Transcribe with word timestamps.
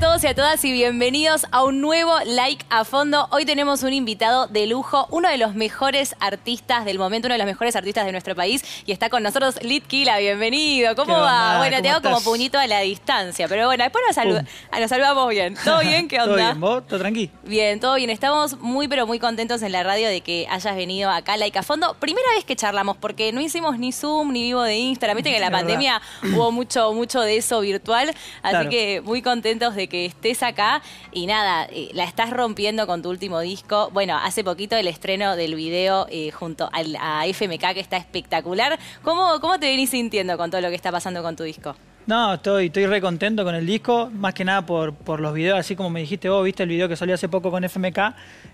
todos 0.00 0.24
y 0.24 0.28
a 0.28 0.34
todas 0.34 0.64
y 0.64 0.72
bienvenidos 0.72 1.46
a 1.52 1.62
un 1.62 1.82
nuevo 1.82 2.14
Like 2.24 2.64
a 2.70 2.84
Fondo. 2.86 3.28
Hoy 3.32 3.44
tenemos 3.44 3.82
un 3.82 3.92
invitado 3.92 4.46
de 4.46 4.66
lujo, 4.66 5.06
uno 5.10 5.28
de 5.28 5.36
los 5.36 5.54
mejores 5.54 6.16
artistas 6.20 6.86
del 6.86 6.98
momento, 6.98 7.26
uno 7.26 7.34
de 7.34 7.38
los 7.38 7.46
mejores 7.46 7.76
artistas 7.76 8.06
de 8.06 8.12
nuestro 8.12 8.34
país 8.34 8.64
y 8.86 8.92
está 8.92 9.10
con 9.10 9.22
nosotros 9.22 9.62
Lit 9.62 9.86
Kila, 9.86 10.16
bienvenido. 10.18 10.96
¿Cómo 10.96 11.14
¿Qué 11.14 11.20
va? 11.20 11.26
onda? 11.48 11.58
Bueno, 11.58 11.76
te 11.76 11.82
¿Cómo 11.82 11.92
hago 11.96 12.02
como 12.02 12.20
puñito 12.22 12.58
a 12.58 12.66
la 12.66 12.80
distancia, 12.80 13.46
pero 13.46 13.66
bueno, 13.66 13.84
después 13.84 14.02
nos, 14.06 14.14
saluda- 14.16 14.44
nos 14.80 14.88
saludamos 14.88 15.28
bien. 15.28 15.54
¿Todo 15.62 15.80
bien? 15.82 16.08
¿Qué 16.08 16.16
¿Todo 16.16 16.30
onda? 16.32 16.44
bien? 16.46 16.60
¿Vos? 16.60 16.86
¿Todo 16.86 16.98
tranqui? 16.98 17.30
Bien, 17.44 17.78
todo 17.78 17.94
bien. 17.96 18.08
Estamos 18.08 18.58
muy, 18.58 18.88
pero 18.88 19.06
muy 19.06 19.18
contentos 19.18 19.60
en 19.60 19.72
la 19.72 19.82
radio 19.82 20.08
de 20.08 20.22
que 20.22 20.46
hayas 20.50 20.76
venido 20.76 21.10
acá 21.10 21.34
a 21.34 21.36
Like 21.36 21.58
a 21.58 21.62
Fondo. 21.62 21.94
Primera 22.00 22.28
vez 22.36 22.46
que 22.46 22.56
charlamos, 22.56 22.96
porque 22.96 23.32
no 23.32 23.40
hicimos 23.42 23.78
ni 23.78 23.92
Zoom 23.92 24.32
ni 24.32 24.44
vivo 24.44 24.62
de 24.62 24.76
Instagram. 24.78 25.18
Viste 25.18 25.28
que 25.28 25.36
en 25.36 25.42
la 25.42 25.50
pandemia 25.50 26.00
hubo 26.34 26.50
mucho, 26.52 26.94
mucho 26.94 27.20
de 27.20 27.36
eso 27.36 27.60
virtual. 27.60 28.08
Así 28.42 28.50
Claro. 28.54 28.70
que 28.70 29.02
muy 29.04 29.20
contentos 29.20 29.74
de 29.74 29.89
que 29.90 30.06
estés 30.06 30.42
acá. 30.42 30.80
Y 31.12 31.26
nada, 31.26 31.66
eh, 31.70 31.90
la 31.92 32.04
estás 32.04 32.30
rompiendo 32.30 32.86
con 32.86 33.02
tu 33.02 33.10
último 33.10 33.40
disco. 33.40 33.90
Bueno, 33.92 34.16
hace 34.16 34.42
poquito 34.42 34.76
el 34.76 34.88
estreno 34.88 35.36
del 35.36 35.54
video 35.54 36.06
eh, 36.08 36.30
junto 36.30 36.70
a 36.72 37.26
FMK, 37.26 37.74
que 37.74 37.80
está 37.80 37.98
espectacular. 37.98 38.78
¿Cómo, 39.02 39.38
¿Cómo 39.40 39.60
te 39.60 39.66
venís 39.66 39.90
sintiendo 39.90 40.38
con 40.38 40.50
todo 40.50 40.62
lo 40.62 40.70
que 40.70 40.76
está 40.76 40.90
pasando 40.90 41.22
con 41.22 41.36
tu 41.36 41.42
disco? 41.42 41.76
No, 42.06 42.34
estoy, 42.34 42.66
estoy 42.66 42.86
re 42.86 43.00
contento 43.00 43.44
con 43.44 43.54
el 43.54 43.66
disco, 43.66 44.10
más 44.12 44.34
que 44.34 44.44
nada 44.44 44.64
por, 44.64 44.94
por 44.94 45.20
los 45.20 45.34
videos, 45.34 45.58
así 45.58 45.76
como 45.76 45.90
me 45.90 46.00
dijiste 46.00 46.28
vos, 46.28 46.42
viste 46.42 46.62
el 46.62 46.68
video 46.68 46.88
que 46.88 46.96
salió 46.96 47.14
hace 47.14 47.28
poco 47.28 47.50
con 47.50 47.62
FMK, 47.62 47.98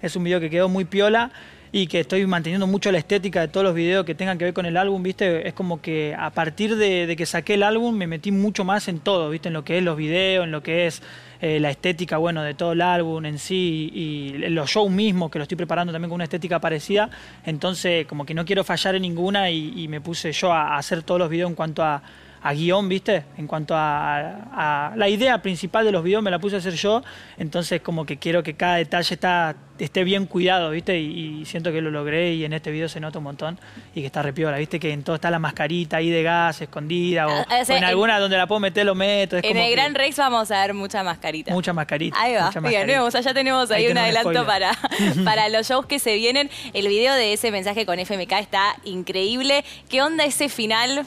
es 0.02 0.16
un 0.16 0.24
video 0.24 0.41
que 0.41 0.50
quedó 0.50 0.69
muy 0.69 0.84
piola 0.84 1.30
y 1.72 1.86
que 1.86 2.00
estoy 2.00 2.27
manteniendo 2.27 2.66
mucho 2.66 2.91
la 2.91 2.98
estética 2.98 3.41
de 3.41 3.48
todos 3.48 3.64
los 3.64 3.74
videos 3.74 4.05
que 4.05 4.14
tengan 4.14 4.36
que 4.36 4.44
ver 4.44 4.53
con 4.53 4.66
el 4.66 4.77
álbum, 4.77 5.03
viste, 5.03 5.47
es 5.47 5.55
como 5.55 5.80
que 5.80 6.14
a 6.19 6.30
partir 6.30 6.77
de, 6.77 7.14
que 7.16 7.25
saqué 7.25 7.55
el 7.55 7.62
álbum 7.62 7.97
me 7.97 8.06
metí 8.06 8.33
mucho 8.33 8.64
más 8.64 8.88
en 8.88 8.98
todo, 8.98 9.30
viste, 9.30 9.48
en 9.48 9.55
lo 9.55 9.64
que 9.64 9.78
es 9.78 9.84
los 9.84 9.97
videos, 9.97 10.44
en 10.44 10.50
lo 10.50 10.62
que 10.62 10.88
es 10.88 11.00
eh, 11.41 11.60
la 11.60 11.70
estética, 11.70 12.19
bueno, 12.19 12.42
de 12.42 12.55
todo 12.55 12.72
el 12.72 12.83
álbum 12.83 13.25
en 13.25 13.38
sí 13.38 13.91
y 13.94 14.48
los 14.48 14.70
shows 14.70 14.91
mismos, 14.91 15.31
que 15.31 15.38
lo 15.38 15.44
estoy 15.44 15.56
preparando 15.56 15.92
también 15.92 16.10
con 16.10 16.16
una 16.16 16.25
estética 16.25 16.60
parecida, 16.60 17.10
entonces 17.44 18.06
como 18.06 18.27
que 18.27 18.34
no 18.34 18.44
quiero 18.44 18.64
fallar 18.64 18.97
en 18.97 19.03
ninguna 19.03 19.50
y, 19.50 19.72
y 19.77 19.88
me 19.88 20.00
puse 20.00 20.33
yo 20.33 20.53
a, 20.53 20.75
a 20.75 20.78
hacer 20.78 21.03
todos 21.05 21.20
los 21.20 21.31
videos 21.31 21.48
en 21.48 21.55
cuanto 21.56 21.83
a 21.83 22.03
a 22.42 22.53
guion, 22.53 22.89
¿viste? 22.89 23.25
En 23.37 23.47
cuanto 23.47 23.75
a, 23.75 24.91
a- 24.91 24.92
la 24.97 25.09
idea 25.09 25.41
principal 25.42 25.84
de 25.84 25.92
los 25.92 26.03
videos 26.05 26.23
me 26.23 26.31
la 26.31 26.39
puse 26.39 26.56
a 26.56 26.59
hacer 26.59 26.75
yo, 26.75 27.03
entonces 27.39 27.81
como 27.81 28.06
que 28.06 28.19
quiero 28.19 28.43
que 28.43 28.55
cada 28.55 28.77
detalle 28.77 29.15
está, 29.15 29.56
esté 29.78 30.05
bien 30.05 30.27
cuidado, 30.27 30.70
¿viste? 30.70 30.98
Y, 31.01 31.41
y 31.41 31.45
siento 31.45 31.73
que 31.73 31.81
lo 31.81 31.91
logré 31.91 32.34
y 32.34 32.45
en 32.45 32.53
este 32.53 32.70
video 32.70 32.89
se 32.89 33.01
nota 33.01 33.19
un 33.19 33.25
montón 33.25 33.59
y 33.95 34.01
que 34.01 34.06
está 34.06 34.23
repiola, 34.23 34.59
¿viste? 34.59 34.78
Que 34.81 34.93
en 34.93 35.03
todo 35.03 35.17
está 35.17 35.31
la 35.31 35.39
mascarita 35.39 35.97
ahí 35.98 36.09
de 36.11 36.23
gas 36.23 36.61
escondida 36.62 37.27
o, 37.27 37.31
Ah, 37.31 37.59
o 37.62 37.65
sea, 37.65 37.75
o 37.75 37.78
en 37.78 37.84
en- 37.84 37.84
alguna 37.84 38.19
donde 38.19 38.37
la 38.37 38.47
puedo 38.47 38.61
meter 38.61 38.87
lo 38.87 38.95
meto. 38.95 39.37
Es 39.37 39.45
En 39.45 39.50
como 39.50 39.62
el 39.62 39.69
que 39.69 39.75
Gran 39.77 39.95
Rex 39.95 40.17
vamos 40.17 40.50
a 40.50 40.61
ver 40.62 40.75
mucha 40.75 41.03
mascarita. 41.03 41.53
Mucha 41.53 41.73
mascarita. 41.73 42.17
Ahí 42.21 42.34
va, 42.34 42.50
bien, 42.61 42.91
allá 43.15 43.34
tenemos 43.34 43.71
ahí, 43.71 43.84
Ahí 43.84 43.91
un 43.91 43.95
tenemos 43.97 44.17
adelanto 44.27 44.47
para, 44.47 44.71
para 45.25 45.48
los 45.48 45.67
shows 45.69 45.87
que 45.87 45.98
se 45.98 46.15
vienen. 46.17 46.48
El 46.73 46.89
video 46.89 47.15
de 47.15 47.33
ese 47.33 47.50
mensaje 47.50 47.84
con 47.87 47.98
FMK 47.98 48.33
está 48.41 48.77
increíble. 48.84 49.65
¿Qué 49.89 50.00
onda 50.03 50.25
ese 50.25 50.48
final? 50.48 51.06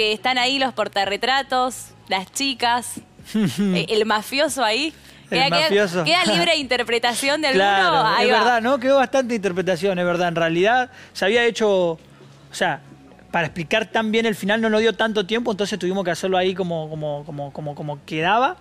Que 0.00 0.12
están 0.14 0.38
ahí 0.38 0.58
los 0.58 0.72
portarretratos, 0.72 1.88
las 2.08 2.32
chicas, 2.32 2.94
eh, 3.34 3.84
el 3.90 4.06
mafioso 4.06 4.64
ahí. 4.64 4.94
Queda, 5.28 5.50
queda- 5.68 6.04
queda 6.04 6.24
libre 6.34 6.56
interpretación 6.56 7.42
de 7.42 7.48
alguno. 7.48 7.64
Claro, 7.66 8.06
Ahí 8.06 8.26
es 8.28 8.32
va. 8.34 8.38
verdad, 8.38 8.62
¿no? 8.62 8.78
Quedó 8.80 8.96
bastante 8.96 9.34
interpretación, 9.34 9.98
es 9.98 10.04
verdad. 10.06 10.28
En 10.28 10.36
realidad 10.36 10.90
se 11.12 11.26
había 11.26 11.44
hecho, 11.44 11.68
o 11.90 11.98
sea, 12.50 12.80
para 13.30 13.48
explicar 13.48 13.84
tan 13.92 14.10
bien 14.10 14.24
el 14.24 14.34
final 14.34 14.62
no 14.62 14.70
nos 14.70 14.80
dio 14.80 14.94
tanto 14.94 15.26
tiempo, 15.26 15.50
entonces 15.50 15.78
tuvimos 15.78 16.02
que 16.02 16.12
hacerlo 16.12 16.38
ahí 16.38 16.54
como, 16.54 16.88
como, 16.88 17.22
como, 17.26 17.52
como, 17.52 17.74
como 17.74 18.02
quedaba. 18.06 18.56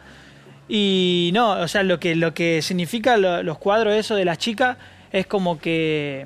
Y 0.68 1.32
no, 1.34 1.52
o 1.52 1.68
sea, 1.70 1.84
lo 1.84 2.02
que, 2.02 2.16
lo 2.18 2.34
que 2.34 2.62
significa 2.62 3.16
lo- 3.16 3.44
los 3.44 3.58
cuadros 3.60 3.94
eso 3.94 4.16
de 4.16 4.26
las 4.26 4.40
chicas 4.40 4.76
es 5.14 5.26
como 5.26 5.58
que 5.58 6.26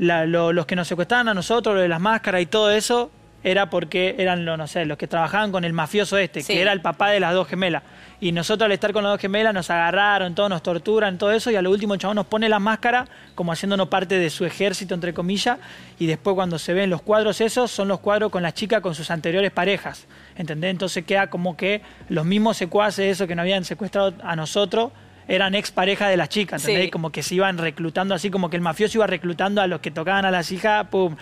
la- 0.00 0.26
lo- 0.26 0.52
los 0.52 0.66
que 0.66 0.74
nos 0.74 0.88
secuestraban 0.88 1.28
a 1.28 1.34
nosotros, 1.34 1.76
lo 1.76 1.80
de 1.82 1.88
las 1.88 2.00
máscaras 2.00 2.42
y 2.42 2.46
todo 2.46 2.72
eso, 2.72 3.12
era 3.44 3.70
porque 3.70 4.16
eran 4.18 4.44
los, 4.44 4.58
no 4.58 4.66
sé, 4.66 4.84
los 4.84 4.98
que 4.98 5.06
trabajaban 5.06 5.52
con 5.52 5.64
el 5.64 5.72
mafioso 5.72 6.18
este, 6.18 6.42
Sí. 6.42 6.54
que 6.54 6.60
era 6.60 6.72
el 6.72 6.80
papá 6.80 7.10
de 7.10 7.20
las 7.20 7.34
dos 7.34 7.46
gemelas. 7.46 7.82
Y 8.20 8.32
nosotros 8.32 8.66
al 8.66 8.72
estar 8.72 8.92
con 8.92 9.04
las 9.04 9.12
dos 9.12 9.20
gemelas 9.20 9.54
nos 9.54 9.70
agarraron, 9.70 10.34
todo, 10.34 10.48
nos 10.48 10.60
torturan, 10.60 11.18
todo 11.18 11.30
eso, 11.30 11.50
y 11.52 11.54
a 11.56 11.62
lo 11.62 11.70
último 11.70 11.94
el 11.94 12.00
chabón 12.00 12.16
nos 12.16 12.26
pone 12.26 12.48
la 12.48 12.58
máscara 12.58 13.06
como 13.36 13.52
haciéndonos 13.52 13.86
parte 13.88 14.18
de 14.18 14.28
su 14.28 14.44
ejército, 14.44 14.92
entre 14.94 15.14
comillas, 15.14 15.58
y 16.00 16.06
después 16.06 16.34
cuando 16.34 16.58
se 16.58 16.74
ven 16.74 16.90
los 16.90 17.00
cuadros 17.00 17.40
esos, 17.40 17.70
son 17.70 17.86
los 17.86 18.00
cuadros 18.00 18.32
con 18.32 18.42
las 18.42 18.54
chicas 18.54 18.80
con 18.80 18.96
sus 18.96 19.08
anteriores 19.12 19.52
parejas, 19.52 20.08
¿entendés? 20.36 20.72
Entonces 20.72 21.04
queda 21.04 21.28
como 21.28 21.56
que 21.56 21.80
los 22.08 22.24
mismos 22.26 22.56
secuaces, 22.56 23.06
esos 23.12 23.28
que 23.28 23.36
nos 23.36 23.44
habían 23.44 23.64
secuestrado 23.64 24.14
a 24.24 24.34
nosotros, 24.34 24.90
eran 25.28 25.54
ex 25.54 25.70
pareja 25.70 26.08
de 26.08 26.16
las 26.16 26.28
chicas, 26.28 26.62
¿entendés? 26.62 26.86
Sí. 26.86 26.90
Como 26.90 27.10
que 27.12 27.22
se 27.22 27.36
iban 27.36 27.56
reclutando 27.58 28.14
así, 28.14 28.30
como 28.30 28.50
que 28.50 28.56
el 28.56 28.62
mafioso 28.62 28.98
iba 28.98 29.06
reclutando 29.06 29.60
a 29.60 29.68
los 29.68 29.80
que 29.80 29.92
tocaban 29.92 30.24
a 30.24 30.32
las 30.32 30.50
hijas, 30.50 30.88
pum, 30.88 31.14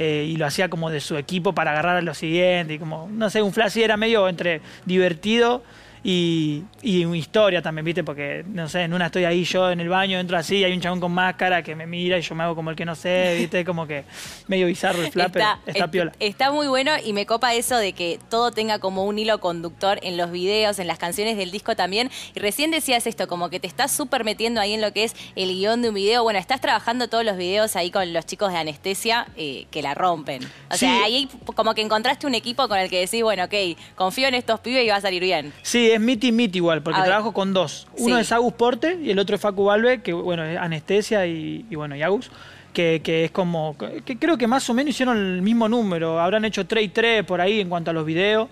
eh, 0.00 0.26
y 0.28 0.36
lo 0.36 0.46
hacía 0.46 0.70
como 0.70 0.90
de 0.90 1.00
su 1.00 1.16
equipo 1.16 1.54
para 1.54 1.72
agarrar 1.72 1.96
a 1.96 2.02
los 2.02 2.18
siguientes, 2.18 2.76
y 2.76 2.78
como, 2.78 3.08
no 3.10 3.28
sé, 3.30 3.42
un 3.42 3.52
flash 3.52 3.78
era 3.78 3.96
medio 3.96 4.28
entre 4.28 4.60
divertido 4.86 5.64
y, 6.04 6.62
y 6.82 7.04
una 7.04 7.16
historia 7.16 7.62
también, 7.62 7.84
¿viste? 7.84 8.04
Porque, 8.04 8.44
no 8.48 8.68
sé, 8.68 8.82
en 8.82 8.92
una 8.94 9.06
estoy 9.06 9.24
ahí 9.24 9.44
yo 9.44 9.70
en 9.70 9.80
el 9.80 9.88
baño, 9.88 10.18
entro 10.18 10.36
así, 10.36 10.58
y 10.58 10.64
hay 10.64 10.72
un 10.72 10.80
chabón 10.80 11.00
con 11.00 11.12
máscara 11.12 11.62
que 11.62 11.74
me 11.74 11.86
mira 11.86 12.18
y 12.18 12.22
yo 12.22 12.34
me 12.34 12.44
hago 12.44 12.54
como 12.54 12.70
el 12.70 12.76
que 12.76 12.84
no 12.84 12.94
sé, 12.94 13.34
¿viste? 13.38 13.64
Como 13.64 13.86
que 13.86 14.04
medio 14.46 14.66
bizarro 14.66 15.02
el 15.02 15.10
pero 15.10 15.26
está 15.66 15.84
est- 15.84 15.90
piola. 15.90 16.12
está 16.20 16.52
muy 16.52 16.66
bueno 16.68 16.92
y 17.04 17.12
me 17.12 17.26
copa 17.26 17.54
eso 17.54 17.76
de 17.76 17.92
que 17.92 18.18
todo 18.30 18.50
tenga 18.50 18.78
como 18.78 19.04
un 19.04 19.18
hilo 19.18 19.40
conductor 19.40 19.98
en 20.02 20.16
los 20.16 20.30
videos, 20.30 20.78
en 20.78 20.86
las 20.86 20.98
canciones 20.98 21.36
del 21.36 21.50
disco 21.50 21.74
también. 21.76 22.10
Y 22.34 22.40
recién 22.40 22.70
decías 22.70 23.06
esto, 23.06 23.26
como 23.28 23.50
que 23.50 23.60
te 23.60 23.66
estás 23.66 23.90
súper 23.92 24.24
metiendo 24.24 24.60
ahí 24.60 24.74
en 24.74 24.80
lo 24.80 24.92
que 24.92 25.04
es 25.04 25.14
el 25.36 25.48
guion 25.50 25.82
de 25.82 25.88
un 25.90 25.94
video. 25.94 26.22
Bueno, 26.22 26.38
estás 26.38 26.60
trabajando 26.60 27.08
todos 27.08 27.24
los 27.24 27.36
videos 27.36 27.76
ahí 27.76 27.90
con 27.90 28.12
los 28.12 28.26
chicos 28.26 28.52
de 28.52 28.58
anestesia 28.58 29.26
eh, 29.36 29.66
que 29.70 29.82
la 29.82 29.94
rompen. 29.94 30.44
O 30.70 30.74
Sí. 30.74 30.80
sea, 30.80 31.02
ahí 31.02 31.28
como 31.56 31.74
que 31.74 31.82
encontraste 31.82 32.26
un 32.26 32.34
equipo 32.34 32.68
con 32.68 32.78
el 32.78 32.88
que 32.88 33.00
decís, 33.00 33.22
bueno, 33.22 33.44
ok, 33.44 33.54
confío 33.96 34.28
en 34.28 34.34
estos 34.34 34.60
pibes 34.60 34.84
y 34.84 34.88
va 34.88 34.96
a 34.96 35.00
salir 35.00 35.22
bien. 35.22 35.52
Sí, 35.62 35.87
es 35.92 36.00
Miti 36.00 36.32
Miti 36.32 36.58
igual, 36.58 36.82
porque 36.82 36.98
A 36.98 37.02
ver. 37.02 37.08
trabajo 37.10 37.32
con 37.32 37.52
dos. 37.52 37.86
Uno 37.98 38.16
Sí. 38.16 38.20
es 38.22 38.32
Agus 38.32 38.52
Porte 38.54 38.98
y 39.02 39.10
el 39.10 39.18
otro 39.18 39.36
es 39.36 39.40
Facu 39.42 39.64
Valve, 39.64 40.00
que 40.02 40.12
bueno, 40.12 40.44
es 40.44 40.58
anestesia 40.58 41.26
y, 41.26 41.64
y 41.70 41.74
bueno, 41.76 41.94
y 41.96 42.02
Agus. 42.02 42.30
Que, 42.72 43.00
que 43.02 43.24
es 43.24 43.30
como, 43.32 43.76
que 44.04 44.18
creo 44.18 44.36
que 44.38 44.46
más 44.46 44.68
o 44.70 44.74
menos 44.74 44.90
hicieron 44.90 45.16
el 45.16 45.42
mismo 45.42 45.68
número, 45.68 46.20
habrán 46.20 46.44
hecho 46.44 46.64
3 46.66 46.84
y 46.84 46.88
3 46.90 47.24
por 47.24 47.40
ahí 47.40 47.60
en 47.60 47.68
cuanto 47.68 47.90
a 47.90 47.94
los 47.94 48.04
videos, 48.06 48.48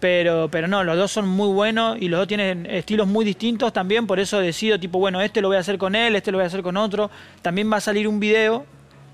pero, 0.00 0.48
pero 0.50 0.68
no, 0.68 0.84
los 0.84 0.96
dos 0.96 1.10
son 1.10 1.28
muy 1.28 1.48
buenos 1.52 1.98
y 2.00 2.08
los 2.08 2.20
dos 2.20 2.28
tienen 2.28 2.64
estilos 2.66 3.06
muy 3.08 3.24
distintos 3.26 3.72
también, 3.72 4.06
por 4.06 4.20
eso 4.20 4.38
decido 4.38 4.78
tipo, 4.80 4.98
bueno, 5.00 5.20
este 5.20 5.42
lo 5.42 5.48
voy 5.48 5.56
a 5.56 5.60
hacer 5.60 5.76
con 5.76 5.94
él, 5.96 6.14
este 6.16 6.30
lo 6.30 6.38
voy 6.38 6.44
a 6.44 6.46
hacer 6.46 6.62
con 6.62 6.76
otro. 6.78 7.10
También 7.42 7.70
va 7.70 7.76
a 7.78 7.80
salir 7.80 8.06
un 8.08 8.20
video, 8.20 8.64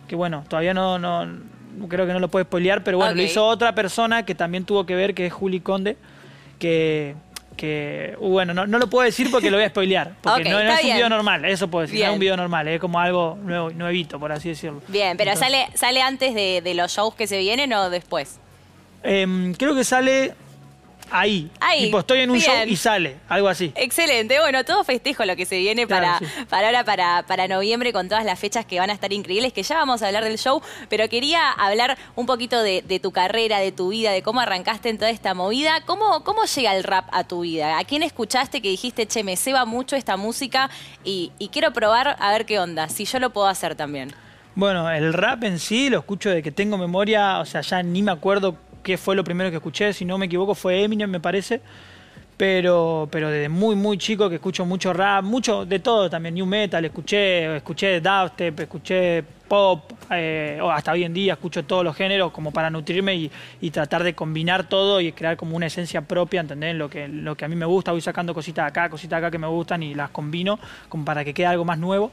que 0.07 0.15
bueno, 0.15 0.45
todavía 0.47 0.75
no, 0.75 0.99
no 1.01 1.27
creo 1.89 2.07
que 2.07 2.13
no 2.13 2.21
lo 2.21 2.29
puedo 2.29 2.45
spoilear, 2.45 2.85
pero 2.85 2.99
bueno, 2.99 3.15
lo 3.15 3.23
Ok. 3.23 3.29
hizo 3.31 3.45
otra 3.47 3.75
persona 3.75 4.25
que 4.25 4.35
también 4.37 4.65
tuvo 4.67 4.85
que 4.87 4.95
ver, 4.95 5.15
que 5.15 5.27
es 5.27 5.33
Juli 5.33 5.61
Conde, 5.61 5.97
que, 6.61 7.15
que 7.55 8.15
uh, 8.19 8.29
bueno, 8.29 8.53
no, 8.55 8.67
no 8.67 8.79
lo 8.79 8.89
puedo 8.89 9.05
decir 9.05 9.31
porque 9.31 9.51
lo 9.51 9.57
voy 9.57 9.65
a 9.65 9.69
spoilear, 9.69 10.15
porque 10.23 10.45
no, 10.51 10.63
no 10.63 10.71
es 10.71 10.71
un 10.81 10.83
bien. 10.85 10.97
video 10.97 11.09
normal, 11.09 11.45
eso 11.45 11.69
puedo 11.69 11.83
decir, 11.83 11.97
no 11.97 11.99
Bien. 12.01 12.11
es 12.11 12.15
un 12.15 12.21
video 12.21 12.37
normal, 12.37 12.69
es 12.69 12.81
como 12.81 12.99
algo 13.01 13.39
nuevo, 13.43 13.71
nuevito, 13.71 14.19
por 14.21 14.33
así 14.33 14.51
decirlo. 14.51 14.83
Bien, 14.89 15.17
pero 15.17 15.33
Entonces, 15.33 15.53
sale, 15.53 15.77
¿sale 15.77 16.03
antes 16.03 16.35
de, 16.35 16.61
de 16.63 16.75
los 16.75 16.93
shows 16.93 17.15
que 17.15 17.27
se 17.27 17.39
vienen 17.39 17.73
o 17.73 17.91
después? 17.91 18.39
em, 19.03 19.53
creo 19.55 19.75
que 19.75 19.85
sale 19.85 20.35
ahí, 21.11 21.51
Ahí, 21.61 21.85
tipo 21.85 22.01
estoy 22.01 22.21
en 22.21 22.31
un 22.31 22.39
bien. 22.39 22.51
show 22.51 22.65
y 22.67 22.77
sale, 22.77 23.17
algo 23.29 23.49
así. 23.49 23.73
Excelente, 23.77 24.39
bueno, 24.41 24.65
todo 24.65 24.83
festejo 24.85 25.25
lo 25.25 25.37
que 25.37 25.47
se 25.47 25.59
viene 25.59 25.87
Claro, 25.87 26.07
para, 26.07 26.19
sí. 26.19 26.25
para 26.49 26.67
ahora, 26.69 26.85
para, 26.85 27.25
para 27.27 27.49
noviembre, 27.49 27.93
con 27.93 28.09
todas 28.09 28.25
las 28.25 28.39
fechas 28.39 28.65
que 28.67 28.79
van 28.79 28.91
a 28.91 28.93
estar 28.93 29.13
increíbles, 29.13 29.53
que 29.53 29.63
ya 29.63 29.77
vamos 29.77 30.03
a 30.03 30.07
hablar 30.07 30.25
del 30.25 30.39
show, 30.39 30.61
pero 30.89 31.09
quería 31.09 31.51
hablar 31.51 31.97
un 32.17 32.27
poquito 32.27 32.63
de, 32.63 32.83
de 32.83 33.01
tu 33.01 33.13
carrera, 33.13 33.59
de 33.59 33.73
tu 33.73 33.89
vida, 33.89 34.13
de 34.13 34.23
cómo 34.23 34.41
arrancaste 34.41 34.89
en 34.89 34.99
toda 34.99 35.11
esta 35.11 35.35
movida. 35.35 35.83
¿Cómo, 35.87 36.25
¿Cómo 36.25 36.45
llega 36.45 36.75
el 36.77 36.83
rap 36.85 37.09
a 37.13 37.25
tu 37.25 37.41
vida? 37.41 37.79
¿A 37.79 37.85
quién 37.85 38.03
escuchaste 38.03 38.61
que 38.63 38.69
dijiste, 38.69 39.07
che, 39.07 39.23
me 39.23 39.37
ceba 39.37 39.65
mucho 39.65 39.97
esta 39.97 40.17
música 40.17 40.71
y, 41.05 41.33
y 41.39 41.49
quiero 41.49 41.73
probar 41.73 42.17
a 42.19 42.33
ver 42.33 42.47
qué 42.47 42.59
onda, 42.59 42.89
si 42.89 43.05
yo 43.05 43.19
lo 43.21 43.31
puedo 43.31 43.47
hacer 43.47 43.75
también? 43.77 44.13
Bueno, 44.57 44.89
el 44.91 45.13
rap 45.13 45.43
en 45.45 45.59
sí 45.59 45.91
lo 45.91 45.99
escucho 45.99 46.31
de 46.31 46.41
que 46.43 46.53
tengo 46.53 46.79
memoria, 46.79 47.41
o 47.41 47.45
sea, 47.45 47.61
ya 47.61 47.83
ni 47.83 48.03
me 48.03 48.13
acuerdo 48.13 48.57
qué 48.85 48.97
fue 48.97 49.17
lo 49.17 49.25
primero 49.25 49.51
que 49.51 49.57
escuché, 49.57 49.93
si 49.93 50.05
no 50.05 50.19
me 50.19 50.27
equivoco 50.27 50.55
fue 50.55 50.85
Eminem, 50.85 51.11
me 51.11 51.21
parece. 51.21 51.61
Pero, 52.37 53.09
pero 53.13 53.31
desde 53.31 53.49
muy, 53.49 53.77
muy 53.77 53.97
chico 53.97 54.29
que 54.29 54.37
escucho 54.37 54.67
mucho 54.67 54.93
rap, 54.93 55.23
mucho 55.23 55.65
de 55.65 55.79
todo 55.79 56.11
también, 56.11 56.35
new 56.35 56.47
metal, 56.47 56.85
escuché, 56.85 57.57
escuché 57.57 58.01
dubstep, 58.01 58.59
escuché 58.59 59.23
pop, 59.47 59.93
eh, 60.11 60.59
hasta 60.73 60.91
hoy 60.91 61.05
en 61.05 61.15
día 61.15 61.35
escucho 61.35 61.65
todos 61.65 61.85
los 61.85 61.95
géneros 61.95 62.33
como 62.33 62.51
para 62.51 62.71
nutrirme 62.71 63.15
y, 63.15 63.31
y 63.61 63.71
tratar 63.71 64.03
de 64.03 64.15
combinar 64.15 64.69
todo 64.69 65.01
y 65.01 65.13
crear 65.13 65.37
como 65.37 65.55
una 65.55 65.67
esencia 65.67 66.01
propia, 66.01 66.41
¿entendés? 66.41 66.75
Lo 66.75 66.91
que, 66.91 67.07
lo 67.07 67.37
que 67.37 67.45
a 67.45 67.49
mí 67.49 67.55
me 67.55 67.67
gusta, 67.67 67.93
voy 67.93 68.01
sacando 68.01 68.35
cositas 68.35 68.67
acá, 68.67 68.89
cositas 68.89 69.19
acá 69.19 69.31
que 69.31 69.39
me 69.39 69.47
gustan 69.47 69.85
y 69.85 69.95
las 69.95 70.11
combino 70.11 70.59
como 70.89 71.05
para 71.05 71.25
que 71.25 71.35
quede 71.35 71.47
algo 71.47 71.65
más 71.65 71.79
nuevo. 71.79 72.11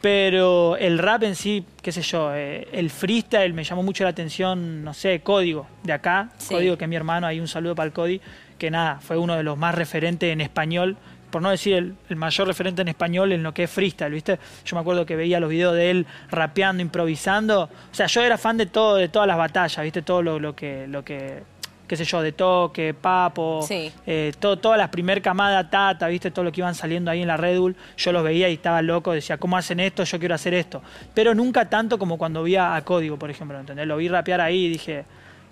Pero 0.00 0.76
el 0.76 0.98
rap 0.98 1.24
en 1.24 1.34
sí, 1.34 1.64
qué 1.82 1.90
sé 1.90 2.02
yo, 2.02 2.34
eh, 2.34 2.68
el 2.72 2.90
freestyle 2.90 3.52
me 3.52 3.64
llamó 3.64 3.82
mucho 3.82 4.04
la 4.04 4.10
atención, 4.10 4.84
no 4.84 4.94
sé, 4.94 5.20
Código, 5.20 5.66
de 5.82 5.92
acá, 5.92 6.30
Sí. 6.38 6.54
Código 6.54 6.78
que 6.78 6.84
es 6.84 6.88
mi 6.88 6.96
hermano, 6.96 7.26
ahí 7.26 7.40
un 7.40 7.48
saludo 7.48 7.74
para 7.74 7.86
el 7.88 7.92
Cody, 7.92 8.20
que 8.58 8.70
nada, 8.70 9.00
fue 9.00 9.16
uno 9.16 9.34
de 9.34 9.42
los 9.42 9.58
más 9.58 9.74
referentes 9.74 10.32
en 10.32 10.40
español 10.40 10.96
por 11.30 11.42
no 11.42 11.50
decir 11.50 11.94
el, 12.08 12.16
mayor 12.16 12.46
referente 12.46 12.82
en 12.82 12.88
español 12.88 13.32
en 13.32 13.42
lo 13.42 13.52
que 13.52 13.64
es 13.64 13.70
freestyle, 13.70 14.12
¿viste? 14.12 14.38
Yo 14.64 14.76
me 14.76 14.80
acuerdo 14.80 15.06
que 15.06 15.16
veía 15.16 15.40
los 15.40 15.50
videos 15.50 15.74
de 15.74 15.90
él 15.90 16.06
rapeando, 16.30 16.82
improvisando. 16.82 17.64
O 17.64 17.94
sea, 17.94 18.06
yo 18.06 18.22
era 18.22 18.38
fan 18.38 18.56
de 18.56 18.66
todo, 18.66 18.96
de 18.96 19.08
todas 19.08 19.28
las 19.28 19.36
batallas, 19.36 19.82
¿viste? 19.82 20.02
Todo 20.02 20.22
lo, 20.22 20.56
que, 20.56 20.86
lo 20.88 21.04
que, 21.04 21.42
qué 21.88 21.96
sé 21.96 22.04
yo, 22.04 22.22
de 22.22 22.32
toque, 22.32 22.94
papo, 22.94 23.66
eh, 24.06 24.32
todo, 24.38 24.58
todas 24.58 24.78
las 24.78 24.90
primer 24.90 25.22
camada 25.22 25.68
tata, 25.70 26.06
¿viste? 26.08 26.30
Todo 26.30 26.44
lo 26.44 26.52
que 26.52 26.60
iban 26.60 26.74
saliendo 26.74 27.10
ahí 27.10 27.22
en 27.22 27.28
la 27.28 27.36
Red 27.36 27.58
Bull, 27.58 27.74
yo 27.96 28.12
los 28.12 28.22
veía 28.22 28.48
y 28.48 28.54
estaba 28.54 28.82
loco, 28.82 29.12
decía, 29.12 29.38
¿cómo 29.38 29.56
hacen 29.56 29.80
esto? 29.80 30.04
Yo 30.04 30.18
quiero 30.18 30.34
hacer 30.34 30.54
esto. 30.54 30.82
Pero 31.14 31.34
nunca 31.34 31.68
tanto 31.68 31.98
como 31.98 32.18
cuando 32.18 32.42
vi 32.42 32.56
a 32.56 32.80
Código, 32.84 33.18
por 33.18 33.30
ejemplo, 33.30 33.58
¿entendés? 33.58 33.86
Lo 33.86 33.96
vi 33.96 34.08
rapear 34.08 34.40
ahí 34.42 34.66
y 34.66 34.68
dije, 34.68 35.04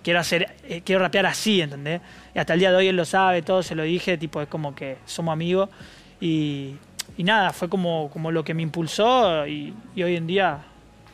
quiero 0.06 0.20
hacer, 0.20 0.54
eh, 0.68 0.82
quiero 0.84 1.00
rapear 1.00 1.26
así, 1.26 1.62
¿entendés? 1.62 2.00
Y 2.34 2.38
hasta 2.38 2.54
el 2.54 2.60
día 2.60 2.70
de 2.70 2.76
hoy 2.76 2.88
él 2.88 2.96
lo 2.96 3.04
sabe, 3.04 3.42
todo 3.42 3.62
se 3.62 3.74
lo 3.74 3.82
dije, 3.82 4.18
tipo, 4.18 4.40
es 4.42 4.48
como 4.48 4.74
que 4.74 4.98
somos 5.06 5.32
amigos. 5.32 5.70
Y, 6.20 6.76
nada, 7.18 7.52
fue 7.52 7.68
como, 7.68 8.10
como 8.12 8.30
lo 8.30 8.44
que 8.44 8.54
me 8.54 8.62
impulsó 8.62 9.46
y, 9.46 9.74
hoy 9.96 10.16
en 10.16 10.26
día 10.26 10.58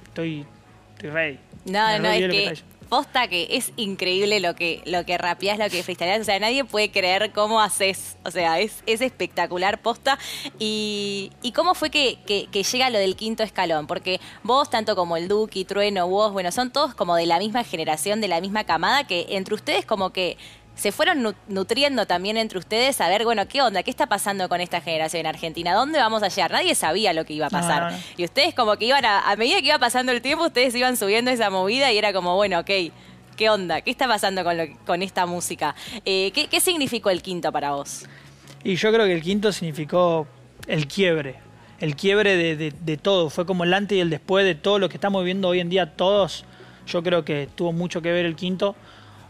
estoy, 0.08 0.44
estoy 0.94 1.10
ready. 1.10 1.38
No, 1.64 1.98
no, 2.00 2.08
es 2.08 2.30
que, 2.30 2.71
posta 2.92 3.26
que 3.26 3.48
es 3.52 3.72
increíble 3.78 4.38
lo 4.38 4.54
que, 4.54 4.82
lo 4.84 5.06
que 5.06 5.16
rapeás, 5.16 5.58
lo 5.58 5.70
que 5.70 5.82
freestyleás. 5.82 6.20
O 6.20 6.24
sea, 6.24 6.38
nadie 6.38 6.62
puede 6.62 6.90
creer 6.90 7.32
cómo 7.32 7.58
haces. 7.58 8.18
O 8.22 8.30
sea, 8.30 8.60
es, 8.60 8.82
es 8.84 9.00
espectacular 9.00 9.80
posta. 9.80 10.18
Y, 10.58 11.32
y 11.40 11.52
cómo 11.52 11.74
fue 11.74 11.88
que, 11.88 12.18
que, 12.26 12.62
llega 12.62 12.90
lo 12.90 12.98
del 12.98 13.16
quinto 13.16 13.44
escalón. 13.44 13.86
Porque 13.86 14.20
vos, 14.42 14.68
tanto 14.68 14.94
como 14.94 15.16
el 15.16 15.26
Duki, 15.26 15.64
Trueno, 15.64 16.06
vos, 16.06 16.34
bueno, 16.34 16.52
son 16.52 16.70
todos 16.70 16.94
como 16.94 17.16
de 17.16 17.24
la 17.24 17.38
misma 17.38 17.64
generación, 17.64 18.20
de 18.20 18.28
la 18.28 18.42
misma 18.42 18.64
camada, 18.64 19.06
que 19.06 19.24
entre 19.30 19.54
ustedes 19.54 19.86
como 19.86 20.10
que 20.10 20.36
se 20.74 20.90
fueron 20.90 21.34
nutriendo 21.48 22.06
también 22.06 22.36
entre 22.36 22.58
ustedes 22.58 23.00
a 23.00 23.08
ver, 23.08 23.24
bueno, 23.24 23.46
¿qué 23.46 23.62
onda? 23.62 23.82
¿Qué 23.82 23.90
está 23.90 24.06
pasando 24.06 24.48
con 24.48 24.60
esta 24.60 24.80
generación 24.80 25.20
en 25.20 25.26
Argentina? 25.26 25.74
¿Dónde 25.74 25.98
vamos 25.98 26.22
a 26.22 26.28
llegar? 26.28 26.50
Nadie 26.50 26.74
sabía 26.74 27.12
lo 27.12 27.24
que 27.24 27.34
iba 27.34 27.46
a 27.46 27.50
pasar. 27.50 27.98
Y 28.16 28.24
ustedes 28.24 28.54
como 28.54 28.76
que 28.76 28.86
iban 28.86 29.04
a, 29.04 29.30
a 29.30 29.36
medida 29.36 29.60
que 29.60 29.66
iba 29.66 29.78
pasando 29.78 30.12
el 30.12 30.22
tiempo, 30.22 30.46
ustedes 30.46 30.74
iban 30.74 30.96
subiendo 30.96 31.30
esa 31.30 31.50
movida 31.50 31.92
y 31.92 31.98
era 31.98 32.12
como, 32.12 32.34
bueno, 32.36 32.58
ok, 32.60 32.70
¿qué 33.36 33.50
onda? 33.50 33.80
¿Qué 33.80 33.90
está 33.90 34.08
pasando 34.08 34.44
con, 34.44 34.56
con 34.86 35.02
esta 35.02 35.26
música? 35.26 35.74
Eh, 36.04 36.32
¿qué, 36.32 36.60
significó 36.60 37.10
el 37.10 37.22
quinto 37.22 37.52
para 37.52 37.72
vos? 37.72 38.06
Y 38.64 38.76
yo 38.76 38.92
creo 38.92 39.06
que 39.06 39.12
el 39.12 39.22
quinto 39.22 39.52
significó 39.52 40.26
el 40.66 40.86
quiebre, 40.86 41.36
el 41.80 41.96
quiebre 41.96 42.36
de, 42.36 42.72
de 42.72 42.96
todo. 42.96 43.30
Fue 43.30 43.44
como 43.44 43.64
el 43.64 43.74
antes 43.74 43.98
y 43.98 44.00
el 44.00 44.10
después 44.10 44.44
de 44.44 44.54
todo 44.54 44.78
lo 44.78 44.88
que 44.88 44.96
estamos 44.96 45.22
viviendo 45.22 45.48
hoy 45.48 45.60
en 45.60 45.68
día 45.68 45.94
todos. 45.96 46.44
Yo 46.86 47.02
creo 47.02 47.24
que 47.24 47.48
tuvo 47.54 47.72
mucho 47.72 48.02
que 48.02 48.10
ver 48.10 48.26
el 48.26 48.36
quinto 48.36 48.74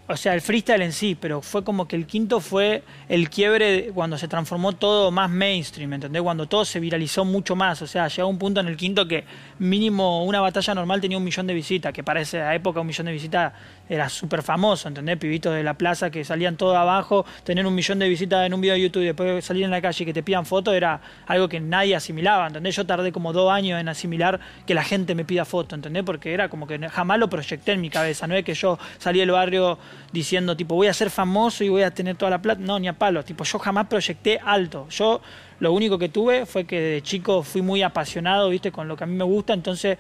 o 0.09 0.17
sea, 0.17 0.35
el 0.35 0.41
freestyle 0.41 0.83
en 0.83 0.93
sí, 0.93 1.17
pero 1.19 1.41
fue 1.41 1.63
como 1.63 1.87
que 1.87 1.95
el 1.95 2.07
quinto 2.07 2.41
fue 2.41 2.83
el 3.09 3.31
quiebre 3.31 3.93
cuando 3.95 4.19
se 4.19 4.27
transformó 4.27 4.73
todo 4.73 5.11
más 5.13 5.31
mainstream, 5.31 5.93
¿entendés? 5.93 6.23
Cuando 6.23 6.47
todo 6.47 6.65
se 6.65 6.81
viralizó 6.81 7.25
mucho 7.25 7.55
más, 7.55 7.81
o 7.83 7.87
sea, 7.87 8.09
llegó 8.09 8.29
un 8.29 8.39
punto 8.39 8.61
en 8.61 8.67
el 8.67 8.77
quinto 8.77 9.07
que 9.07 9.25
mínimo 9.61 10.25
una 10.25 10.41
batalla 10.41 10.75
normal 10.75 11.01
tenía 11.01 11.17
un 11.17 11.25
millón 11.25 11.47
de 11.47 11.55
visitas, 11.55 11.93
que 11.93 12.03
para 12.03 12.21
esa 12.21 12.53
época 12.55 12.81
un 12.81 12.89
millón 12.89 13.07
de 13.07 13.13
visitas 13.13 13.53
era 13.93 14.09
súper 14.09 14.43
famoso, 14.43 14.89
¿entendés? 14.89 15.19
Pibitos 15.19 15.55
de 15.55 15.63
la 15.63 15.75
plaza 15.75 16.11
que 16.11 16.25
salían 16.25 16.57
todo 16.57 16.75
abajo, 16.79 17.27
tener 17.45 17.67
un 17.67 17.75
millón 17.75 17.99
de 17.99 18.09
visitas 18.09 18.47
en 18.47 18.55
un 18.55 18.61
video 18.63 18.75
de 18.75 18.81
YouTube 18.81 19.03
y 19.03 19.07
después 19.07 19.45
salir 19.45 19.65
en 19.65 19.71
la 19.71 19.83
calle 19.83 20.03
y 20.03 20.07
que 20.07 20.15
te 20.15 20.23
pidan 20.23 20.47
fotos 20.47 20.73
era 20.73 20.99
algo 21.27 21.47
que 21.47 21.61
nadie 21.61 21.95
asimilaba, 21.95 22.47
¿entendés? 22.47 22.75
Yo 22.75 22.87
tardé 22.87 23.13
como 23.13 23.35
dos 23.35 23.53
años 23.53 23.79
en 23.79 23.91
asimilar 23.91 24.41
que 24.67 24.73
la 24.73 24.83
gente 24.83 25.15
me 25.15 25.27
pida 25.27 25.45
foto, 25.45 25.75
¿entendés? 25.75 26.05
Porque 26.05 26.33
era 26.33 26.49
como 26.49 26.67
que 26.67 26.79
jamás 26.89 27.19
lo 27.19 27.29
proyecté 27.29 27.73
en 27.73 27.83
mi 27.83 27.91
cabeza, 27.91 28.27
no 28.27 28.35
es 28.35 28.45
que 28.45 28.55
yo 28.55 28.79
salí 28.97 29.19
del 29.19 29.31
barrio 29.31 29.79
diciendo 30.11 30.57
tipo 30.57 30.75
voy 30.75 30.87
a 30.87 30.95
ser 30.95 31.11
famoso 31.11 31.63
y 31.63 31.69
voy 31.69 31.83
a 31.83 31.91
tener 31.91 32.17
toda 32.17 32.31
la 32.31 32.41
plata, 32.41 32.63
no, 32.65 32.79
ni 32.79 32.89
a 32.89 32.95
palos, 32.95 33.27
tipo 33.27 33.45
yo 33.45 33.59
jamás 33.59 33.89
proyecté 33.89 34.41
alto, 34.43 34.87
yo 34.89 35.21
lo 35.61 35.71
único 35.71 35.99
que 35.99 36.09
tuve 36.09 36.47
fue 36.47 36.65
que 36.65 36.81
de 36.81 37.03
chico 37.03 37.43
fui 37.43 37.61
muy 37.61 37.83
apasionado, 37.83 38.49
¿viste? 38.49 38.73
Con 38.73 38.89
lo 38.89 38.97
que 38.97 39.05
a 39.05 39.07
mí 39.07 39.15
me 39.15 39.25
gusta, 39.25 39.53
entonces 39.53 39.99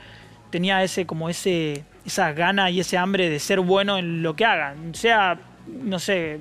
tenía 0.50 0.82
ese 0.82 1.04
como 1.04 1.28
ese 1.28 1.84
esa 2.04 2.32
gana 2.32 2.70
y 2.70 2.81
ese 2.81 2.99
hambre 2.99 3.28
de 3.28 3.38
ser 3.38 3.60
bueno 3.60 3.99
en 3.99 4.22
lo 4.22 4.34
que 4.34 4.44
haga, 4.44 4.75
sea, 4.93 5.38
no 5.66 5.99
sé, 5.99 6.40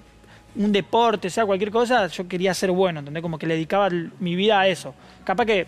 un 0.55 0.71
deporte, 0.71 1.29
sea 1.29 1.45
cualquier 1.45 1.71
cosa, 1.71 2.07
yo 2.07 2.27
quería 2.27 2.53
ser 2.53 2.71
bueno, 2.71 2.99
¿entendés? 2.99 3.21
Como 3.21 3.37
que 3.37 3.47
le 3.47 3.53
dedicaba 3.53 3.89
mi 4.19 4.35
vida 4.35 4.59
a 4.59 4.67
eso. 4.67 4.93
Capaz 5.23 5.45
que 5.45 5.67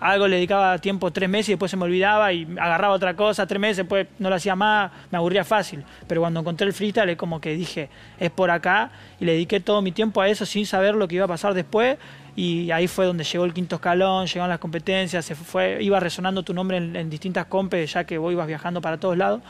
algo 0.00 0.28
le 0.28 0.36
dedicaba 0.36 0.78
tiempo 0.78 1.10
tres 1.10 1.28
meses 1.28 1.50
y 1.50 1.52
después 1.52 1.70
se 1.70 1.76
me 1.76 1.84
olvidaba 1.84 2.32
y 2.32 2.46
agarraba 2.60 2.94
otra 2.94 3.14
cosa, 3.14 3.46
tres 3.46 3.60
meses, 3.60 3.78
después 3.78 4.06
no 4.18 4.28
lo 4.28 4.36
hacía 4.36 4.54
más, 4.54 4.90
me 5.10 5.18
aburría 5.18 5.44
fácil. 5.44 5.84
Pero 6.06 6.20
cuando 6.20 6.40
encontré 6.40 6.66
el 6.66 6.72
freestyle 6.72 7.10
es 7.10 7.16
como 7.16 7.40
que 7.40 7.54
dije, 7.54 7.88
es 8.18 8.30
por 8.30 8.50
acá 8.50 8.90
y 9.20 9.24
le 9.24 9.32
dediqué 9.32 9.60
todo 9.60 9.80
mi 9.80 9.92
tiempo 9.92 10.20
a 10.20 10.28
eso 10.28 10.44
sin 10.44 10.66
saber 10.66 10.94
lo 10.94 11.08
que 11.08 11.14
iba 11.14 11.24
a 11.24 11.28
pasar 11.28 11.54
después 11.54 11.96
y 12.36 12.70
ahí 12.70 12.86
fue 12.86 13.06
donde 13.06 13.24
llegó 13.24 13.46
el 13.46 13.54
quinto 13.54 13.76
escalón, 13.76 14.26
llegaron 14.26 14.50
las 14.50 14.58
competencias, 14.58 15.24
se 15.24 15.34
fue, 15.34 15.82
iba 15.82 15.98
resonando 15.98 16.42
tu 16.42 16.52
nombre 16.52 16.76
en, 16.76 17.08
distintas 17.08 17.46
compes 17.46 17.94
ya 17.94 18.04
que 18.04 18.18
vos 18.18 18.30
ibas 18.30 18.46
viajando 18.46 18.82
para 18.82 18.98
todos 18.98 19.16
lados. 19.16 19.40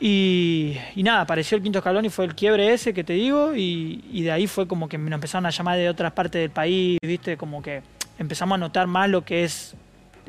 Y, 0.00 0.76
nada, 0.96 1.22
apareció 1.22 1.56
el 1.56 1.62
quinto 1.62 1.80
escalón 1.80 2.04
y 2.04 2.08
fue 2.08 2.24
el 2.24 2.36
quiebre 2.36 2.72
ese 2.72 2.94
que 2.94 3.02
te 3.02 3.14
digo 3.14 3.56
y, 3.56 4.04
y 4.12 4.22
de 4.22 4.30
ahí 4.30 4.46
fue 4.46 4.68
como 4.68 4.88
que 4.88 4.96
me 4.96 5.12
empezaron 5.12 5.44
a 5.46 5.50
llamar 5.50 5.76
de 5.76 5.88
otras 5.88 6.12
partes 6.12 6.40
del 6.40 6.50
país, 6.50 6.98
viste, 7.02 7.36
como 7.36 7.60
que 7.60 7.82
empezamos 8.16 8.54
a 8.54 8.58
notar 8.58 8.86
más 8.86 9.10
lo 9.10 9.24
que 9.24 9.42
es 9.42 9.74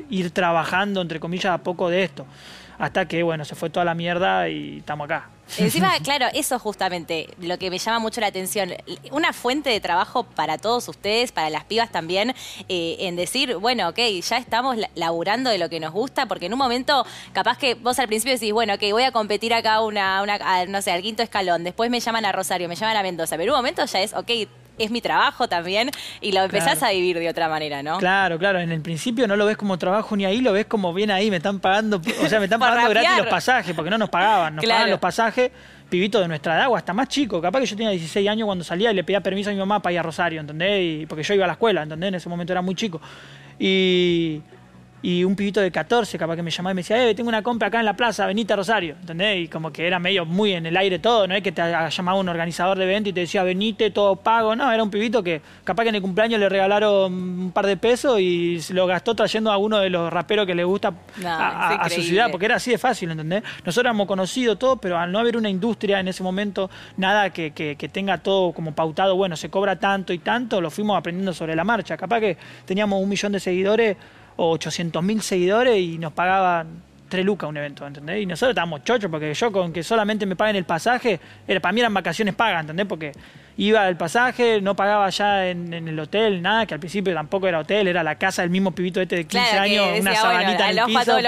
ir 0.08 0.32
trabajando, 0.32 1.00
entre 1.00 1.20
comillas, 1.20 1.52
a 1.52 1.58
poco 1.58 1.88
de 1.88 2.02
esto. 2.02 2.26
Hasta 2.78 3.06
que, 3.06 3.22
bueno, 3.22 3.44
se 3.44 3.54
fue 3.54 3.70
toda 3.70 3.84
la 3.84 3.94
mierda 3.94 4.48
y 4.48 4.78
estamos 4.78 5.04
acá. 5.04 5.28
Encima, 5.58 5.92
claro, 6.02 6.26
eso 6.32 6.58
justamente 6.58 7.28
lo 7.40 7.58
que 7.58 7.70
me 7.70 7.78
llama 7.78 7.98
mucho 7.98 8.20
la 8.20 8.28
atención. 8.28 8.72
Una 9.10 9.32
fuente 9.32 9.70
de 9.70 9.80
trabajo 9.80 10.24
para 10.24 10.58
todos 10.58 10.88
ustedes, 10.88 11.32
para 11.32 11.50
las 11.50 11.64
pibas 11.64 11.90
también, 11.90 12.34
eh, 12.68 12.96
en 13.00 13.16
decir, 13.16 13.56
bueno, 13.56 13.88
ok, 13.88 13.98
ya 13.98 14.36
estamos 14.36 14.76
laburando 14.94 15.50
de 15.50 15.58
lo 15.58 15.68
que 15.68 15.80
nos 15.80 15.92
gusta, 15.92 16.26
porque 16.26 16.46
en 16.46 16.52
un 16.52 16.58
momento, 16.58 17.04
capaz 17.32 17.58
que 17.58 17.74
vos 17.74 17.98
al 17.98 18.06
principio 18.06 18.34
decís, 18.34 18.52
bueno, 18.52 18.74
ok, 18.74 18.82
voy 18.92 19.02
a 19.02 19.12
competir 19.12 19.52
acá 19.54 19.80
una, 19.82 20.22
una 20.22 20.66
no 20.66 20.82
sé, 20.82 20.92
al 20.92 21.02
quinto 21.02 21.22
escalón, 21.22 21.64
después 21.64 21.90
me 21.90 22.00
llaman 22.00 22.24
a 22.24 22.32
Rosario, 22.32 22.68
me 22.68 22.76
llaman 22.76 22.96
a 22.96 23.02
Mendoza, 23.02 23.36
pero 23.36 23.44
en 23.44 23.50
un 23.50 23.56
momento 23.56 23.84
ya 23.84 24.00
es, 24.00 24.14
ok, 24.14 24.30
es 24.80 24.90
mi 24.90 25.00
trabajo 25.00 25.48
también 25.48 25.90
y 26.20 26.32
lo 26.32 26.42
empezás 26.42 26.82
a 26.82 26.90
vivir 26.90 27.18
de 27.18 27.28
otra 27.28 27.48
manera, 27.48 27.82
¿no? 27.82 27.98
Claro, 27.98 28.38
claro. 28.38 28.60
En 28.60 28.72
el 28.72 28.80
principio 28.80 29.28
no 29.28 29.36
lo 29.36 29.46
ves 29.46 29.56
como 29.56 29.78
trabajo 29.78 30.16
ni 30.16 30.24
ahí, 30.24 30.40
lo 30.40 30.52
ves 30.52 30.66
como 30.66 30.92
bien 30.92 31.10
ahí, 31.10 31.30
me 31.30 31.36
están 31.36 31.60
pagando, 31.60 32.00
o 32.22 32.28
sea, 32.28 32.38
me 32.38 32.46
están 32.46 32.60
pagando 32.60 32.88
gratis 32.90 33.18
los 33.18 33.26
pasajes, 33.26 33.74
porque 33.74 33.90
no 33.90 33.98
nos 33.98 34.08
pagaban, 34.08 34.56
nos 34.56 34.64
pagaban 34.64 34.90
los 34.90 35.00
pasajes 35.00 35.50
pibito 35.90 36.20
de 36.20 36.28
nuestra 36.28 36.56
edad 36.56 36.68
o 36.70 36.76
hasta 36.76 36.94
más 36.94 37.08
chico. 37.08 37.42
Capaz 37.42 37.60
que 37.60 37.66
yo 37.66 37.76
tenía 37.76 37.90
16 37.90 38.26
años 38.28 38.46
cuando 38.46 38.64
salía 38.64 38.92
y 38.92 38.94
le 38.94 39.04
pedía 39.04 39.20
permiso 39.20 39.50
a 39.50 39.52
mi 39.52 39.58
mamá 39.58 39.82
para 39.82 39.92
ir 39.92 39.98
a 39.98 40.02
Rosario, 40.02 40.40
¿entendés? 40.40 41.02
Y, 41.02 41.06
porque 41.06 41.24
yo 41.24 41.34
iba 41.34 41.44
a 41.44 41.48
la 41.48 41.54
escuela, 41.54 41.82
¿entendés? 41.82 42.08
En 42.08 42.14
ese 42.14 42.28
momento 42.28 42.52
era 42.52 42.62
muy 42.62 42.74
chico. 42.74 43.00
Y 43.58 44.40
y 45.02 45.24
un 45.24 45.34
pibito 45.34 45.60
de 45.60 45.70
14 45.70 46.18
capaz 46.18 46.36
que 46.36 46.42
me 46.42 46.50
llamaba 46.50 46.72
y 46.72 46.74
me 46.74 46.80
decía, 46.80 47.08
eh, 47.08 47.14
tengo 47.14 47.28
una 47.28 47.42
compra 47.42 47.68
acá 47.68 47.80
en 47.80 47.86
la 47.86 47.94
plaza, 47.94 48.26
venite 48.26 48.52
a 48.52 48.56
Rosario, 48.56 48.96
¿entendés? 49.00 49.44
Y 49.44 49.48
como 49.48 49.72
que 49.72 49.86
era 49.86 49.98
medio 49.98 50.26
muy 50.26 50.52
en 50.52 50.66
el 50.66 50.76
aire 50.76 50.98
todo, 50.98 51.26
no 51.26 51.34
es 51.34 51.42
que 51.42 51.52
te 51.52 51.62
llamaba 51.62 52.18
un 52.18 52.28
organizador 52.28 52.78
de 52.78 52.84
evento 52.84 53.08
y 53.08 53.12
te 53.12 53.20
decía, 53.20 53.42
venite, 53.42 53.90
todo 53.90 54.16
pago, 54.16 54.54
no, 54.54 54.70
era 54.70 54.82
un 54.82 54.90
pibito 54.90 55.22
que 55.22 55.40
capaz 55.64 55.84
que 55.84 55.88
en 55.88 55.94
el 55.96 56.02
cumpleaños 56.02 56.38
le 56.38 56.48
regalaron 56.48 57.12
un 57.12 57.52
par 57.52 57.66
de 57.66 57.76
pesos 57.76 58.20
y 58.20 58.60
lo 58.70 58.86
gastó 58.86 59.14
trayendo 59.14 59.50
a 59.50 59.56
uno 59.56 59.78
de 59.78 59.88
los 59.88 60.12
raperos 60.12 60.46
que 60.46 60.54
le 60.54 60.64
gusta 60.64 60.92
a, 61.24 61.88
su 61.90 62.02
ciudad, 62.02 62.30
porque 62.30 62.46
era 62.46 62.56
así 62.56 62.70
de 62.70 62.78
fácil, 62.78 63.10
¿entendés? 63.10 63.42
Nosotros 63.64 63.84
éramos 63.84 64.06
conocidos 64.06 64.58
todo, 64.58 64.76
pero 64.76 64.98
al 64.98 65.10
no 65.10 65.18
haber 65.18 65.36
una 65.36 65.48
industria 65.48 66.00
en 66.00 66.08
ese 66.08 66.22
momento, 66.22 66.70
nada 66.96 67.30
que, 67.30 67.52
que, 67.52 67.76
que 67.76 67.88
tenga 67.88 68.18
todo 68.18 68.52
como 68.52 68.74
pautado, 68.74 69.16
bueno, 69.16 69.36
se 69.36 69.48
cobra 69.48 69.76
tanto 69.76 70.12
y 70.12 70.18
tanto, 70.18 70.60
lo 70.60 70.70
fuimos 70.70 70.98
aprendiendo 70.98 71.32
sobre 71.32 71.56
la 71.56 71.64
marcha. 71.64 71.96
Capaz 71.96 72.20
que 72.20 72.36
teníamos 72.66 73.02
un 73.02 73.08
millón 73.08 73.32
de 73.32 73.40
seguidores 73.40 73.96
o 74.40 74.52
800 74.52 75.02
mil 75.02 75.20
seguidores 75.20 75.78
y 75.78 75.98
nos 75.98 76.14
pagaban 76.14 76.82
3 77.10 77.26
lucas 77.26 77.50
un 77.50 77.58
evento, 77.58 77.86
¿entendés? 77.86 78.22
Y 78.22 78.26
nosotros 78.26 78.52
estábamos 78.52 78.84
chochos 78.84 79.10
porque 79.10 79.34
yo 79.34 79.52
con 79.52 79.70
que 79.70 79.82
solamente 79.82 80.24
me 80.24 80.34
paguen 80.34 80.56
el 80.56 80.64
pasaje, 80.64 81.20
era, 81.46 81.60
para 81.60 81.72
mí 81.72 81.80
eran 81.80 81.92
vacaciones 81.92 82.34
pagas, 82.34 82.62
¿entendés? 82.62 82.86
Porque 82.86 83.12
iba 83.58 83.86
el 83.86 83.98
pasaje, 83.98 84.62
no 84.62 84.74
pagaba 84.74 85.10
ya 85.10 85.48
en, 85.48 85.74
el 85.74 86.00
hotel, 86.00 86.40
nada, 86.40 86.64
que 86.64 86.72
al 86.72 86.80
principio 86.80 87.12
tampoco 87.12 87.48
era 87.48 87.58
hotel, 87.58 87.88
era 87.88 88.02
la 88.02 88.14
casa 88.14 88.40
del 88.40 88.50
mismo 88.50 88.70
pibito 88.70 89.02
este 89.02 89.16
de 89.16 89.24
15 89.26 89.58
años, 89.58 90.00
una 90.00 90.14
sabanita 90.14 90.70
en 90.70 90.78
el 90.78 90.84
piso, 90.86 91.18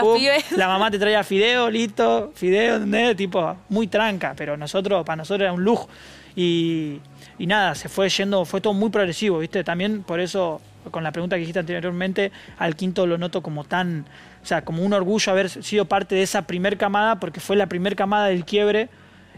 la 0.56 0.68
mamá 0.68 0.90
te 0.90 0.98
traía 0.98 1.22
fideo, 1.32 1.68
listo, 1.68 2.32
fideo, 2.34 2.76
¿entendés? 2.76 3.14
Tipo, 3.14 3.58
muy 3.68 3.88
tranca, 3.88 4.32
pero 4.34 4.56
nosotros, 4.56 5.04
para 5.04 5.16
nosotros 5.16 5.42
era 5.42 5.52
un 5.52 5.62
lujo. 5.62 5.86
Y, 6.34 6.98
y 7.38 7.46
nada, 7.46 7.74
se 7.74 7.90
fue 7.90 8.08
yendo, 8.08 8.46
fue 8.46 8.62
todo 8.62 8.72
muy 8.72 8.88
progresivo, 8.88 9.40
¿viste? 9.40 9.62
También 9.62 10.02
por 10.02 10.18
eso 10.18 10.62
con 10.90 11.04
la 11.04 11.12
pregunta 11.12 11.36
que 11.36 11.40
dijiste 11.40 11.60
anteriormente, 11.60 12.32
al 12.58 12.76
quinto 12.76 13.06
lo 13.06 13.18
noto 13.18 13.42
como 13.42 13.64
tan, 13.64 14.06
o 14.42 14.46
sea, 14.46 14.64
como 14.64 14.82
un 14.82 14.92
orgullo 14.92 15.32
haber 15.32 15.48
sido 15.48 15.84
parte 15.84 16.14
de 16.14 16.22
esa 16.22 16.42
primer 16.42 16.76
camada, 16.76 17.20
porque 17.20 17.40
fue 17.40 17.56
la 17.56 17.66
primer 17.66 17.96
camada 17.96 18.26
del 18.26 18.44
quiebre, 18.44 18.88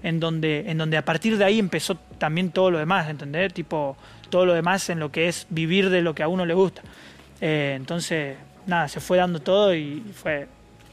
en 0.02 0.20
donde, 0.20 0.64
en 0.70 0.78
donde 0.78 0.96
a 0.96 1.04
partir 1.04 1.38
de 1.38 1.44
ahí 1.44 1.58
empezó 1.58 1.96
también 2.18 2.50
todo 2.50 2.70
lo 2.70 2.78
demás, 2.78 3.08
¿entendés? 3.08 3.52
Tipo, 3.54 3.96
todo 4.28 4.44
lo 4.46 4.54
demás 4.54 4.88
en 4.90 5.00
lo 5.00 5.10
que 5.10 5.28
es 5.28 5.46
vivir 5.48 5.90
de 5.90 6.02
lo 6.02 6.14
que 6.14 6.22
a 6.22 6.28
uno 6.28 6.44
le 6.44 6.54
gusta. 6.54 6.82
Eh, 7.40 7.74
entonces, 7.76 8.36
nada, 8.66 8.88
se 8.88 9.00
fue 9.00 9.16
dando 9.16 9.40
todo 9.40 9.74
y 9.74 10.00
fue 10.14 10.46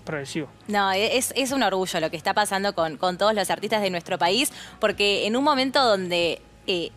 progresivo. 0.05 0.48
No, 0.67 0.91
es, 0.91 1.34
es 1.36 1.51
un 1.51 1.62
orgullo 1.62 2.00
lo 2.00 2.10
que 2.10 2.17
está 2.17 2.34
pasando 2.34 2.74
con, 2.74 2.98
con 2.98 3.17
todos 3.17 3.36
los 3.36 3.50
artistas 3.50 3.81
de 3.81 3.89
nuestro 3.89 4.17
país, 4.17 4.51
porque 4.79 5.27
en 5.27 5.36
un 5.36 5.43
momento 5.43 5.84
donde... 5.84 6.41
Eh, 6.67 6.91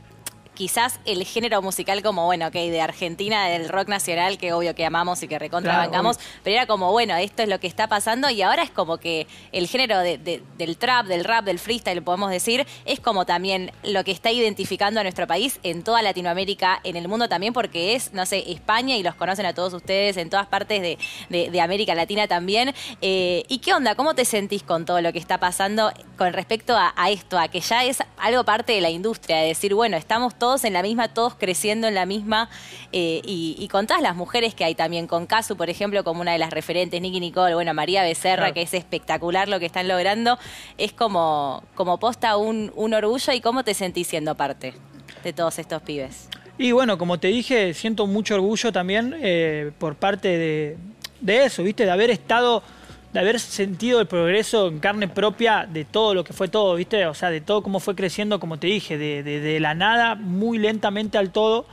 quizás 0.54 1.00
el 1.04 1.25
género 1.25 1.61
musical 1.62 2.02
como, 2.02 2.25
bueno, 2.25 2.46
ok, 2.46 2.54
de 2.54 2.80
Argentina, 2.80 3.49
del 3.49 3.68
rock 3.68 3.88
nacional, 3.88 4.38
que 4.38 4.52
obvio 4.52 4.75
que 4.75 4.84
amamos 4.84 5.23
y 5.23 5.28
que 5.28 5.38
recontrabangamos, 5.38 6.18
pero 6.42 6.56
era 6.56 6.66
como, 6.66 6.90
bueno, 6.92 7.16
esto 7.16 7.42
es 7.42 7.49
lo 7.49 7.61
que 7.61 7.66
está 7.66 7.88
pasando 7.88 8.30
y 8.30 8.42
ahora 8.42 8.62
es 8.62 8.70
como 8.70 8.99
que 8.99 9.26
el 9.52 9.66
género 9.68 9.99
del 9.99 10.76
trap, 10.78 11.06
del 11.06 11.25
rap, 11.25 11.44
del 11.44 11.58
freestyle, 11.58 12.02
podemos 12.02 12.30
decir, 12.30 12.66
es 12.84 13.00
como 13.00 13.26
también 13.26 13.73
lo 13.82 14.04
que 14.04 14.12
está 14.12 14.30
identificando 14.30 15.00
a 15.00 15.02
nuestro 15.02 15.26
país 15.26 15.58
en 15.62 15.82
toda 15.82 16.02
Latinoamérica, 16.02 16.80
en 16.84 16.96
el 16.96 17.08
mundo 17.08 17.28
también, 17.28 17.52
porque 17.52 17.94
es, 17.94 18.12
no 18.12 18.26
sé, 18.26 18.50
España 18.50 18.96
y 18.96 19.02
los 19.02 19.14
conocen 19.14 19.46
a 19.46 19.54
todos 19.54 19.73
ustedes 19.75 20.16
en 20.16 20.30
todas 20.30 20.46
partes 20.46 20.80
de, 20.82 21.61
América 21.64 21.94
Latina 21.94 22.28
también. 22.28 22.75
Eh, 23.00 23.42
¿Y 23.49 23.58
qué 23.58 23.73
onda? 23.73 23.94
¿Cómo 23.94 24.14
te 24.14 24.26
sentís 24.26 24.62
con 24.62 24.84
todo 24.84 25.00
lo 25.00 25.14
que 25.14 25.18
está 25.18 25.38
pasando 25.38 25.90
con 26.18 26.34
respecto 26.34 26.76
a, 26.76 26.92
esto, 27.11 27.38
a 27.38 27.49
que 27.49 27.61
ya 27.61 27.84
es 27.84 27.99
algo 28.18 28.44
parte 28.44 28.75
de 28.75 28.82
la 28.82 28.90
industria, 28.90 29.38
de 29.38 29.49
decir, 29.49 29.75
bueno, 29.75 29.96
estamos 29.96 30.34
todos 30.34 30.43
en 30.64 30.74
la 30.74 30.82
misma, 30.82 31.08
todos 31.08 31.34
creciendo 31.34 31.88
en 31.88 31.94
la 31.94 32.06
misma, 32.06 32.50
eh, 32.92 33.22
y, 33.24 33.66
con 33.68 33.86
todas 33.86 34.02
las 34.02 34.14
mujeres 34.14 34.54
que 34.54 34.64
hay 34.64 34.74
también, 34.74 35.06
con 35.06 35.26
Casu, 35.26 35.56
por 35.56 35.70
ejemplo, 35.70 36.04
como 36.04 36.20
una 36.20 36.32
de 36.32 36.38
las 36.38 36.50
referentes, 36.50 37.00
Nicky 37.00 37.18
Nicole, 37.18 37.54
bueno, 37.54 37.72
María 37.72 38.02
Becerra, 38.02 38.52
que 38.52 38.62
es 38.62 38.74
espectacular 38.74 39.48
lo 39.48 39.58
que 39.58 39.66
están 39.66 39.88
logrando, 39.88 40.38
es 40.76 40.92
como, 40.92 41.62
como 41.74 41.98
posta 41.98 42.36
un, 42.36 42.70
orgullo 42.76 43.32
y 43.32 43.40
cómo 43.40 43.64
te 43.64 43.74
sentís 43.74 44.06
siendo 44.06 44.34
parte 44.34 44.74
de 45.22 45.32
todos 45.32 45.58
estos 45.58 45.82
pibes. 45.82 46.28
Y 46.58 46.72
bueno, 46.72 46.98
como 46.98 47.18
te 47.18 47.28
dije, 47.28 47.74
siento 47.74 48.06
mucho 48.06 48.34
orgullo 48.34 48.70
también 48.70 49.16
eh, 49.20 49.72
por 49.78 49.96
parte 49.96 50.28
de, 50.28 50.76
de 51.20 51.44
eso, 51.46 51.62
¿viste? 51.62 51.84
De 51.84 51.90
haber 51.90 52.10
estado 52.10 52.62
de 53.14 53.21
haber 53.21 53.38
sentido 53.38 54.00
el 54.00 54.09
progreso 54.09 54.66
en 54.66 54.80
carne 54.80 55.06
propia 55.06 55.66
de 55.73 55.85
todo 55.85 56.14
lo 56.14 56.25
que 56.25 56.33
fue 56.33 56.49
todo, 56.49 56.75
¿viste? 56.75 57.06
O 57.06 57.14
sea, 57.14 57.30
de 57.30 57.40
todo 57.40 57.62
cómo 57.62 57.78
fue 57.78 57.94
creciendo, 57.94 58.40
como 58.40 58.59
te 58.59 58.66
dije, 58.66 58.99
de, 58.99 59.23
de 59.23 59.61
la 59.61 59.75
nada, 59.75 60.16
muy 60.16 60.59
lentamente 60.59 61.16
al 61.16 61.30
todo 61.30 61.64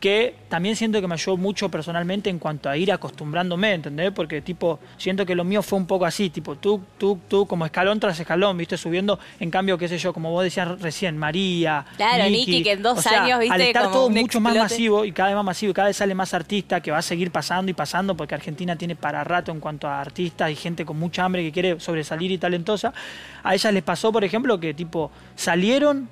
que 0.00 0.34
también 0.48 0.74
siento 0.76 1.00
que 1.00 1.06
me 1.06 1.14
ayudó 1.14 1.36
mucho 1.36 1.68
personalmente 1.68 2.30
en 2.30 2.38
cuanto 2.38 2.70
a 2.70 2.76
ir 2.76 2.90
acostumbrándome, 2.90 3.74
¿entendés? 3.74 4.10
Porque 4.12 4.40
tipo, 4.40 4.80
siento 4.96 5.26
que 5.26 5.34
lo 5.34 5.44
mío 5.44 5.62
fue 5.62 5.78
un 5.78 5.86
poco 5.86 6.06
así, 6.06 6.30
tipo, 6.30 6.56
tú, 6.56 6.80
tú, 6.96 7.18
tú, 7.28 7.46
como 7.46 7.66
escalón 7.66 8.00
tras 8.00 8.18
escalón, 8.18 8.56
viste, 8.56 8.78
subiendo, 8.78 9.18
en 9.38 9.50
cambio, 9.50 9.76
qué 9.76 9.88
sé 9.88 9.98
yo, 9.98 10.12
como 10.14 10.30
vos 10.30 10.42
decías 10.42 10.80
recién, 10.80 11.18
María, 11.18 11.84
Claro, 11.96 12.28
Nicky, 12.30 12.62
que 12.62 12.72
en 12.72 12.82
dos 12.82 13.06
años, 13.06 13.38
viste, 13.38 13.54
al 13.54 13.60
estar 13.60 13.92
todo 13.92 14.08
mucho 14.08 14.40
más 14.40 14.56
masivo 14.56 15.04
y 15.04 15.12
cada 15.12 15.28
vez 15.28 15.36
más 15.36 15.44
masivo 15.44 15.70
y 15.70 15.74
cada 15.74 15.88
vez 15.88 15.96
sale 15.98 16.14
más 16.14 16.32
artista, 16.32 16.80
que 16.80 16.90
va 16.90 16.98
a 16.98 17.02
seguir 17.02 17.30
pasando 17.30 17.70
y 17.70 17.74
pasando, 17.74 18.16
porque 18.16 18.34
Argentina 18.34 18.76
tiene 18.76 18.96
para 18.96 19.22
rato 19.22 19.52
en 19.52 19.60
cuanto 19.60 19.86
a 19.86 20.00
artistas 20.00 20.50
y 20.50 20.56
gente 20.56 20.86
con 20.86 20.98
mucha 20.98 21.24
hambre 21.24 21.42
que 21.42 21.52
quiere 21.52 21.78
sobresalir 21.78 22.32
y 22.32 22.38
talentosa, 22.38 22.94
a 23.42 23.54
ellas 23.54 23.72
les 23.72 23.82
pasó, 23.82 24.10
por 24.10 24.24
ejemplo, 24.24 24.58
que 24.58 24.72
tipo, 24.72 25.10
salieron 25.36 26.08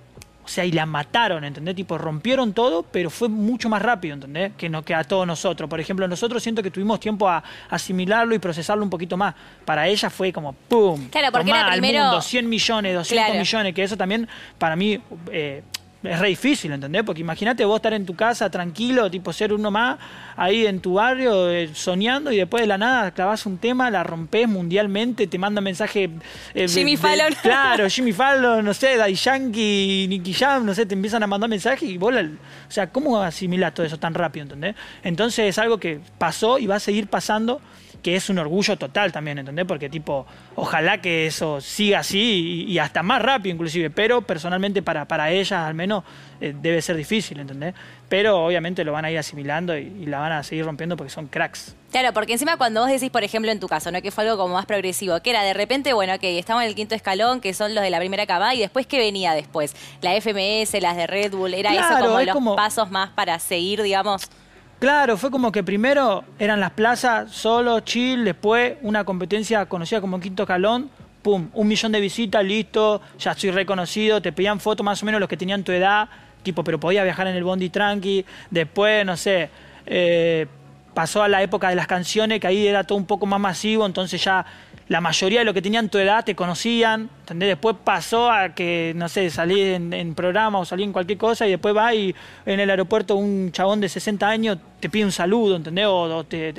o 0.49 0.51
sea, 0.51 0.65
y 0.65 0.73
la 0.73 0.87
mataron, 0.87 1.45
¿entendés? 1.45 1.77
Tipo, 1.77 1.99
rompieron 1.99 2.55
todo, 2.55 2.83
pero 2.83 3.11
fue 3.11 3.29
mucho 3.29 3.69
más 3.69 3.83
rápido, 3.83 4.15
¿entendés? 4.15 4.53
Que, 4.57 4.71
no, 4.71 4.83
que 4.83 4.95
a 4.95 5.05
todos 5.05 5.27
nosotros. 5.27 5.69
Por 5.69 5.79
ejemplo, 5.79 6.09
nosotros 6.09 6.43
siento 6.43 6.63
que 6.63 6.71
tuvimos 6.71 6.99
tiempo 7.01 7.29
a 7.29 7.45
asimilarlo 7.69 8.35
y 8.35 8.39
procesarlo 8.39 8.83
un 8.83 8.89
poquito 8.89 9.19
más. 9.19 9.35
Para 9.67 9.87
ella 9.87 10.09
fue 10.09 10.33
como 10.33 10.55
¡pum! 10.55 11.11
Claro, 11.11 11.31
porque 11.33 11.51
era 11.51 11.71
primero... 11.71 12.03
Mundo, 12.03 12.23
100 12.23 12.49
millones, 12.49 12.95
200 12.95 13.37
millones, 13.37 13.75
que 13.75 13.83
eso 13.83 13.99
también 13.99 14.27
para 14.57 14.75
mí... 14.75 14.99
Eh, 15.31 15.63
es 16.03 16.19
re 16.19 16.29
difícil, 16.29 16.73
¿entendés? 16.73 17.03
Porque 17.03 17.21
imagínate 17.21 17.65
vos 17.65 17.77
estar 17.77 17.93
en 17.93 18.07
tu 18.07 18.15
casa 18.15 18.49
tranquilo, 18.51 19.11
tipo 19.11 19.33
ser 19.33 19.53
uno 19.53 19.71
más, 19.71 19.99
ahí 20.37 20.67
en 20.67 20.81
tu 20.81 20.95
barrio, 20.95 21.51
eh, 21.51 21.71
soñando, 21.75 22.31
y 22.31 22.37
después 22.37 22.63
de 22.63 22.69
la 22.69 22.79
nada 22.79 23.11
clavas 23.11 23.45
un 23.47 23.59
tema, 23.59 23.91
la 23.91 24.05
rompes 24.05 24.49
mundialmente, 24.49 25.27
te 25.27 25.39
manda 25.39 25.61
mensaje. 25.61 26.11
Eh, 26.55 26.69
Jimmy 26.69 26.97
Fallon. 26.97 27.35
Claro, 27.43 27.89
Jimmy 27.89 28.13
Fallon, 28.13 28.65
no 28.65 28.75
sé, 28.75 28.97
Daddy 28.97 29.15
Yankee, 29.15 30.07
Nicky 30.09 30.35
Jam, 30.35 30.65
no 30.65 30.75
sé, 30.75 30.87
te 30.87 30.95
empiezan 30.95 31.23
a 31.23 31.27
mandar 31.27 31.49
mensajes 31.49 31.89
y 31.89 31.99
vos, 31.99 32.15
o 32.15 32.71
sea, 32.71 32.91
¿cómo 32.91 33.21
asimilas 33.21 33.75
todo 33.75 33.87
eso 33.87 33.99
tan 33.99 34.15
rápido, 34.15 34.45
¿entendés? 34.45 34.77
Entonces 35.03 35.47
es 35.47 35.59
algo 35.59 35.79
que 35.79 36.01
pasó 36.19 36.59
y 36.59 36.67
va 36.67 36.77
a 36.77 36.81
seguir 36.81 37.09
pasando 37.09 37.61
que 38.03 38.17
es 38.17 38.31
un 38.31 38.39
orgullo 38.39 38.77
total 38.77 39.13
también, 39.13 39.39
¿entendés? 39.39 39.65
Porque 39.67 39.89
tipo, 39.89 40.27
ojalá 40.55 41.01
que 41.01 41.27
eso 41.27 41.61
siga 41.61 42.01
así 42.01 42.65
y, 42.69 42.79
hasta 42.79 43.03
más 43.03 43.21
rápido 43.23 43.55
inclusive, 43.55 43.91
pero 43.91 44.23
personalmente 44.23 44.83
para, 44.83 45.07
para 45.07 45.31
ellas 45.31 45.53
al 45.53 45.75
menos 45.75 46.05
eh, 46.41 46.55
debe 46.61 46.81
ser 46.81 46.97
difícil, 46.97 47.41
¿entendés? 47.41 47.75
Pero 48.09 48.45
obviamente 48.45 48.85
lo 48.85 48.93
van 48.93 49.05
a 49.05 49.11
ir 49.11 49.19
asimilando 49.19 49.77
y, 49.77 50.07
la 50.07 50.21
van 50.21 50.33
a 50.33 50.43
seguir 50.43 50.65
rompiendo 50.65 50.97
porque 50.97 51.11
son 51.11 51.27
cracks. 51.27 51.75
Claro, 51.91 52.13
porque 52.13 52.33
encima 52.33 52.57
cuando 52.57 52.81
vos 52.83 52.91
decís, 52.91 53.11
por 53.11 53.25
ejemplo, 53.25 53.51
en 53.51 53.61
tu 53.61 53.67
caso, 53.67 53.91
¿no? 53.91 54.01
Que 54.01 54.11
fue 54.11 54.25
algo 54.25 54.37
como 54.37 54.55
más 54.55 54.67
progresivo, 54.67 55.21
que 55.21 55.31
era 55.31 55.43
de 55.43 55.55
repente, 55.55 55.93
bueno, 55.93 56.15
ok, 56.15 56.23
estamos 56.23 56.63
en 56.63 56.69
el 56.69 56.75
quinto 56.75 56.95
escalón, 56.95 57.41
que 57.41 57.55
son 57.55 57.75
los 57.75 57.83
de 57.83 57.91
la 57.91 57.99
primera 57.99 58.27
cama, 58.27 58.55
y 58.55 58.61
después, 58.61 58.87
¿qué 58.87 58.99
venía 58.99 59.35
después? 59.35 59.75
La 60.01 60.13
FMS, 60.21 60.81
las 60.81 60.97
de 60.97 61.07
Red 61.07 61.33
Bull, 61.33 61.55
¿era 61.55 61.73
eso 61.73 62.07
como 62.07 62.21
los 62.21 62.57
pasos 62.57 62.91
más 62.91 63.11
para 63.11 63.39
seguir, 63.39 63.83
digamos? 63.83 64.31
Claro, 64.79 65.17
fue 65.17 65.33
como 65.33 65.51
que 65.51 65.65
primero 65.65 66.23
eran 66.39 66.61
las 66.61 66.71
plazas, 66.71 67.33
solo, 67.33 67.81
chill, 67.81 68.25
después 68.25 68.77
una 68.83 69.03
competencia 69.03 69.67
conocida 69.67 70.01
como 70.01 70.21
Quinto 70.21 70.47
Calón, 70.47 70.89
pum, 71.21 71.49
un 71.53 71.67
millón 71.67 71.91
de 71.91 72.01
visitas, 72.01 72.45
listo, 72.45 73.03
ya 73.19 73.33
estoy 73.33 73.51
reconocido, 73.51 74.23
te 74.23 74.31
pedían 74.31 74.61
fotos 74.61 74.85
más 74.85 75.03
o 75.03 75.07
menos 75.07 75.19
los 75.21 75.29
que 75.29 75.37
tenían 75.37 75.65
tu 75.65 75.73
edad, 75.73 76.09
tipo, 76.45 76.63
pero 76.63 76.79
podía 76.79 77.03
viajar 77.03 77.27
en 77.27 77.35
el 77.35 77.43
bondi 77.43 77.71
tranqui, 77.71 78.25
después, 78.53 79.05
no 79.05 79.17
sé, 79.17 79.51
eh, 79.85 80.47
pasó 80.95 81.25
a 81.25 81.29
la 81.29 81.43
época 81.43 81.71
de 81.71 81.75
las 81.75 81.89
canciones, 81.89 82.39
que 82.39 82.47
ahí 82.47 82.69
era 82.69 82.85
todo 82.85 82.99
un 82.99 83.07
poco 83.07 83.27
más 83.27 83.41
masivo, 83.41 83.85
entonces 83.85 84.23
ya 84.23 84.47
la 84.89 85.03
mayoría 85.03 85.41
de 85.41 85.45
los 85.45 85.53
que 85.53 85.61
tenían 85.61 85.91
tu 85.91 85.99
edad 85.99 86.25
te 86.25 86.35
conocían, 86.35 87.11
¿entendés? 87.21 87.51
Después 87.51 87.77
pasó 87.85 88.31
a 88.31 88.55
que, 88.55 88.95
no 88.97 89.09
sé, 89.09 89.29
salí 89.29 89.61
en, 89.61 90.15
programa 90.15 90.59
o 90.59 90.65
salí 90.65 90.83
en 90.83 90.93
cualquier 90.93 91.19
cosa 91.19 91.47
y 91.47 91.51
después 91.51 91.77
va 91.77 91.95
y 91.95 92.15
en 92.47 92.61
el 92.61 92.71
aeropuerto 92.71 93.15
un 93.17 93.53
chabón 93.53 93.81
de 93.81 93.89
60 93.91 94.27
años 94.27 94.59
te 94.81 94.89
pide 94.89 95.05
un 95.05 95.13
saludo, 95.13 95.57
¿entendés? 95.57 95.87
O, 95.89 96.25
te, 96.25 96.55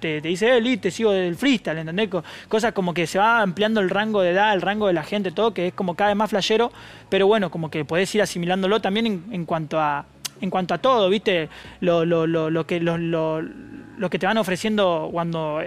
te, 0.00 0.20
dice, 0.22 0.56
eh, 0.56 0.76
te 0.78 0.90
sigo 0.90 1.12
del 1.12 1.36
freestyle, 1.36 1.78
¿entendés? 1.78 2.08
Cosas 2.48 2.72
como 2.72 2.94
que 2.94 3.06
se 3.06 3.18
va 3.18 3.42
ampliando 3.42 3.80
el 3.80 3.90
rango 3.90 4.22
de 4.22 4.30
edad, 4.30 4.54
el 4.54 4.62
rango 4.62 4.86
de 4.86 4.94
la 4.94 5.02
gente, 5.02 5.30
todo, 5.30 5.52
que 5.52 5.68
es 5.68 5.74
como 5.74 5.94
cada 5.94 6.08
vez 6.08 6.16
más 6.16 6.30
flashero, 6.30 6.72
pero 7.10 7.26
bueno, 7.26 7.50
como 7.50 7.70
que 7.70 7.84
podés 7.84 8.14
ir 8.14 8.22
asimilándolo 8.22 8.80
también 8.80 9.24
en, 9.30 9.44
cuanto 9.44 9.78
a 9.78 10.06
en 10.40 10.50
cuanto 10.50 10.74
a 10.74 10.78
todo, 10.78 11.08
¿viste? 11.10 11.48
Lo, 11.80 12.04
lo, 12.04 12.26
lo, 12.26 12.50
lo 12.50 12.66
que, 12.66 12.80
lo, 12.80 12.96
lo, 12.98 14.10
que 14.10 14.18
te 14.18 14.26
van 14.26 14.38
ofreciendo 14.38 15.08
cuando 15.12 15.60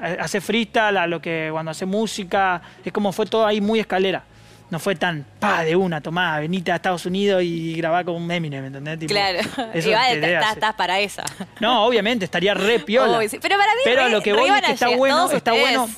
hace 0.00 0.40
freestyle, 0.40 0.96
a 0.96 1.06
lo 1.06 1.20
que 1.20 1.48
cuando 1.52 1.70
hace 1.70 1.86
música, 1.86 2.60
es 2.84 2.92
como 2.92 3.12
fue 3.12 3.26
todo 3.26 3.46
ahí 3.46 3.60
muy 3.60 3.80
escalera. 3.80 4.24
No 4.70 4.78
fue 4.78 4.94
tan, 4.94 5.26
pa, 5.40 5.64
de 5.64 5.74
una, 5.74 6.00
tomá, 6.00 6.38
venite 6.38 6.70
a 6.70 6.76
Estados 6.76 7.04
Unidos 7.04 7.42
y 7.42 7.74
grabá 7.74 8.04
con 8.04 8.14
un 8.14 8.30
Eminem, 8.30 8.60
¿me 8.60 8.66
entendés? 8.68 9.10
claro, 9.10 9.40
igual 9.74 10.22
estás, 10.22 10.74
para 10.74 11.00
esa. 11.00 11.24
No, 11.58 11.84
obviamente, 11.84 12.24
estaría 12.24 12.54
re 12.54 12.78
piola. 12.86 13.18
Pero 13.18 13.58
para 13.58 13.74
mí, 13.74 13.80
pero 13.82 14.08
lo 14.08 14.22
que 14.22 14.32
voy 14.32 14.48
es 14.48 14.62
que 14.62 14.72
está 14.72 14.96
bueno, 14.96 15.28
está 15.32 15.52
bueno, 15.52 15.88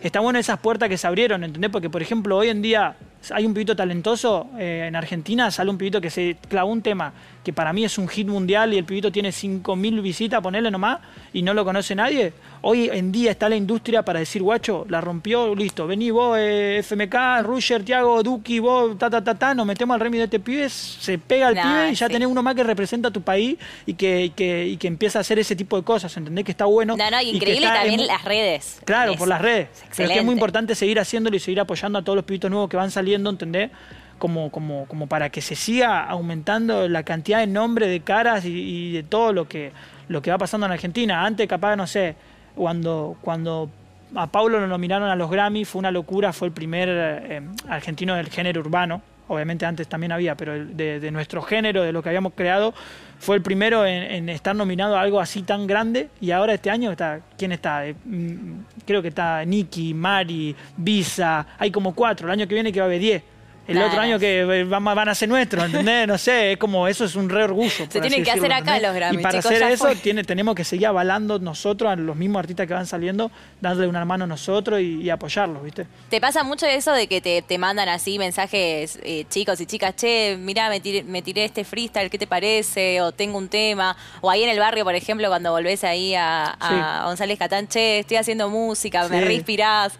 está 0.00 0.20
bueno 0.20 0.38
esas 0.40 0.58
puertas 0.58 0.88
que 0.88 0.98
se 0.98 1.06
abrieron, 1.06 1.44
¿entendés? 1.44 1.70
Porque, 1.70 1.90
por 1.90 2.02
ejemplo, 2.02 2.36
hoy 2.36 2.48
en 2.48 2.60
día 2.60 2.96
hay 3.30 3.46
un 3.46 3.54
pibito 3.54 3.74
talentoso 3.74 4.48
eh, 4.58 4.86
en 4.88 4.96
Argentina, 4.96 5.50
sale 5.50 5.70
un 5.70 5.78
pibito 5.78 6.00
que 6.00 6.10
se 6.10 6.36
clavó 6.48 6.70
un 6.70 6.82
tema 6.82 7.12
que 7.48 7.52
para 7.54 7.72
mí 7.72 7.82
es 7.82 7.96
un 7.96 8.08
hit 8.08 8.28
mundial 8.28 8.74
y 8.74 8.76
el 8.76 8.84
pibito 8.84 9.10
tiene 9.10 9.30
5.000 9.30 10.02
visitas, 10.02 10.42
ponele 10.42 10.70
nomás, 10.70 10.98
y 11.32 11.40
no 11.40 11.54
lo 11.54 11.64
conoce 11.64 11.94
nadie. 11.94 12.34
Hoy 12.60 12.90
en 12.92 13.10
día 13.10 13.30
está 13.30 13.48
la 13.48 13.56
industria 13.56 14.02
para 14.02 14.18
decir, 14.18 14.42
guacho, 14.42 14.84
la 14.90 15.00
rompió, 15.00 15.54
listo, 15.54 15.86
vení 15.86 16.10
vos, 16.10 16.36
eh, 16.38 16.82
FMK, 16.82 17.42
Rusher, 17.44 17.82
Tiago, 17.82 18.22
Duki, 18.22 18.58
vos, 18.58 18.98
ta, 18.98 19.08
ta, 19.08 19.24
ta, 19.24 19.34
ta, 19.34 19.54
nos 19.54 19.64
metemos 19.64 19.94
al 19.94 20.00
remi 20.00 20.18
de 20.18 20.24
este 20.24 20.40
pibe, 20.40 20.68
se 20.68 21.16
pega 21.16 21.48
el 21.48 21.54
pibe 21.54 21.92
y 21.92 21.94
ya 21.94 22.10
tenés 22.10 22.28
uno 22.28 22.42
más 22.42 22.54
que 22.54 22.64
representa 22.64 23.08
a 23.08 23.10
tu 23.10 23.22
país 23.22 23.56
y 23.86 23.94
que, 23.94 24.30
que, 24.36 24.76
que, 24.78 24.86
empieza 24.86 25.18
a 25.18 25.22
hacer 25.22 25.38
ese 25.38 25.56
tipo 25.56 25.78
de 25.78 25.84
cosas, 25.84 26.14
¿entendés? 26.18 26.44
Que 26.44 26.50
está 26.50 26.66
bueno. 26.66 26.98
No, 26.98 27.10
no, 27.10 27.22
increíble 27.22 27.66
también 27.66 28.06
las 28.06 28.26
redes. 28.26 28.80
Claro, 28.84 29.14
por 29.14 29.26
las 29.26 29.40
redes. 29.40 29.68
Pero 29.96 30.10
es 30.10 30.12
que 30.12 30.18
es 30.18 30.24
muy 30.24 30.34
importante 30.34 30.74
seguir 30.74 31.00
haciéndolo 31.00 31.34
y 31.34 31.40
seguir 31.40 31.60
apoyando 31.60 31.98
a 31.98 32.02
todos 32.02 32.16
los 32.16 32.26
pibitos 32.26 32.50
nuevos 32.50 32.68
que 32.68 32.76
van 32.76 32.90
saliendo, 32.90 33.17
¿entendés? 33.26 33.70
Como, 34.18 34.50
como, 34.50 34.86
como 34.86 35.06
para 35.06 35.30
que 35.30 35.40
se 35.40 35.54
siga 35.54 36.04
aumentando 36.04 36.88
la 36.88 37.04
cantidad 37.04 37.38
de 37.38 37.46
nombres, 37.46 37.88
de 37.88 38.00
caras 38.00 38.44
y, 38.44 38.92
de 38.92 39.02
todo 39.04 39.32
lo 39.32 39.48
que, 39.48 39.72
lo 40.08 40.22
que 40.22 40.30
va 40.30 40.38
pasando 40.38 40.66
en 40.66 40.72
Argentina. 40.72 41.24
Antes, 41.24 41.46
capaz, 41.46 41.76
no 41.76 41.86
sé, 41.86 42.16
cuando, 42.56 43.16
cuando 43.20 43.70
a 44.14 44.26
Paulo 44.26 44.58
lo 44.60 44.66
nominaron 44.66 45.08
a 45.08 45.16
los 45.16 45.30
Grammy, 45.30 45.64
fue 45.64 45.78
una 45.78 45.90
locura, 45.90 46.32
fue 46.32 46.48
el 46.48 46.54
primer 46.54 46.88
eh, 46.90 47.42
argentino 47.68 48.14
del 48.16 48.28
género 48.28 48.60
urbano. 48.60 49.02
Obviamente 49.28 49.66
antes 49.66 49.86
también 49.88 50.12
había, 50.12 50.36
pero 50.36 50.64
de, 50.64 51.10
nuestro 51.10 51.42
género, 51.42 51.82
de 51.82 51.92
lo 51.92 52.02
que 52.02 52.08
habíamos 52.08 52.32
creado, 52.34 52.74
fue 53.18 53.36
el 53.36 53.42
primero 53.42 53.86
en, 53.86 54.28
estar 54.28 54.56
nominado 54.56 54.96
a 54.96 55.00
algo 55.00 55.20
así 55.20 55.42
tan 55.42 55.66
grande. 55.66 56.08
Y 56.20 56.30
ahora 56.30 56.54
este 56.54 56.70
año 56.70 56.90
está, 56.90 57.20
¿quién 57.36 57.52
está? 57.52 57.86
Eh, 57.86 57.94
mm, 58.04 58.52
creo 58.86 59.02
que 59.02 59.08
está 59.08 59.44
Nicky, 59.44 59.94
Mari, 59.94 60.56
Visa, 60.76 61.46
hay 61.58 61.70
como 61.70 61.94
cuatro. 61.94 62.26
El 62.26 62.32
año 62.32 62.48
que 62.48 62.54
viene 62.54 62.72
que 62.72 62.80
va 62.80 62.86
a 62.86 62.88
haber 62.88 63.00
diez. 63.00 63.22
El 63.68 63.74
Claro. 63.74 63.88
otro 63.90 64.00
año 64.00 64.18
que 64.18 64.40
eh, 64.40 64.64
van, 64.64 65.08
a 65.08 65.14
ser 65.14 65.28
nuestros, 65.28 65.66
¿entendés? 65.66 66.08
No 66.08 66.16
sé, 66.16 66.52
es 66.52 66.58
como, 66.58 66.88
eso 66.88 67.04
es 67.04 67.14
un 67.14 67.28
re 67.28 67.44
orgullo. 67.44 67.70
Se 67.90 68.00
tienen 68.00 68.24
que 68.24 68.30
hacer 68.30 68.50
acá 68.50 68.76
¿entendés? 68.78 68.82
los 68.82 68.94
Grammy, 68.94 69.18
Y 69.18 69.22
para 69.22 69.38
chicos, 69.40 69.52
hacer 69.52 69.70
eso 69.70 69.88
tiene, 70.02 70.24
tenemos 70.24 70.54
que 70.54 70.64
seguir 70.64 70.86
avalando 70.86 71.38
nosotros 71.38 71.92
a 71.92 71.94
los 71.96 72.16
mismos 72.16 72.40
artistas 72.40 72.66
que 72.66 72.72
van 72.72 72.86
saliendo, 72.86 73.30
dándole 73.60 73.86
una 73.86 74.04
mano 74.06 74.24
a 74.24 74.26
nosotros 74.26 74.80
y, 74.80 75.02
y 75.02 75.10
apoyarlos, 75.10 75.62
¿viste? 75.62 75.86
¿Te 76.08 76.18
pasa 76.18 76.42
mucho 76.42 76.64
eso 76.64 76.92
de 76.92 77.06
que 77.08 77.20
te, 77.20 77.42
te 77.42 77.58
mandan 77.58 77.90
así 77.90 78.18
mensajes 78.18 78.98
eh, 79.02 79.26
chicos 79.28 79.60
y 79.60 79.66
chicas, 79.66 79.94
che, 79.96 80.36
mirá, 80.40 80.70
me 80.70 80.80
tiré, 80.80 81.02
me 81.02 81.20
tiré 81.20 81.44
este 81.44 81.62
freestyle, 81.62 82.08
¿qué 82.08 82.18
te 82.18 82.26
parece? 82.26 83.02
O 83.02 83.12
tengo 83.12 83.36
un 83.36 83.48
tema. 83.48 83.94
O 84.22 84.30
ahí 84.30 84.42
en 84.44 84.48
el 84.48 84.58
barrio, 84.58 84.82
por 84.84 84.94
ejemplo, 84.94 85.28
cuando 85.28 85.52
volvés 85.52 85.84
ahí 85.84 86.14
a, 86.14 86.56
a 86.58 87.00
Sí. 87.02 87.04
González 87.06 87.38
Catán, 87.38 87.68
che, 87.68 87.98
estoy 87.98 88.16
haciendo 88.16 88.48
música, 88.48 89.06
me 89.08 89.18
Sí. 89.18 89.24
reinspirás. 89.26 89.92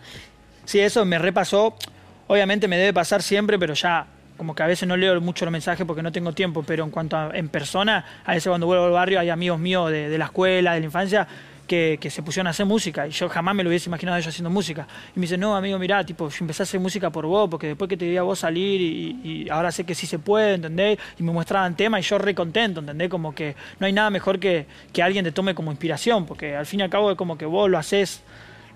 Sí, 0.65 0.81
eso 0.81 1.05
me 1.05 1.19
repasó. 1.19 1.75
Obviamente 2.29 2.69
me 2.69 2.77
debe 2.77 2.93
pasar 2.93 3.23
siempre, 3.23 3.59
pero 3.59 3.75
ya 3.75 4.07
como 4.37 4.55
que 4.55 4.63
a 4.63 4.67
veces 4.67 4.87
no 4.87 4.97
leo 4.97 5.21
mucho 5.21 5.45
los 5.45 5.53
mensajes 5.53 5.85
porque 5.85 6.03
no 6.03 6.13
tengo 6.13 6.33
tiempo, 6.33 6.63
pero 6.63 6.85
en 6.85 6.91
cuanto 6.91 7.17
a 7.17 7.31
en 7.35 7.49
persona, 7.49 8.05
a 8.25 8.35
veces 8.35 8.49
cuando 8.49 8.67
vuelvo 8.67 8.85
al 8.85 8.93
barrio 8.93 9.19
hay 9.19 9.31
amigos 9.31 9.59
míos 9.59 9.91
de, 9.91 10.17
la 10.17 10.27
escuela, 10.27 10.75
de 10.75 10.81
la 10.81 10.87
infancia, 10.87 11.27
que, 11.67 11.99
que 12.01 12.09
se 12.09 12.23
pusieron 12.23 12.47
a 12.47 12.51
hacer 12.51 12.65
música 12.65 13.07
y 13.07 13.11
yo 13.11 13.29
jamás 13.29 13.55
me 13.55 13.63
lo 13.63 13.69
hubiese 13.69 13.91
imaginado 13.91 14.17
ellos 14.17 14.29
haciendo 14.29 14.49
música. 14.49 14.87
Y 15.17 15.19
me 15.19 15.23
dicen, 15.23 15.41
no, 15.41 15.57
amigo, 15.57 15.79
mirá, 15.79 16.05
tipo, 16.05 16.29
yo 16.29 16.37
empecé 16.41 16.63
a 16.63 16.65
hacer 16.65 16.81
música 16.81 17.11
por 17.11 17.27
vos, 17.27 17.49
porque 17.51 17.69
después 17.69 17.89
que 17.89 17.97
te 17.97 18.09
vi 18.09 18.17
a 18.17 18.23
vos 18.23 18.39
salir 18.39 18.81
y, 18.81 19.21
y 19.25 19.49
ahora 19.51 19.73
sé 19.73 19.85
que 19.85 19.95
sí 19.95 20.07
se 20.07 20.19
puede, 20.19 20.55
¿entendés? 20.55 20.99
Y 21.19 21.23
me 21.23 21.33
mostraban 21.33 21.77
temas 21.77 22.01
y 22.01 22.09
yo 22.09 22.19
re 22.19 22.35
contento, 22.35 22.81
¿entendés? 22.81 23.09
Como 23.09 23.35
que 23.35 23.57
no 23.81 23.87
hay 23.87 23.93
nada 23.93 24.11
mejor 24.11 24.39
que, 24.39 24.67
que 24.93 25.03
alguien 25.03 25.25
te 25.25 25.33
tome 25.33 25.55
como 25.55 25.71
inspiración, 25.71 26.27
porque 26.27 26.57
al 26.57 26.67
fin 26.67 26.81
y 26.81 26.83
al 26.85 26.91
cabo 26.91 27.11
es 27.11 27.17
como 27.17 27.37
que 27.37 27.47
vos 27.47 27.69
lo 27.69 27.79
haces 27.79 28.23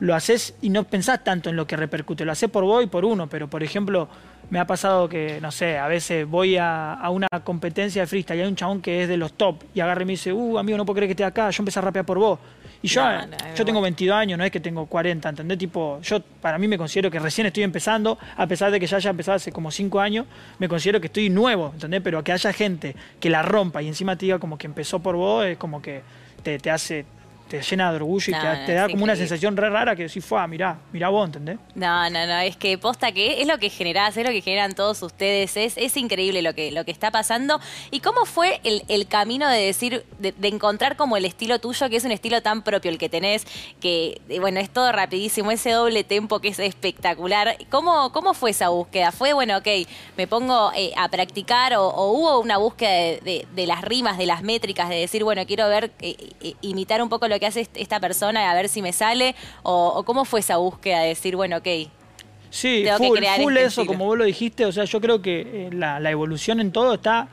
lo 0.03 0.17
haces 0.17 0.57
y 0.61 0.69
no 0.69 0.83
pensás 0.83 1.23
tanto 1.23 1.49
en 1.49 1.55
lo 1.55 1.65
que 1.69 1.77
repercute, 1.77 2.25
lo 2.25 2.33
haces 2.33 2.51
por 2.51 2.65
vos 2.65 2.83
y 2.83 2.89
por 2.89 3.05
uno, 3.05 3.29
pero 3.29 3.49
por 3.49 3.63
ejemplo, 3.63 4.09
me 4.51 4.59
ha 4.59 4.67
pasado 4.67 5.09
que, 5.09 5.39
no 5.41 5.53
sé, 5.53 5.79
a 5.79 5.87
veces 5.87 6.27
voy 6.27 6.57
a, 6.57 6.95
a 6.95 7.09
una 7.11 7.29
competencia 7.45 8.03
de 8.03 8.09
freestyle 8.09 8.41
y 8.41 8.43
hay 8.43 8.49
un 8.49 8.57
chabón 8.57 8.83
que 8.83 9.05
es 9.05 9.09
de 9.09 9.17
los 9.17 9.35
top 9.35 9.63
y 9.73 9.79
agarra 9.79 10.03
y 10.03 10.07
me 10.07 10.13
dice, 10.15 10.33
uh, 10.33 10.59
amigo, 10.59 10.77
no 10.77 10.85
puedo 10.85 10.97
creer 10.97 11.07
que 11.07 11.13
esté 11.13 11.23
acá, 11.23 11.51
yo 11.51 11.61
empecé 11.61 11.79
a 11.79 11.83
rapear 11.83 12.05
por 12.05 12.19
vos. 12.19 12.41
Y 12.83 12.89
yo, 12.89 13.01
No, 13.01 13.27
no, 13.29 13.37
yo 13.55 13.65
tengo 13.65 13.81
22 13.81 14.17
años, 14.17 14.37
no 14.37 14.45
es 14.45 14.51
que 14.51 14.59
tengo 14.59 14.87
40, 14.87 15.29
¿entendés? 15.29 15.57
Tipo, 15.57 16.01
yo 16.03 16.21
para 16.41 16.59
mí 16.59 16.67
me 16.67 16.77
considero 16.77 17.09
que 17.09 17.21
recién 17.21 17.47
estoy 17.47 17.63
empezando, 17.63 18.19
a 18.37 18.49
pesar 18.49 18.73
de 18.73 18.81
que 18.81 18.89
ya 18.89 18.97
haya 18.97 19.11
empezado 19.11 19.37
hace 19.37 19.53
como 19.53 19.71
5 19.71 20.01
años, 20.01 20.27
me 20.59 20.69
considero 20.69 21.01
que 21.01 21.07
estoy 21.07 21.31
nuevo, 21.31 21.71
¿entendés? 21.75 22.01
Pero 22.03 22.25
que 22.25 22.33
haya 22.33 22.53
gente 22.53 22.97
que 23.21 23.31
la 23.31 23.43
rompa 23.43 23.81
y 23.83 23.87
encima 23.87 24.17
te 24.17 24.27
diga 24.27 24.41
como 24.41 24.59
que 24.59 24.67
empezó 24.67 24.99
por 24.99 25.15
vos, 25.15 25.47
es 25.47 25.59
como 25.59 25.81
que 25.81 26.03
te, 26.43 26.59
te 26.59 26.73
hace, 26.73 27.07
te 27.53 27.63
llena 27.63 27.91
de 27.91 27.97
orgullo 27.97 28.25
y 28.31 28.33
No, 28.33 28.41
te, 28.41 28.47
no, 28.47 28.65
te 28.67 28.73
da 28.75 28.89
como 28.89 29.05
una 29.05 29.15
sensación 29.17 29.57
re 29.57 29.69
rara 29.69 29.95
que 29.95 30.05
decís, 30.05 30.25
fue, 30.25 30.47
mirá, 30.49 30.79
mirá 30.93 31.09
vos, 31.11 31.27
¿entendés? 31.27 31.59
No, 31.75 32.09
no, 32.11 32.27
no, 32.27 32.39
es 32.39 32.57
que 32.57 32.79
posta 32.79 33.13
que 33.13 33.41
es 33.43 33.47
lo 33.47 33.59
que 33.59 33.69
generás, 33.69 34.17
es 34.17 34.25
lo 34.25 34.31
que 34.33 34.41
generan 34.41 34.75
todos 34.75 35.03
ustedes, 35.03 35.57
es, 35.57 35.77
es 35.77 35.97
increíble 35.97 36.41
lo 36.43 36.55
que, 36.55 36.71
lo 36.73 36.85
que 36.85 36.91
está 36.91 37.11
pasando. 37.11 37.61
¿Y 37.91 38.01
cómo 38.01 38.25
fue 38.25 38.61
el, 38.65 38.85
el 38.89 39.07
camino 39.07 39.49
de 39.49 39.61
decir, 39.61 40.05
de, 40.19 40.33
de 40.33 40.49
encontrar 40.49 40.97
como 40.97 41.17
el 41.17 41.25
estilo 41.25 41.59
tuyo, 41.59 41.91
que 41.91 41.97
es 41.97 42.05
un 42.05 42.13
estilo 42.13 42.41
tan 42.43 42.63
propio 42.63 42.91
el 42.91 42.99
que 42.99 43.09
tenés, 43.09 43.47
que 43.81 44.21
eh, 44.29 44.41
bueno, 44.41 44.59
es 44.61 44.71
todo 44.71 44.91
rapidísimo, 44.93 45.51
ese 45.51 45.73
doble 45.73 46.05
tempo 46.05 46.41
que 46.41 46.49
es 46.49 46.59
espectacular? 46.59 47.57
¿Cómo, 47.71 48.13
cómo 48.13 48.35
fue 48.35 48.51
esa 48.51 48.69
búsqueda? 48.71 49.13
¿Fue, 49.13 49.33
bueno, 49.33 49.59
ok, 49.59 49.69
me 50.17 50.27
pongo 50.27 50.73
eh, 50.75 50.93
a 50.97 51.09
practicar 51.09 51.75
o, 51.75 51.87
o 51.89 52.13
hubo 52.13 52.41
una 52.41 52.57
búsqueda 52.57 52.91
de, 52.91 53.21
de- 53.23 53.47
de 53.55 53.67
las 53.67 53.83
rimas, 53.83 54.17
de 54.19 54.27
las 54.27 54.43
métricas, 54.43 54.89
de 54.89 54.97
decir, 54.97 55.23
bueno, 55.25 55.45
quiero 55.47 55.69
ver, 55.69 55.91
eh, 56.01 56.17
eh, 56.41 56.55
imitar 56.63 57.03
un 57.03 57.09
poco 57.09 57.29
lo 57.29 57.39
que 57.43 57.47
hace 57.49 57.61
est- 57.63 57.77
esta 57.77 57.99
persona 58.01 58.49
a 58.51 58.55
ver 58.55 58.69
si 58.69 58.81
me 58.83 58.93
sale? 58.93 59.35
¿O, 59.65 59.89
o 59.97 60.05
cómo 60.05 60.25
fue 60.25 60.41
esa 60.41 60.57
búsqueda 60.59 61.01
de 61.01 61.09
decir, 61.09 61.35
bueno, 61.37 61.57
ok, 61.59 61.69
Sí, 62.51 62.83
Tengo 62.85 62.99
que 62.99 63.07
full, 63.09 63.19
crear 63.19 63.41
full 63.41 63.53
este 63.57 63.65
eso, 63.67 63.81
estilo. 63.81 63.87
como 63.95 64.05
vos 64.07 64.19
lo 64.19 64.25
dijiste, 64.25 64.67
o 64.67 64.73
sea, 64.73 64.85
yo 64.85 65.01
creo 65.01 65.23
que 65.23 65.41
eh, 65.41 65.71
la, 65.73 65.99
la 66.01 66.11
evolución 66.11 66.61
en 66.61 66.71
todo 66.71 66.95
está 66.95 67.29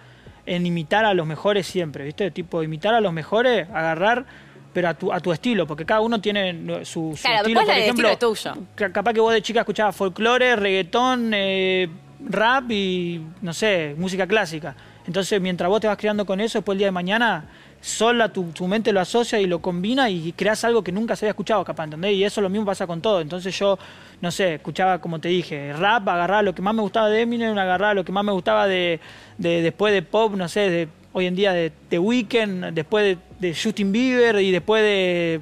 en 0.46 0.66
imitar 0.66 1.04
a 1.06 1.14
los 1.14 1.28
mejores 1.28 1.68
siempre, 1.68 2.06
¿viste? 2.06 2.32
Tipo, 2.32 2.64
imitar 2.64 2.94
a 2.94 3.02
los 3.02 3.12
mejores, 3.12 3.68
agarrar, 3.70 4.26
pero 4.74 4.88
a 4.88 4.94
tu, 4.94 5.12
a 5.12 5.20
tu 5.20 5.34
estilo, 5.34 5.68
porque 5.68 5.86
cada 5.86 6.00
uno 6.00 6.22
tiene 6.22 6.86
su, 6.86 7.16
su 7.18 7.22
Claro, 7.22 7.40
estilo. 7.40 7.60
Por 7.62 7.70
el 7.74 7.82
ejemplo, 7.82 8.10
estilo 8.10 8.30
tuyo. 8.34 8.54
ca- 8.76 8.92
capaz 8.94 9.14
que 9.14 9.20
vos 9.20 9.34
de 9.34 9.42
chica 9.42 9.60
escuchabas 9.60 9.94
folclore, 9.96 10.56
reggaetón, 10.56 11.32
eh, 11.34 11.90
rap 12.26 12.72
y, 12.72 13.22
no 13.42 13.54
sé, 13.54 13.96
música 13.98 14.26
clásica. 14.26 14.74
Entonces, 15.06 15.42
mientras 15.42 15.70
vos 15.70 15.82
te 15.82 15.88
vas 15.88 15.98
creando 15.98 16.26
con 16.26 16.40
eso, 16.40 16.60
después 16.60 16.76
el 16.76 16.80
día 16.80 16.88
de 16.88 16.92
mañana, 16.92 17.44
sola 17.82 18.30
tu, 18.32 18.52
tu 18.52 18.68
mente 18.68 18.92
lo 18.92 19.00
asocia 19.00 19.40
y 19.40 19.46
lo 19.48 19.60
combina 19.60 20.10
y 20.10 20.34
creas 20.34 20.64
algo 20.64 20.84
que 20.84 20.92
nunca 20.92 21.16
se 21.16 21.26
había 21.26 21.32
escuchado, 21.32 21.64
capaz, 21.64 21.86
¿entendés? 21.86 22.14
Y 22.14 22.24
eso 22.24 22.42
lo 22.42 22.50
mismo 22.50 22.66
pasa 22.66 22.86
con 22.88 23.02
todo. 23.02 23.22
Entonces 23.22 23.58
yo, 23.58 23.78
no 24.22 24.32
sé, 24.32 24.56
escuchaba, 24.56 25.00
como 25.00 25.20
te 25.20 25.30
dije, 25.30 25.74
rap, 25.74 26.08
agarraba 26.10 26.42
lo 26.42 26.54
que 26.54 26.62
más 26.62 26.74
me 26.76 26.82
gustaba 26.82 27.10
de 27.10 27.22
Eminem, 27.22 27.58
agarraba 27.58 27.94
lo 27.94 28.04
que 28.04 28.12
más 28.12 28.24
me 28.26 28.32
gustaba 28.32 28.68
de, 28.68 29.00
de- 29.38 29.62
después 29.62 29.94
de 29.94 30.02
pop, 30.02 30.34
no 30.36 30.48
sé, 30.50 30.70
de 30.70 30.88
hoy 31.14 31.26
en 31.26 31.36
día 31.36 31.54
de, 31.54 31.72
de 31.90 32.00
Weeknd, 32.00 32.66
después 32.74 33.04
de, 33.40 33.48
de 33.48 33.56
Justin 33.56 33.92
Bieber 33.92 34.42
y 34.42 34.52
después 34.52 34.84
de 34.84 35.42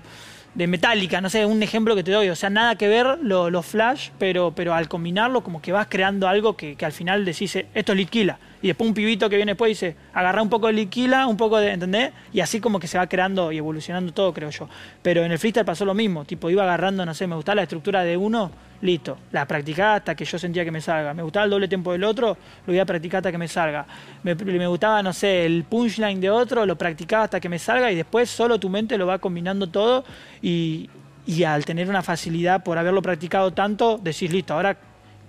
de 0.58 0.66
Metallica, 0.66 1.22
no 1.22 1.30
sé, 1.30 1.46
un 1.46 1.62
ejemplo 1.62 1.96
que 1.96 2.04
te 2.04 2.10
doy, 2.10 2.30
o 2.30 2.36
sea, 2.36 2.50
nada 2.50 2.76
que 2.78 2.88
ver 2.88 3.20
los 3.22 3.52
lo 3.52 3.62
flash, 3.62 4.10
pero, 4.18 4.54
pero 4.56 4.74
al 4.74 4.90
combinarlo 4.90 5.44
como 5.44 5.62
que 5.62 5.72
vas 5.72 5.86
creando 5.88 6.28
algo 6.28 6.58
que, 6.58 6.76
que 6.76 6.84
al 6.84 6.92
final 6.92 7.26
decís, 7.26 7.56
eh, 7.58 7.68
esto 7.76 7.92
es 7.92 7.98
Litquila, 8.00 8.40
y 8.64 8.68
después 8.68 8.88
un 8.88 8.96
pibito 8.96 9.30
que 9.30 9.36
viene 9.36 9.52
después 9.52 9.70
dice, 9.70 9.96
agarra 10.16 10.42
un 10.42 10.50
poco 10.50 10.66
de 10.66 10.74
Litquila, 10.74 11.28
un 11.28 11.38
poco 11.38 11.60
de, 11.60 11.74
¿entendés? 11.74 12.12
Y 12.34 12.40
así 12.40 12.60
como 12.60 12.80
que 12.80 12.88
se 12.88 12.98
va 12.98 13.06
creando 13.06 13.52
y 13.52 13.58
evolucionando 13.60 14.12
todo, 14.14 14.34
creo 14.34 14.50
yo. 14.50 14.68
Pero 15.04 15.24
en 15.24 15.32
el 15.32 15.38
freestyle 15.38 15.64
pasó 15.64 15.86
lo 15.86 15.94
mismo, 15.94 16.26
tipo, 16.26 16.50
iba 16.50 16.64
agarrando, 16.64 17.06
no 17.06 17.14
sé, 17.14 17.28
me 17.28 17.36
gustaba 17.36 17.58
la 17.58 17.62
estructura 17.62 18.04
de 18.04 18.18
uno, 18.18 18.50
listo, 18.82 19.18
la 19.32 19.48
practicaba 19.48 19.96
hasta 19.96 20.16
que 20.16 20.26
yo 20.26 20.38
sentía 20.38 20.64
que 20.64 20.72
me 20.72 20.82
salga. 20.82 21.14
Me 21.14 21.24
gustaba 21.24 21.46
el 21.46 21.52
doble 21.52 21.68
tiempo 21.68 21.92
del 21.92 22.04
otro, 22.04 22.38
lo 22.66 22.74
iba 22.74 22.84
a 22.84 22.86
practicar 22.86 23.20
hasta 23.20 23.32
que 23.32 23.38
me 23.38 23.48
salga. 23.48 23.86
Me, 24.24 24.36
me 24.36 24.68
gustaba, 24.68 25.02
no 25.04 25.14
sé, 25.14 25.46
el 25.46 25.64
punchline 25.64 26.20
de 26.20 26.30
otro, 26.30 26.66
lo 26.66 26.78
practicaba 26.78 27.26
hasta 27.26 27.40
que 27.40 27.50
me 27.50 27.60
salga 27.60 27.92
y 27.92 27.96
después 27.96 28.30
solo 28.30 28.60
tu 28.60 28.70
mente 28.70 28.98
lo 28.98 29.08
va 29.08 29.20
combinando 29.20 29.68
todo 29.68 30.04
y, 30.42 30.90
y 31.26 31.44
al 31.44 31.66
tener 31.66 31.90
una 31.90 32.02
facilidad 32.02 32.64
por 32.64 32.78
haberlo 32.78 33.02
practicado 33.02 33.52
tanto, 33.52 33.98
decís, 33.98 34.32
listo, 34.32 34.54
ahora 34.54 34.78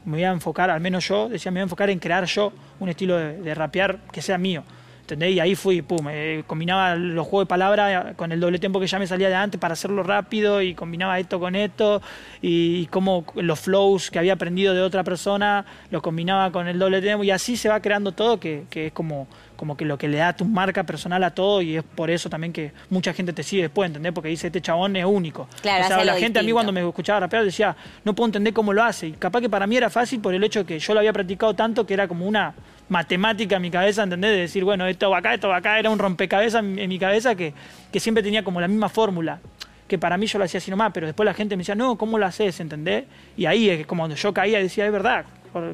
me 0.05 0.13
voy 0.13 0.25
a 0.25 0.31
enfocar, 0.31 0.71
al 0.71 0.81
menos 0.81 1.07
yo, 1.09 1.29
decía, 1.29 1.51
me 1.51 1.57
voy 1.57 1.63
a 1.63 1.65
enfocar 1.65 1.91
en 1.91 1.99
crear 1.99 2.25
yo 2.25 2.53
un 2.81 2.89
estilo 2.89 3.17
de, 3.17 3.39
de 3.43 3.55
rapear 3.55 3.99
que 4.13 4.23
sea 4.23 4.39
mío. 4.39 4.65
¿Entendés? 5.09 5.37
Y 5.37 5.41
ahí 5.41 5.55
fui, 5.55 5.81
pum, 5.81 6.07
eh, 6.11 6.45
combinaba 6.47 6.95
los 6.95 7.27
juegos 7.27 7.47
de 7.47 7.49
palabras 7.49 8.15
con 8.15 8.31
el 8.31 8.41
doble 8.41 8.59
tiempo 8.59 8.79
que 8.79 8.87
ya 8.87 8.99
me 8.99 9.07
salía 9.07 9.31
de 9.31 9.37
antes 9.37 9.59
para 9.59 9.73
hacerlo 9.73 10.03
rápido 10.03 10.61
y 10.61 10.75
combinaba 10.75 11.19
esto 11.19 11.41
con 11.41 11.57
esto 11.57 12.03
y, 12.43 12.85
como 12.89 13.25
los 13.37 13.59
flows 13.59 14.11
que 14.11 14.19
había 14.19 14.35
aprendido 14.35 14.75
de 14.75 14.83
otra 14.83 15.05
persona 15.05 15.65
los 15.91 16.03
combinaba 16.03 16.53
con 16.53 16.69
el 16.69 16.79
doble 16.79 17.01
tiempo 17.01 17.25
y 17.25 17.31
así 17.31 17.57
se 17.57 17.71
va 17.71 17.81
creando 17.81 18.13
todo 18.13 18.39
que, 18.39 18.65
que 18.69 18.89
es 18.89 18.93
como, 18.93 19.29
como 19.59 19.77
que 19.77 19.85
lo 19.85 19.99
que 19.99 20.07
le 20.07 20.19
da 20.19 20.35
tu 20.35 20.45
marca 20.45 20.85
personal 20.85 21.25
a 21.25 21.33
todo 21.33 21.61
y 21.61 21.79
es 21.79 21.83
por 21.83 22.11
eso 22.11 22.31
también 22.31 22.53
que 22.53 22.71
mucha 22.91 23.13
gente 23.13 23.33
te 23.33 23.43
sigue 23.43 23.63
después, 23.63 23.89
¿entendés? 23.89 24.13
Porque 24.13 24.29
dice, 24.29 24.47
este 24.47 24.63
chabón 24.63 24.95
es 24.95 25.05
único. 25.05 25.49
Claro, 25.63 25.85
o 25.85 25.89
sea, 25.89 26.05
la 26.05 26.15
gente 26.15 26.39
a 26.39 26.45
mí 26.45 26.53
cuando 26.53 26.71
me 26.71 26.81
escuchaba 26.87 27.19
rapear 27.19 27.45
decía, 27.45 27.75
no 28.05 28.15
puedo 28.15 28.27
entender 28.27 28.55
cómo 28.55 28.73
lo 28.73 28.85
hace. 28.85 29.09
Y 29.09 29.13
capaz 29.15 29.41
que 29.41 29.51
para 29.51 29.67
mí 29.67 29.77
era 29.77 29.91
fácil 29.91 30.21
por 30.21 30.33
el 30.33 30.45
hecho 30.45 30.61
de 30.61 30.65
que 30.65 30.79
yo 30.79 30.95
lo 30.95 31.01
había 31.01 31.13
practicado 31.13 31.55
tanto 31.55 31.85
que 31.85 31.93
era 31.93 32.07
como 32.07 32.25
una 32.25 32.55
matemática 32.89 33.57
en 33.57 33.63
mi 33.63 33.71
cabeza, 33.73 34.05
¿entendés? 34.05 34.31
De 34.31 34.37
decir, 34.43 34.63
bueno, 34.63 34.87
esto 34.87 35.11
va 35.11 35.19
acá, 35.19 35.35
esto 35.35 35.49
va 35.49 35.57
acá, 35.57 35.77
era 35.77 35.91
un 35.91 35.99
rompecabezas 35.99 36.63
en, 36.63 36.89
mi 36.89 36.99
cabeza 37.01 37.35
que, 37.35 37.53
que 37.91 37.99
siempre 37.99 38.23
tenía 38.23 38.45
como 38.45 38.61
la 38.61 38.69
misma 38.69 38.89
fórmula. 38.89 39.41
Que 39.89 39.99
para 39.99 40.17
mí 40.17 40.27
yo 40.27 40.39
lo 40.39 40.45
hacía 40.45 40.59
así 40.59 40.71
nomás, 40.71 40.93
pero 40.95 41.09
después 41.09 41.25
la 41.25 41.35
gente 41.35 41.57
me 41.57 41.63
decía, 41.63 41.75
no, 41.75 41.99
¿cómo 41.99 42.17
lo 42.17 42.27
haces? 42.27 42.61
¿Entendés? 42.61 43.07
Y 43.37 43.47
ahí 43.47 43.69
es 43.71 43.89
como 43.89 44.03
cuando 44.03 44.15
yo 44.15 44.33
caía 44.33 44.61
y 44.61 44.63
decía, 44.63 44.87
es 44.87 44.93
verdad, 44.93 45.25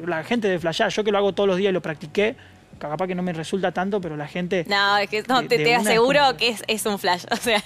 la 0.07 0.23
gente 0.23 0.47
de 0.47 0.57
Flashar, 0.57 0.89
yo 0.89 1.03
que 1.03 1.11
lo 1.11 1.19
hago 1.19 1.33
todos 1.33 1.47
los 1.47 1.57
días 1.57 1.69
y 1.69 1.73
lo 1.73 1.81
practiqué, 1.81 2.35
capaz 2.77 3.07
que 3.07 3.15
no 3.15 3.23
me 3.23 3.33
resulta 3.33 3.71
tanto, 3.71 3.99
pero 4.01 4.15
la 4.17 4.27
gente... 4.27 4.65
No, 4.67 4.97
es 4.97 5.09
que 5.09 5.23
no, 5.27 5.41
de- 5.41 5.47
te, 5.47 5.57
de 5.59 5.63
te 5.63 5.75
aseguro 5.75 6.35
que 6.37 6.49
es, 6.49 6.63
es 6.67 6.85
un 6.85 6.99
flash. 6.99 7.23
O 7.31 7.35
sea, 7.37 7.61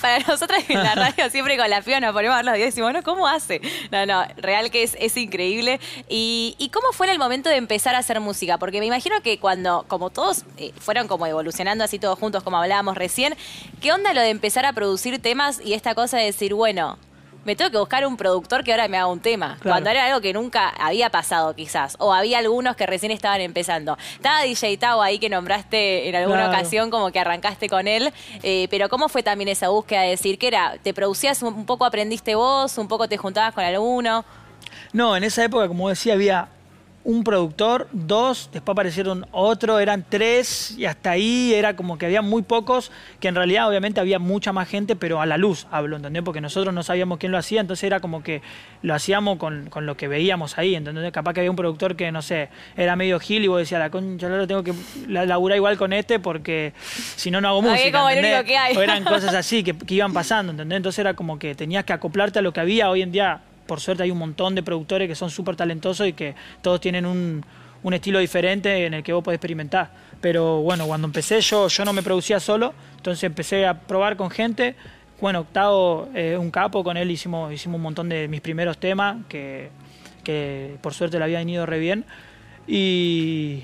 para 0.00 0.18
nosotros 0.20 0.58
en 0.68 0.82
la 0.82 0.94
radio 0.94 1.30
siempre 1.30 1.56
con 1.56 1.68
la 1.70 1.82
piba 1.82 2.00
nos 2.00 2.12
ponemos 2.12 2.34
a 2.34 2.38
ver 2.38 2.44
los 2.46 2.54
videos 2.54 2.68
y 2.68 2.70
decimos, 2.70 2.92
no, 2.92 3.02
¿cómo 3.02 3.26
hace? 3.28 3.60
No, 3.90 4.06
no, 4.06 4.24
real 4.36 4.70
que 4.70 4.82
es, 4.82 4.96
es 5.00 5.16
increíble. 5.16 5.80
Y, 6.08 6.54
¿Y 6.58 6.68
cómo 6.70 6.92
fue 6.92 7.06
en 7.06 7.12
el 7.12 7.18
momento 7.18 7.48
de 7.48 7.56
empezar 7.56 7.94
a 7.94 7.98
hacer 7.98 8.18
música? 8.20 8.58
Porque 8.58 8.80
me 8.80 8.86
imagino 8.86 9.20
que 9.22 9.38
cuando, 9.38 9.84
como 9.88 10.10
todos 10.10 10.44
eh, 10.56 10.72
fueron 10.78 11.08
como 11.08 11.26
evolucionando 11.26 11.84
así 11.84 11.98
todos 11.98 12.18
juntos, 12.18 12.42
como 12.42 12.56
hablábamos 12.58 12.96
recién, 12.96 13.34
¿qué 13.80 13.92
onda 13.92 14.12
lo 14.14 14.20
de 14.20 14.30
empezar 14.30 14.66
a 14.66 14.72
producir 14.72 15.20
temas 15.20 15.60
y 15.64 15.74
esta 15.74 15.94
cosa 15.94 16.18
de 16.18 16.24
decir, 16.24 16.54
bueno, 16.54 16.98
me 17.44 17.56
tengo 17.56 17.70
que 17.70 17.78
buscar 17.78 18.06
un 18.06 18.16
productor 18.16 18.62
que 18.64 18.70
ahora 18.72 18.86
me 18.88 18.96
haga 18.96 19.06
un 19.06 19.20
tema. 19.20 19.56
Claro. 19.60 19.74
Cuando 19.74 19.90
era 19.90 20.06
algo 20.06 20.20
que 20.20 20.32
nunca 20.32 20.68
había 20.68 21.10
pasado, 21.10 21.54
quizás. 21.54 21.96
O 21.98 22.12
había 22.12 22.38
algunos 22.38 22.76
que 22.76 22.86
recién 22.86 23.12
estaban 23.12 23.40
empezando. 23.40 23.96
Estaba 24.14 24.42
DJ 24.42 24.76
Tao 24.78 25.00
ahí 25.02 25.18
que 25.18 25.28
nombraste 25.28 26.08
en 26.08 26.16
alguna 26.16 26.44
Claro. 26.48 26.52
ocasión, 26.58 26.90
como 26.90 27.10
que 27.12 27.18
arrancaste 27.20 27.68
con 27.68 27.88
él. 27.88 28.12
eh, 28.42 28.66
pero 28.70 28.88
¿cómo 28.88 29.08
fue 29.08 29.22
también 29.22 29.48
esa 29.48 29.68
búsqueda 29.68 30.02
de 30.02 30.10
decir 30.10 30.38
que 30.38 30.48
era? 30.48 30.76
¿Te 30.82 30.92
producías 30.94 31.42
un 31.42 31.50
un 31.54 31.66
poco, 31.66 31.84
aprendiste 31.84 32.34
vos, 32.34 32.78
un 32.78 32.88
poco 32.88 33.08
te 33.08 33.16
juntabas 33.16 33.52
con 33.54 33.64
alguno? 33.64 34.24
No, 34.92 35.16
en 35.16 35.24
esa 35.24 35.44
época, 35.44 35.66
como 35.68 35.88
decía, 35.88 36.14
había 36.14 36.48
un 37.02 37.24
productor, 37.24 37.88
dos, 37.92 38.50
después 38.52 38.74
aparecieron 38.74 39.26
otro, 39.32 39.78
eran 39.78 40.04
tres, 40.06 40.74
y 40.76 40.84
hasta 40.84 41.12
ahí 41.12 41.54
era 41.54 41.74
como 41.74 41.96
que 41.96 42.04
había 42.04 42.20
muy 42.20 42.42
pocos, 42.42 42.92
que 43.20 43.28
en 43.28 43.36
realidad 43.36 43.68
obviamente 43.68 44.00
había 44.00 44.18
mucha 44.18 44.52
más 44.52 44.68
gente, 44.68 44.96
pero 44.96 45.20
a 45.20 45.26
la 45.26 45.38
luz 45.38 45.66
hablo, 45.70 45.96
¿entendés? 45.96 46.22
Porque 46.22 46.42
nosotros 46.42 46.74
no 46.74 46.82
sabíamos 46.82 47.18
quién 47.18 47.32
lo 47.32 47.38
hacía, 47.38 47.62
entonces 47.62 47.84
era 47.84 48.00
como 48.00 48.22
que 48.22 48.42
lo 48.82 48.94
hacíamos 48.94 49.38
con, 49.38 49.70
lo 49.74 49.96
que 49.96 50.08
veíamos 50.08 50.58
ahí, 50.58 50.74
¿entendés? 50.74 51.10
Capaz 51.10 51.32
que 51.32 51.40
había 51.40 51.50
un 51.50 51.56
productor 51.56 51.96
que, 51.96 52.12
no 52.12 52.20
sé, 52.20 52.50
era 52.76 52.96
medio 52.96 53.18
gil 53.18 53.44
y 53.44 53.48
vos 53.48 53.58
decías, 53.58 53.80
la 53.80 53.90
concha, 53.90 54.28
lo 54.28 54.46
tengo 54.46 54.62
que 54.62 54.74
laburar 55.08 55.56
igual 55.56 55.78
con 55.78 55.94
este 55.94 56.18
porque 56.18 56.74
si 57.16 57.30
no, 57.30 57.40
no 57.40 57.48
hago 57.48 57.62
música. 57.62 57.98
Como 57.98 58.10
el 58.10 58.44
que 58.44 58.58
hay. 58.58 58.76
O 58.76 58.82
eran 58.82 59.04
cosas 59.04 59.34
así 59.34 59.64
que, 59.64 59.76
que 59.76 59.94
iban 59.94 60.12
pasando, 60.12 60.52
¿entendés? 60.52 60.76
Entonces 60.76 60.98
era 60.98 61.14
como 61.14 61.38
que 61.38 61.54
tenías 61.54 61.84
que 61.84 61.94
acoplarte 61.94 62.40
a 62.40 62.42
lo 62.42 62.52
que 62.52 62.60
había 62.60 62.90
hoy 62.90 63.00
en 63.00 63.10
día 63.10 63.40
por 63.70 63.78
suerte 63.78 64.02
hay 64.02 64.10
un 64.10 64.18
montón 64.18 64.56
de 64.56 64.64
productores 64.64 65.06
que 65.06 65.14
son 65.14 65.30
súper 65.30 65.54
talentosos 65.54 66.04
y 66.08 66.12
que 66.12 66.34
todos 66.60 66.80
tienen 66.80 67.06
un, 67.06 67.44
estilo 67.92 68.18
diferente 68.18 68.84
en 68.84 68.94
el 68.94 69.04
que 69.04 69.12
vos 69.12 69.22
podés 69.22 69.36
experimentar. 69.36 69.92
Pero 70.20 70.60
bueno, 70.60 70.88
cuando 70.88 71.06
empecé 71.06 71.40
yo, 71.40 71.68
yo 71.68 71.84
no 71.84 71.92
me 71.92 72.02
producía 72.02 72.40
solo, 72.40 72.74
entonces 72.96 73.22
empecé 73.22 73.68
a 73.68 73.74
probar 73.74 74.16
con 74.16 74.28
gente. 74.28 74.74
Bueno, 75.20 75.42
Octavo 75.42 76.08
es 76.16 76.36
un 76.36 76.50
capo, 76.50 76.82
con 76.82 76.96
él 76.96 77.12
hicimos, 77.12 77.52
hicimos 77.52 77.76
un 77.76 77.82
montón 77.82 78.08
de 78.08 78.26
mis 78.26 78.40
primeros 78.40 78.76
temas, 78.76 79.18
que, 79.28 79.70
que 80.24 80.76
por 80.82 80.92
suerte 80.92 81.18
le 81.18 81.24
habían 81.26 81.48
ido 81.48 81.64
re 81.64 81.78
bien. 81.78 82.04
Y 82.66 83.62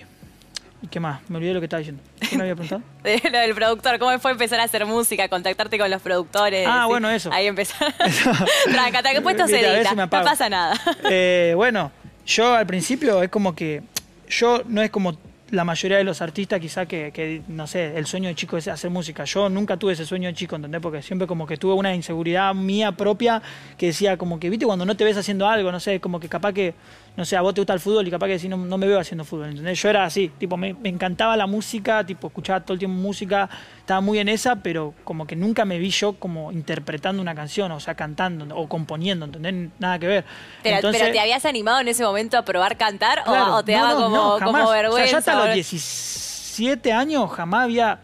¿Y 0.86 0.88
qué 0.88 1.00
más? 1.00 1.20
Me 1.28 1.38
olvidé 1.38 1.52
lo 1.52 1.60
que 1.60 1.66
estaba 1.66 1.78
diciendo. 1.78 2.00
¿Qué 2.20 2.36
me 2.36 2.42
había 2.42 2.54
preguntado? 2.54 2.82
lo 3.32 3.38
del 3.38 3.54
productor. 3.54 3.98
¿Cómo 3.98 4.16
fue 4.20 4.30
empezar 4.30 4.60
a 4.60 4.64
hacer 4.64 4.86
música? 4.86 5.28
Contactarte 5.28 5.78
con 5.78 5.90
los 5.90 6.00
productores. 6.00 6.66
Ah, 6.68 6.86
bueno, 6.86 7.10
eso. 7.10 7.32
Ahí 7.32 7.46
empezar. 7.46 7.92
Tranca, 8.64 9.02
¿qué 9.02 9.20
puesto 9.20 9.48
se 9.48 9.60
edita? 9.60 9.94
no 9.94 10.08
pasa 10.08 10.48
nada. 10.48 10.80
Eh, 11.10 11.54
bueno, 11.56 11.90
yo 12.24 12.54
al 12.54 12.66
principio 12.66 13.22
es 13.22 13.30
como 13.30 13.54
que... 13.54 13.82
Yo 14.28 14.62
no 14.66 14.82
es 14.82 14.90
como 14.90 15.16
la 15.50 15.64
mayoría 15.64 15.98
de 15.98 16.04
los 16.04 16.22
artistas 16.22 16.60
quizá 16.60 16.86
que, 16.86 17.42
no 17.48 17.66
sé, 17.66 17.96
el 17.96 18.06
sueño 18.06 18.28
de 18.28 18.34
chico 18.34 18.56
es 18.56 18.66
hacer 18.68 18.90
música. 18.90 19.24
Yo 19.24 19.48
nunca 19.48 19.76
tuve 19.76 19.92
ese 19.92 20.04
sueño 20.04 20.28
de 20.28 20.34
chico, 20.34 20.56
¿entendés? 20.56 20.80
Porque 20.80 21.02
siempre 21.02 21.26
como 21.26 21.46
que 21.46 21.56
tuve 21.56 21.74
una 21.74 21.94
inseguridad 21.94 22.54
mía 22.54 22.92
propia 22.92 23.42
que 23.78 23.86
decía 23.86 24.16
como 24.16 24.40
que, 24.40 24.50
viste, 24.50 24.66
cuando 24.66 24.84
no 24.84 24.96
te 24.96 25.04
ves 25.04 25.16
haciendo 25.16 25.48
algo, 25.48 25.70
no 25.70 25.80
sé, 25.80 26.00
como 26.00 26.18
que 26.18 26.28
capaz 26.28 26.52
que, 26.52 26.74
no 27.16 27.24
sé, 27.24 27.34
a 27.34 27.40
vos 27.40 27.54
te 27.54 27.62
gusta 27.62 27.72
el 27.72 27.80
fútbol 27.80 28.06
y 28.06 28.10
capaz 28.10 28.26
que 28.26 28.34
decís, 28.34 28.50
no, 28.50 28.58
no 28.58 28.76
me 28.76 28.86
veo 28.86 29.00
haciendo 29.00 29.24
fútbol, 29.24 29.48
¿entendés? 29.48 29.80
Yo 29.80 29.88
era 29.88 30.04
así, 30.04 30.30
tipo, 30.38 30.58
me, 30.58 30.76
encantaba 30.84 31.34
la 31.34 31.46
música, 31.46 32.04
tipo, 32.04 32.26
escuchaba 32.26 32.60
todo 32.60 32.74
el 32.74 32.78
tiempo 32.78 32.96
música, 32.96 33.48
estaba 33.78 34.02
muy 34.02 34.18
en 34.18 34.28
esa, 34.28 34.56
pero 34.56 34.92
como 35.02 35.26
que 35.26 35.34
nunca 35.34 35.64
me 35.64 35.78
vi 35.78 35.90
yo 35.90 36.12
como 36.12 36.52
interpretando 36.52 37.22
una 37.22 37.34
canción, 37.34 37.72
o 37.72 37.80
sea, 37.80 37.94
cantando 37.94 38.54
o 38.54 38.68
componiendo, 38.68 39.24
¿entendés? 39.24 39.70
Nada 39.78 39.98
que 39.98 40.06
ver. 40.06 40.24
Pero, 40.62 40.90
¿te 40.90 41.18
habías 41.18 41.46
animado 41.46 41.80
en 41.80 41.88
ese 41.88 42.04
momento 42.04 42.36
a 42.36 42.44
probar 42.44 42.76
cantar 42.76 43.22
o, 43.26 43.64
te 43.64 43.72
daba 43.72 43.94
como, 43.94 44.38
como, 44.38 44.70
vergüenza? 44.70 45.32
a 45.32 45.46
los 45.46 45.54
17 45.54 46.92
años 46.92 47.30
jamás 47.30 47.64
había 47.64 47.98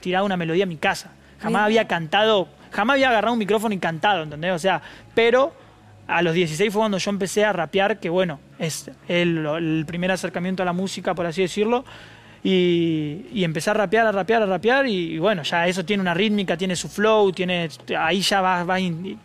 tirado 0.00 0.26
una 0.26 0.36
melodía 0.36 0.64
en 0.64 0.68
mi 0.68 0.76
casa. 0.76 1.12
Jamás 1.40 1.62
había 1.62 1.86
cantado, 1.86 2.48
jamás 2.70 2.94
había 2.94 3.08
agarrado 3.08 3.32
un 3.32 3.38
micrófono 3.38 3.74
y 3.74 3.78
cantado, 3.78 4.22
¿entendés? 4.22 4.52
O 4.52 4.58
sea, 4.58 4.82
pero 5.14 5.63
a 6.06 6.22
los 6.22 6.34
16 6.34 6.72
fue 6.72 6.80
cuando 6.80 6.98
yo 6.98 7.10
empecé 7.10 7.44
a 7.44 7.52
rapear, 7.52 7.98
que 7.98 8.10
bueno, 8.10 8.40
es 8.58 8.90
el, 9.08 9.84
primer 9.86 10.10
acercamiento 10.10 10.62
a 10.62 10.66
la 10.66 10.72
música, 10.72 11.14
por 11.14 11.26
así 11.26 11.42
decirlo. 11.42 11.84
Y, 12.42 13.42
empecé 13.42 13.70
a 13.70 13.74
rapear, 13.74 14.06
a 14.06 14.12
rapear, 14.12 14.42
a 14.42 14.46
rapear, 14.46 14.86
y, 14.86 15.18
bueno, 15.18 15.42
ya 15.44 15.66
eso 15.66 15.82
tiene 15.82 16.02
una 16.02 16.12
rítmica, 16.12 16.58
tiene 16.58 16.76
su 16.76 16.90
flow, 16.90 17.32
tiene 17.32 17.70
ahí 17.98 18.20
ya 18.20 18.42
vas, 18.42 18.66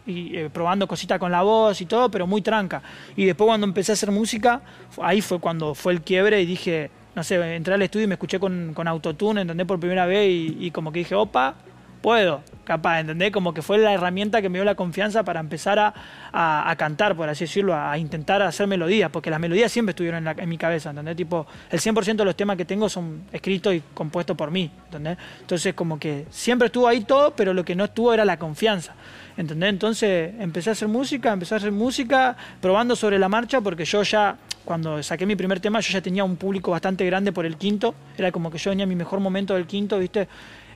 eh, 0.07 0.49
probando 0.53 0.87
cositas 0.87 1.19
con 1.19 1.29
la 1.29 1.41
voz 1.41 1.81
y 1.81 1.85
todo, 1.85 2.09
pero 2.09 2.25
muy 2.25 2.41
tranca. 2.41 2.81
Y 3.17 3.25
después 3.25 3.47
cuando 3.47 3.67
empecé 3.67 3.91
a 3.91 3.93
hacer 3.93 4.11
música, 4.11 4.61
ahí 5.01 5.19
fue 5.19 5.39
cuando 5.39 5.75
fue 5.75 5.91
el 5.91 6.01
quiebre 6.01 6.41
y 6.41 6.45
dije, 6.45 6.91
no 7.13 7.23
sé, 7.25 7.55
entré 7.55 7.73
al 7.73 7.81
estudio 7.81 8.05
y 8.05 8.07
me 8.07 8.13
escuché 8.13 8.39
con, 8.39 8.73
con 8.73 8.87
autotune, 8.87 9.41
¿entendés? 9.41 9.67
Por 9.67 9.79
primera 9.79 10.05
vez 10.05 10.29
y, 10.29 10.71
como 10.71 10.93
que 10.93 10.99
dije, 10.99 11.15
opa, 11.15 11.55
puedo, 12.01 12.41
capaz, 12.63 13.01
¿entendés? 13.01 13.31
Como 13.31 13.53
que 13.53 13.61
fue 13.61 13.77
la 13.77 13.93
herramienta 13.93 14.41
que 14.41 14.49
me 14.49 14.57
dio 14.57 14.65
la 14.65 14.75
confianza 14.75 15.23
para 15.23 15.39
empezar 15.39 15.79
a, 15.79 16.75
cantar, 16.77 17.15
por 17.15 17.29
así 17.29 17.45
decirlo, 17.45 17.75
a, 17.75 17.97
intentar 17.97 18.41
hacer 18.41 18.67
melodías, 18.67 19.09
porque 19.11 19.29
las 19.29 19.39
melodías 19.39 19.71
siempre 19.71 19.91
estuvieron 19.91 20.27
en, 20.27 20.49
mi 20.49 20.57
cabeza, 20.57 20.91
¿entendés? 20.91 21.15
Tipo, 21.15 21.47
el 21.69 21.79
100% 21.79 22.15
de 22.15 22.25
los 22.25 22.35
temas 22.35 22.57
que 22.57 22.65
tengo 22.65 22.89
son 22.89 23.23
escritos 23.31 23.73
y 23.73 23.81
compuestos 23.93 24.35
por 24.35 24.51
mí, 24.51 24.71
¿entendés? 24.85 25.17
Entonces, 25.41 25.73
como 25.73 25.99
que 25.99 26.25
siempre 26.29 26.67
estuvo 26.67 26.87
ahí 26.87 27.01
todo, 27.01 27.35
pero 27.35 27.53
lo 27.53 27.65
que 27.65 27.75
no 27.75 27.85
estuvo 27.85 28.13
era 28.13 28.25
la 28.25 28.37
confianza. 28.37 28.93
¿Entendés? 29.37 29.69
Entonces 29.69 30.33
empecé 30.37 30.69
a 30.69 30.73
hacer 30.73 30.89
música, 30.89 31.31
empecé 31.31 31.53
a 31.53 31.57
hacer 31.57 31.71
música, 31.71 32.35
probando 32.59 32.93
sobre 32.93 33.17
la 33.17 33.29
marcha, 33.29 33.61
porque 33.61 33.85
yo 33.85 34.03
ya 34.03 34.35
cuando 34.65 35.01
saqué 35.01 35.25
mi 35.25 35.37
primer 35.37 35.61
tema, 35.61 35.79
yo 35.79 35.93
ya 35.93 36.01
tenía 36.01 36.23
un 36.25 36.35
público 36.35 36.71
bastante 36.71 37.05
grande 37.05 37.31
por 37.31 37.45
el 37.45 37.55
quinto. 37.55 37.95
Era 38.17 38.31
como 38.31 38.51
que 38.51 38.57
yo 38.57 38.69
venía 38.69 38.83
en 38.83 38.89
mi 38.89 38.95
mejor 38.95 39.21
momento 39.21 39.55
del 39.55 39.65
quinto, 39.65 39.97
¿viste? 39.97 40.27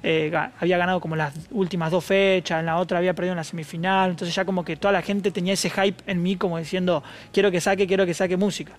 Eh, 0.06 0.32
había 0.60 0.78
ganado 0.78 1.00
como 1.00 1.16
las 1.16 1.34
últimas 1.52 1.90
dos 1.90 2.04
fechas, 2.04 2.60
en 2.60 2.66
la 2.66 2.78
otra 2.78 2.98
había 2.98 3.14
perdido 3.14 3.32
en 3.32 3.38
la 3.38 3.44
semifinal. 3.44 4.12
Entonces 4.12 4.36
ya 4.36 4.44
como 4.44 4.66
que 4.66 4.76
toda 4.76 4.92
la 4.92 5.02
gente 5.02 5.32
tenía 5.32 5.54
ese 5.54 5.70
hype 5.70 6.04
en 6.06 6.22
mí, 6.22 6.36
como 6.36 6.58
diciendo, 6.58 7.04
quiero 7.32 7.50
que 7.52 7.62
saque, 7.62 7.88
quiero 7.88 8.06
que 8.06 8.14
saque 8.14 8.36
música. 8.36 8.74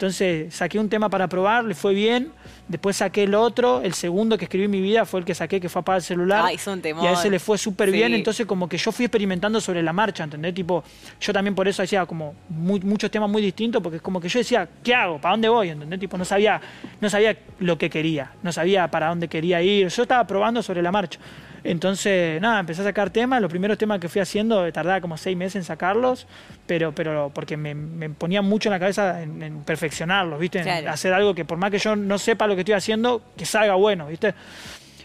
Entonces 0.00 0.54
saqué 0.54 0.78
un 0.78 0.88
tema 0.88 1.10
para 1.10 1.28
probar, 1.28 1.62
le 1.62 1.74
fue 1.74 1.92
bien. 1.92 2.32
Después 2.68 2.96
saqué 2.96 3.24
el 3.24 3.34
otro, 3.34 3.82
el 3.82 3.92
segundo 3.92 4.38
que 4.38 4.46
escribí 4.46 4.64
en 4.64 4.70
mi 4.70 4.80
vida 4.80 5.04
fue 5.04 5.20
el 5.20 5.26
que 5.26 5.34
saqué, 5.34 5.60
que 5.60 5.68
fue 5.68 5.80
apagar 5.80 5.98
el 5.98 6.02
celular. 6.02 6.42
Ay, 6.46 6.58
un 6.66 6.80
y 7.02 7.06
a 7.06 7.12
ese 7.12 7.28
le 7.28 7.38
fue 7.38 7.58
súper 7.58 7.90
bien. 7.90 8.14
Entonces, 8.14 8.46
como 8.46 8.66
que 8.66 8.78
yo 8.78 8.92
fui 8.92 9.04
experimentando 9.04 9.60
sobre 9.60 9.82
la 9.82 9.92
marcha, 9.92 10.24
¿entendés? 10.24 10.54
Tipo, 10.54 10.82
yo 11.20 11.34
también 11.34 11.54
por 11.54 11.68
eso 11.68 11.82
hacía 11.82 12.06
como 12.06 12.34
muchos 12.48 13.10
temas 13.10 13.28
muy 13.28 13.42
distintos, 13.42 13.82
porque 13.82 13.96
es 13.96 14.02
como 14.02 14.22
que 14.22 14.30
yo 14.30 14.38
decía, 14.38 14.66
¿qué 14.82 14.94
hago? 14.94 15.20
¿Para 15.20 15.32
dónde 15.32 15.50
voy? 15.50 15.68
¿Entendés? 15.68 16.00
Tipo, 16.00 16.16
no 16.16 16.24
sabía, 16.24 16.58
no 16.98 17.10
sabía 17.10 17.36
lo 17.58 17.76
que 17.76 17.90
quería, 17.90 18.32
no 18.42 18.52
sabía 18.52 18.90
para 18.90 19.08
dónde 19.08 19.28
quería 19.28 19.60
ir. 19.60 19.88
Yo 19.88 20.02
estaba 20.02 20.26
probando 20.26 20.62
sobre 20.62 20.80
la 20.80 20.90
marcha. 20.90 21.20
Entonces, 21.64 22.40
nada, 22.40 22.60
empecé 22.60 22.82
a 22.82 22.84
sacar 22.84 23.10
temas. 23.10 23.40
Los 23.40 23.50
primeros 23.50 23.78
temas 23.78 24.00
que 24.00 24.08
fui 24.08 24.20
haciendo 24.20 24.70
tardaba 24.72 25.00
como 25.00 25.16
seis 25.16 25.36
meses 25.36 25.56
en 25.56 25.64
sacarlos, 25.64 26.26
pero, 26.66 26.94
pero 26.94 27.30
porque 27.34 27.56
me, 27.56 28.10
ponía 28.10 28.42
mucho 28.42 28.68
en 28.68 28.72
la 28.72 28.80
cabeza 28.80 29.22
en, 29.22 29.62
perfeccionarlos, 29.64 30.38
¿viste? 30.40 30.60
En 30.60 30.88
hacer 30.88 31.12
algo 31.12 31.34
que 31.34 31.44
por 31.44 31.58
más 31.58 31.70
que 31.70 31.78
yo 31.78 31.96
no 31.96 32.18
sepa 32.18 32.46
lo 32.46 32.54
que 32.54 32.60
estoy 32.60 32.74
haciendo, 32.74 33.22
que 33.36 33.44
salga 33.44 33.74
bueno, 33.74 34.06
¿viste? 34.06 34.34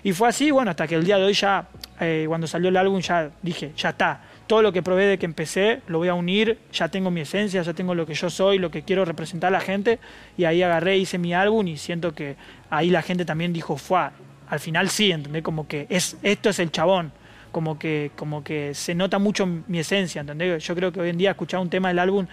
Y 0.06 0.14
fue 0.14 0.30
así, 0.30 0.52
bueno, 0.52 0.70
hasta 0.70 0.86
que 0.86 0.94
el 0.94 1.04
día 1.04 1.18
de 1.18 1.24
hoy 1.24 1.34
ya, 1.34 1.68
eh, 2.00 2.26
cuando 2.28 2.46
salió 2.46 2.70
el 2.70 2.78
álbum, 2.78 3.00
ya 3.02 3.32
dije, 3.42 3.72
ya 3.76 3.90
está. 3.90 4.22
Todo 4.46 4.62
lo 4.62 4.72
que 4.72 4.84
probé 4.84 5.08
de 5.08 5.18
que 5.18 5.26
empecé 5.26 5.82
lo 5.88 5.98
voy 5.98 6.10
a 6.10 6.14
unir, 6.14 6.60
ya 6.72 6.90
tengo 6.90 7.10
mi 7.10 7.22
esencia, 7.22 7.64
ya 7.64 7.74
tengo 7.74 7.96
lo 7.96 8.06
que 8.06 8.14
yo 8.14 8.30
soy, 8.30 8.60
lo 8.60 8.70
que 8.70 8.84
quiero 8.84 9.04
representar 9.04 9.48
a 9.48 9.58
la 9.58 9.62
gente. 9.62 9.98
Y 10.38 10.44
ahí 10.44 10.62
agarré, 10.62 10.98
hice 10.98 11.18
mi 11.18 11.34
álbum 11.34 11.68
y 11.68 11.78
siento 11.78 12.14
que 12.14 12.36
ahí 12.70 12.92
la 12.92 13.02
gente 13.02 13.26
también 13.26 13.52
dijo, 13.52 13.78
fue, 13.78 14.10
al 14.50 14.60
final 14.60 14.90
sí, 14.90 15.12
¿entendés? 15.12 15.44
Como 15.44 15.68
que 15.68 15.88
es, 15.90 16.18
esto 16.24 16.50
es 16.50 16.60
el 16.60 16.72
chabón, 16.72 17.12
como 17.52 17.80
que, 17.80 18.12
como 18.16 18.44
que 18.44 18.74
se 18.74 18.96
nota 18.96 19.20
mucho 19.20 19.46
mi 19.46 19.80
esencia, 19.80 20.22
¿entendés? 20.22 20.64
Yo 20.64 20.76
creo 20.76 20.92
que 20.92 21.00
hoy 21.00 21.10
en 21.10 21.18
día 21.18 21.32
escuchar 21.32 21.60
un 21.60 21.70
tema 21.70 21.88
del 21.90 22.00
álbum 22.00 22.28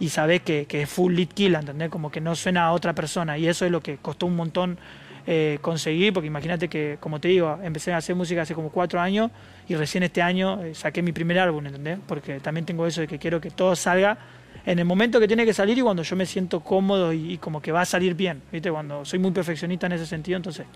y 0.00 0.08
sabés 0.08 0.42
que, 0.42 0.66
que 0.66 0.82
es 0.82 0.90
full 0.90 1.14
lead 1.14 1.28
kill, 1.28 1.54
¿entendés? 1.54 1.90
Como 1.90 2.10
que 2.10 2.20
no 2.20 2.34
suena 2.34 2.64
a 2.64 2.72
otra 2.72 2.94
persona 2.94 3.38
y 3.38 3.46
eso 3.46 3.64
es 3.64 3.70
lo 3.70 3.80
que 3.80 3.98
costó 3.98 4.26
un 4.26 4.36
montón 4.36 4.78
eh, 5.24 5.58
conseguir, 5.60 6.12
porque 6.12 6.26
imagínate 6.26 6.68
que, 6.68 6.96
como 6.98 7.20
te 7.20 7.28
digo, 7.28 7.56
empecé 7.62 7.92
a 7.92 7.98
hacer 7.98 8.16
música 8.16 8.42
hace 8.42 8.54
como 8.54 8.70
cuatro 8.70 9.00
años 9.00 9.30
y 9.68 9.76
recién 9.76 10.02
este 10.02 10.20
año 10.20 10.60
eh, 10.64 10.74
saqué 10.74 11.00
mi 11.00 11.12
primer 11.12 11.38
álbum, 11.38 11.64
¿entendés? 11.64 11.98
Porque 12.08 12.40
también 12.40 12.66
tengo 12.66 12.86
eso 12.88 13.02
de 13.02 13.06
que 13.06 13.20
quiero 13.20 13.40
que 13.40 13.50
todo 13.50 13.76
salga 13.76 14.18
en 14.66 14.80
el 14.80 14.84
momento 14.84 15.20
que 15.20 15.28
tiene 15.28 15.44
que 15.44 15.54
salir 15.54 15.78
y 15.78 15.82
cuando 15.82 16.02
yo 16.02 16.16
me 16.16 16.26
siento 16.26 16.58
cómodo 16.60 17.12
y, 17.12 17.34
y 17.34 17.38
como 17.38 17.62
que 17.62 17.70
va 17.70 17.82
a 17.82 17.84
salir 17.84 18.14
bien, 18.14 18.42
¿viste? 18.50 18.70
Cuando 18.72 19.04
soy 19.04 19.20
muy 19.20 19.30
perfeccionista 19.30 19.86
en 19.86 19.92
ese 19.92 20.06
sentido, 20.06 20.36
entonces 20.38 20.66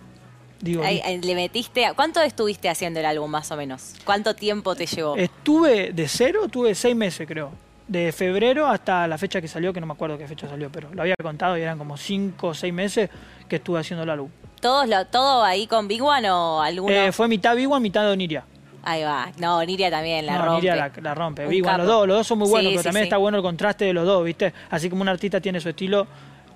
le 0.63 1.35
metiste, 1.35 1.87
¿cuánto 1.95 2.21
estuviste 2.23 2.69
haciendo 2.69 3.01
el 3.01 3.07
álbum 3.07 3.31
más 3.31 3.51
o 3.51 3.57
menos? 3.57 3.95
¿Cuánto 4.05 4.35
tiempo 4.35 4.75
te 4.75 4.87
llevó? 4.87 5.17
Estuve 5.17 5.93
de 5.93 6.09
cero, 6.09 6.49
tuve 6.51 6.75
seis 6.75 6.97
meses 6.97 7.27
creo. 7.27 7.53
De 7.87 8.11
febrero 8.11 8.67
hasta 8.67 9.07
la 9.07 9.17
fecha 9.17 9.41
que 9.41 9.47
salió, 9.47 9.73
que 9.73 9.81
no 9.81 9.87
me 9.87 9.93
acuerdo 9.93 10.19
qué 10.19 10.27
fecha 10.27 10.49
salió, 10.49 10.71
pero 10.73 10.93
lo 10.93 11.03
había 11.03 11.15
contado 11.23 11.57
y 11.57 11.63
eran 11.63 11.79
como 11.79 11.97
cinco 11.97 12.49
o 12.49 12.55
seis 12.55 12.75
meses 12.75 13.09
que 13.49 13.57
estuve 13.57 13.79
haciendo 13.79 14.03
el 14.03 14.11
álbum. 14.11 14.29
¿Todos 14.61 14.89
¿Todo 15.11 15.45
ahí 15.45 15.67
con 15.67 15.87
Big 15.87 16.03
One 16.03 16.29
o 16.31 16.61
alguno? 16.61 16.93
Eh, 16.93 17.13
fue 17.13 17.29
mitad 17.29 17.55
Big 17.55 17.71
One, 17.71 17.81
mitad 17.81 18.03
de 18.05 18.13
Oniria. 18.13 18.45
Ahí 18.83 19.03
va. 19.03 19.31
No, 19.39 19.59
Oniria 19.59 19.91
también 19.91 20.27
la 20.27 20.39
rompe. 20.39 20.51
Oniria 20.51 20.93
la, 21.03 21.15
rompe. 21.15 21.47
Big 21.47 21.65
One, 21.67 21.79
los 21.79 21.87
dos, 21.87 22.07
los 22.09 22.17
dos 22.19 22.27
son 22.27 22.39
muy 22.39 22.49
buenos, 22.49 22.73
pero 22.73 22.83
también 22.85 23.05
está 23.05 23.17
bueno 23.17 23.37
el 23.37 23.43
contraste 23.43 23.85
de 23.85 23.93
los 23.93 24.07
dos, 24.07 24.25
¿viste? 24.25 24.53
Así 24.71 24.89
como 24.89 25.03
un 25.03 25.09
artista 25.09 25.41
tiene 25.41 25.61
su 25.61 25.69
estilo, 25.69 26.07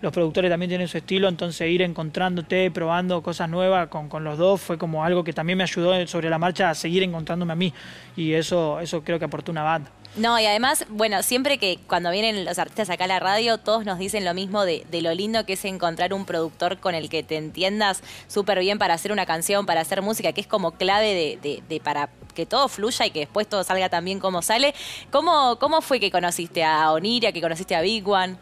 los 0.00 0.12
productores 0.12 0.50
también 0.50 0.70
tienen 0.70 0.88
su 0.88 0.98
estilo, 0.98 1.28
entonces 1.28 1.68
ir 1.70 1.82
encontrándote, 1.82 2.70
probando 2.70 3.22
cosas 3.22 3.48
nuevas 3.48 3.88
con, 3.88 4.08
con, 4.08 4.24
los 4.24 4.38
dos 4.38 4.60
fue 4.60 4.78
como 4.78 5.04
algo 5.04 5.24
que 5.24 5.32
también 5.32 5.58
me 5.58 5.64
ayudó 5.64 6.06
sobre 6.06 6.30
la 6.30 6.38
marcha 6.38 6.70
a 6.70 6.74
seguir 6.74 7.02
encontrándome 7.02 7.52
a 7.52 7.56
mí 7.56 7.72
y 8.16 8.32
eso, 8.32 8.80
eso 8.80 9.02
creo 9.02 9.18
que 9.18 9.24
aportó 9.26 9.52
una 9.52 9.62
banda. 9.62 9.90
No, 10.16 10.40
y 10.40 10.46
además, 10.46 10.86
bueno, 10.88 11.22
siempre 11.22 11.58
que 11.58 11.78
cuando 11.86 12.10
vienen 12.10 12.44
los 12.44 12.58
artistas 12.58 12.90
acá 12.90 13.04
a 13.04 13.06
la 13.06 13.20
radio, 13.20 13.58
todos 13.58 13.84
nos 13.84 13.98
dicen 13.98 14.24
lo 14.24 14.34
mismo 14.34 14.64
de, 14.64 14.84
de 14.90 15.02
lo 15.02 15.14
lindo 15.14 15.46
que 15.46 15.52
es 15.52 15.64
encontrar 15.64 16.12
un 16.12 16.24
productor 16.24 16.78
con 16.78 16.96
el 16.96 17.08
que 17.08 17.22
te 17.22 17.36
entiendas 17.36 18.02
súper 18.26 18.58
bien 18.58 18.78
para 18.78 18.94
hacer 18.94 19.12
una 19.12 19.24
canción, 19.24 19.66
para 19.66 19.82
hacer 19.82 20.02
música, 20.02 20.32
que 20.32 20.40
es 20.40 20.48
como 20.48 20.72
clave 20.72 21.38
de, 21.40 21.62
de, 21.68 21.80
para 21.80 22.08
que 22.34 22.44
todo 22.44 22.68
fluya 22.68 23.06
y 23.06 23.12
que 23.12 23.20
después 23.20 23.48
todo 23.48 23.62
salga 23.62 23.88
tan 23.88 24.04
bien 24.04 24.18
como 24.18 24.42
sale. 24.42 24.74
¿Cómo, 25.12 25.58
¿Cómo 25.60 25.80
fue 25.80 26.00
que 26.00 26.10
conociste 26.10 26.64
a 26.64 26.90
Oniria, 26.90 27.30
que 27.30 27.40
conociste 27.40 27.76
a 27.76 27.80
Big 27.80 28.06
One? 28.08 28.36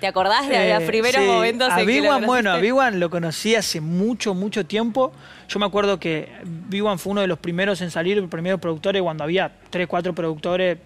¿Te 0.00 0.06
acordás 0.06 0.48
de 0.48 0.72
los 0.74 0.82
Eh, 0.82 0.86
primeros 0.86 1.22
sí. 1.22 1.28
momentos 1.28 1.68
A 1.70 1.76
One, 1.76 2.26
bueno, 2.26 2.52
a 2.52 2.56
One 2.58 2.96
lo 2.98 3.10
conocí 3.10 3.54
hace 3.54 3.80
mucho, 3.80 4.34
mucho 4.34 4.64
tiempo. 4.64 5.12
Yo 5.48 5.58
me 5.58 5.66
acuerdo 5.66 6.00
que 6.00 6.28
Big 6.44 6.82
One 6.82 6.98
fue 6.98 7.12
uno 7.12 7.20
de 7.20 7.26
los 7.26 7.38
primeros 7.38 7.80
en 7.82 7.90
salir, 7.90 8.16
los 8.16 8.30
primeros 8.30 8.60
productores, 8.60 9.02
cuando 9.02 9.24
había 9.24 9.50
tres, 9.68 9.86
cuatro 9.86 10.14
productores 10.14 10.78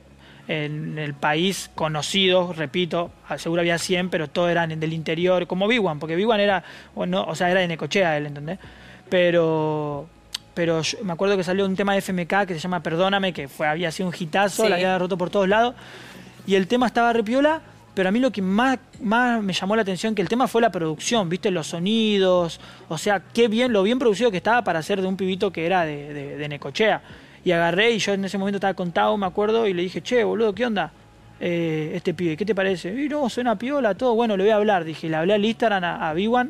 en 0.48 0.98
el 0.98 1.14
país 1.14 1.70
conocidos, 1.74 2.56
repito, 2.56 3.10
seguro 3.38 3.60
había 3.60 3.78
100, 3.78 4.10
pero 4.10 4.28
todos 4.28 4.50
eran 4.50 4.78
del 4.78 4.92
interior, 4.92 5.46
como 5.46 5.66
Big 5.68 5.82
One, 5.82 5.98
porque 6.00 6.16
Big 6.16 6.28
One 6.28 6.42
era, 6.42 6.62
bueno, 6.94 7.24
o 7.26 7.34
sea, 7.34 7.50
era 7.50 7.60
de 7.60 7.68
Necochea 7.68 8.16
él, 8.18 8.26
¿entendés? 8.26 8.58
Pero, 9.08 10.06
pero 10.54 10.82
yo 10.82 10.98
me 11.02 11.12
acuerdo 11.12 11.36
que 11.36 11.44
salió 11.44 11.64
un 11.64 11.76
tema 11.76 11.94
de 11.94 12.00
FMK 12.02 12.46
que 12.46 12.54
se 12.54 12.58
llama 12.60 12.82
Perdóname, 12.82 13.32
que 13.32 13.48
fue, 13.48 13.66
había 13.66 13.90
sido 13.90 14.08
un 14.08 14.14
hitazo, 14.18 14.64
Sí. 14.64 14.68
la 14.68 14.74
había 14.74 14.98
roto 14.98 15.16
por 15.16 15.30
todos 15.30 15.48
lados, 15.48 15.74
y 16.46 16.56
el 16.56 16.66
tema 16.66 16.86
estaba 16.86 17.12
repiola, 17.12 17.62
pero 17.94 18.08
a 18.08 18.12
mí 18.12 18.18
lo 18.20 18.30
que 18.32 18.42
más, 18.42 18.78
más 19.00 19.42
me 19.42 19.52
llamó 19.52 19.76
la 19.76 19.82
atención 19.82 20.14
que 20.14 20.22
el 20.22 20.28
tema 20.28 20.48
fue 20.48 20.60
la 20.60 20.70
producción, 20.70 21.28
viste, 21.28 21.50
los 21.50 21.68
sonidos, 21.68 22.60
o 22.88 22.98
sea, 22.98 23.22
qué 23.32 23.48
bien, 23.48 23.72
lo 23.72 23.82
bien 23.82 23.98
producido 23.98 24.30
que 24.30 24.38
estaba 24.38 24.62
para 24.64 24.82
ser 24.82 25.00
de 25.00 25.06
un 25.06 25.16
pibito 25.16 25.52
que 25.52 25.64
era 25.66 25.84
de, 25.84 26.12
de- 26.12 26.36
de 26.36 26.48
Necochea. 26.48 27.02
Y 27.44 27.52
agarré 27.52 27.92
y 27.92 27.98
yo 27.98 28.12
en 28.14 28.24
ese 28.24 28.38
momento 28.38 28.56
estaba 28.56 28.74
contado, 28.74 29.16
me 29.16 29.26
acuerdo, 29.26 29.66
y 29.68 29.74
le 29.74 29.82
dije, 29.82 30.00
che, 30.02 30.24
boludo, 30.24 30.54
¿qué 30.54 30.64
onda? 30.66 30.90
Eh, 31.40 31.92
este 31.94 32.14
pibe, 32.14 32.36
¿qué 32.36 32.44
te 32.46 32.54
parece? 32.54 32.88
Y 32.94 33.08
no, 33.08 33.28
suena 33.28 33.56
piola, 33.56 33.94
todo, 33.94 34.14
bueno, 34.14 34.36
le 34.36 34.44
voy 34.44 34.50
a 34.50 34.56
hablar. 34.56 34.84
Dije, 34.84 35.08
le 35.10 35.16
hablé 35.16 35.34
al 35.34 35.44
Instagram 35.44 35.84
a, 35.84 36.08
a 36.10 36.14
B1, 36.14 36.48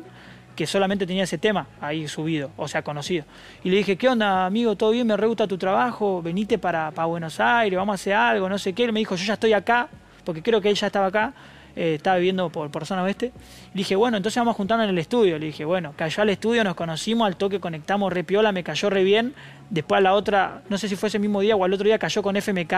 que 0.55 0.65
solamente 0.65 1.05
tenía 1.05 1.23
ese 1.25 1.37
tema 1.37 1.67
ahí 1.81 2.07
subido, 2.07 2.51
o 2.55 2.67
sea, 2.69 2.81
conocido. 2.81 3.25
Y 3.63 3.71
le 3.71 3.77
dije, 3.77 3.97
¿qué 3.97 4.07
onda, 4.07 4.45
amigo? 4.45 4.77
¿Todo 4.77 4.91
bien? 4.91 5.05
Me 5.05 5.17
re 5.17 5.27
gusta 5.27 5.47
tu 5.47 5.57
trabajo, 5.57 6.21
venite 6.21 6.57
para, 6.57 6.91
para 6.91 7.07
Buenos 7.07 7.41
Aires, 7.41 7.75
vamos 7.77 7.91
a 7.93 7.95
hacer 7.95 8.13
algo, 8.13 8.47
no 8.47 8.57
sé 8.57 8.71
qué. 8.71 8.85
Él 8.85 8.93
me 8.93 8.99
dijo, 8.99 9.15
yo 9.17 9.25
ya 9.25 9.33
estoy 9.33 9.51
acá, 9.51 9.89
porque 10.25 10.41
creo 10.41 10.59
que 10.61 10.69
él 10.69 10.75
ya 10.75 10.87
estaba 10.87 11.05
acá, 11.07 11.33
eh, 11.77 11.95
estaba 11.95 12.15
viviendo 12.17 12.49
por, 12.49 12.71
por 12.71 12.85
zona 12.85 13.03
oeste. 13.03 13.31
Le 13.73 13.79
dije, 13.79 13.95
bueno, 13.95 14.15
entonces 14.17 14.39
vamos 14.39 14.53
a 14.53 14.57
juntarnos 14.57 14.85
en 14.85 14.91
el 14.91 14.97
estudio. 14.97 15.37
Le 15.37 15.47
dije, 15.47 15.65
bueno, 15.65 15.93
cayó 15.95 16.23
al 16.23 16.29
estudio, 16.29 16.63
nos 16.63 16.75
conocimos, 16.75 17.27
al 17.27 17.35
toque 17.35 17.59
conectamos 17.59 18.11
re 18.13 18.23
piola, 18.23 18.51
me 18.53 18.63
cayó 18.63 18.89
re 18.89 19.03
bien. 19.03 19.33
Después 19.69 19.97
a 19.99 20.01
la 20.01 20.13
otra, 20.13 20.61
no 20.69 20.77
sé 20.77 20.87
si 20.87 20.95
fue 20.95 21.09
ese 21.09 21.19
mismo 21.19 21.41
día 21.41 21.55
o 21.55 21.63
al 21.65 21.73
otro 21.73 21.85
día 21.85 21.97
cayó 21.99 22.21
con 22.23 22.35
FMK 22.37 22.73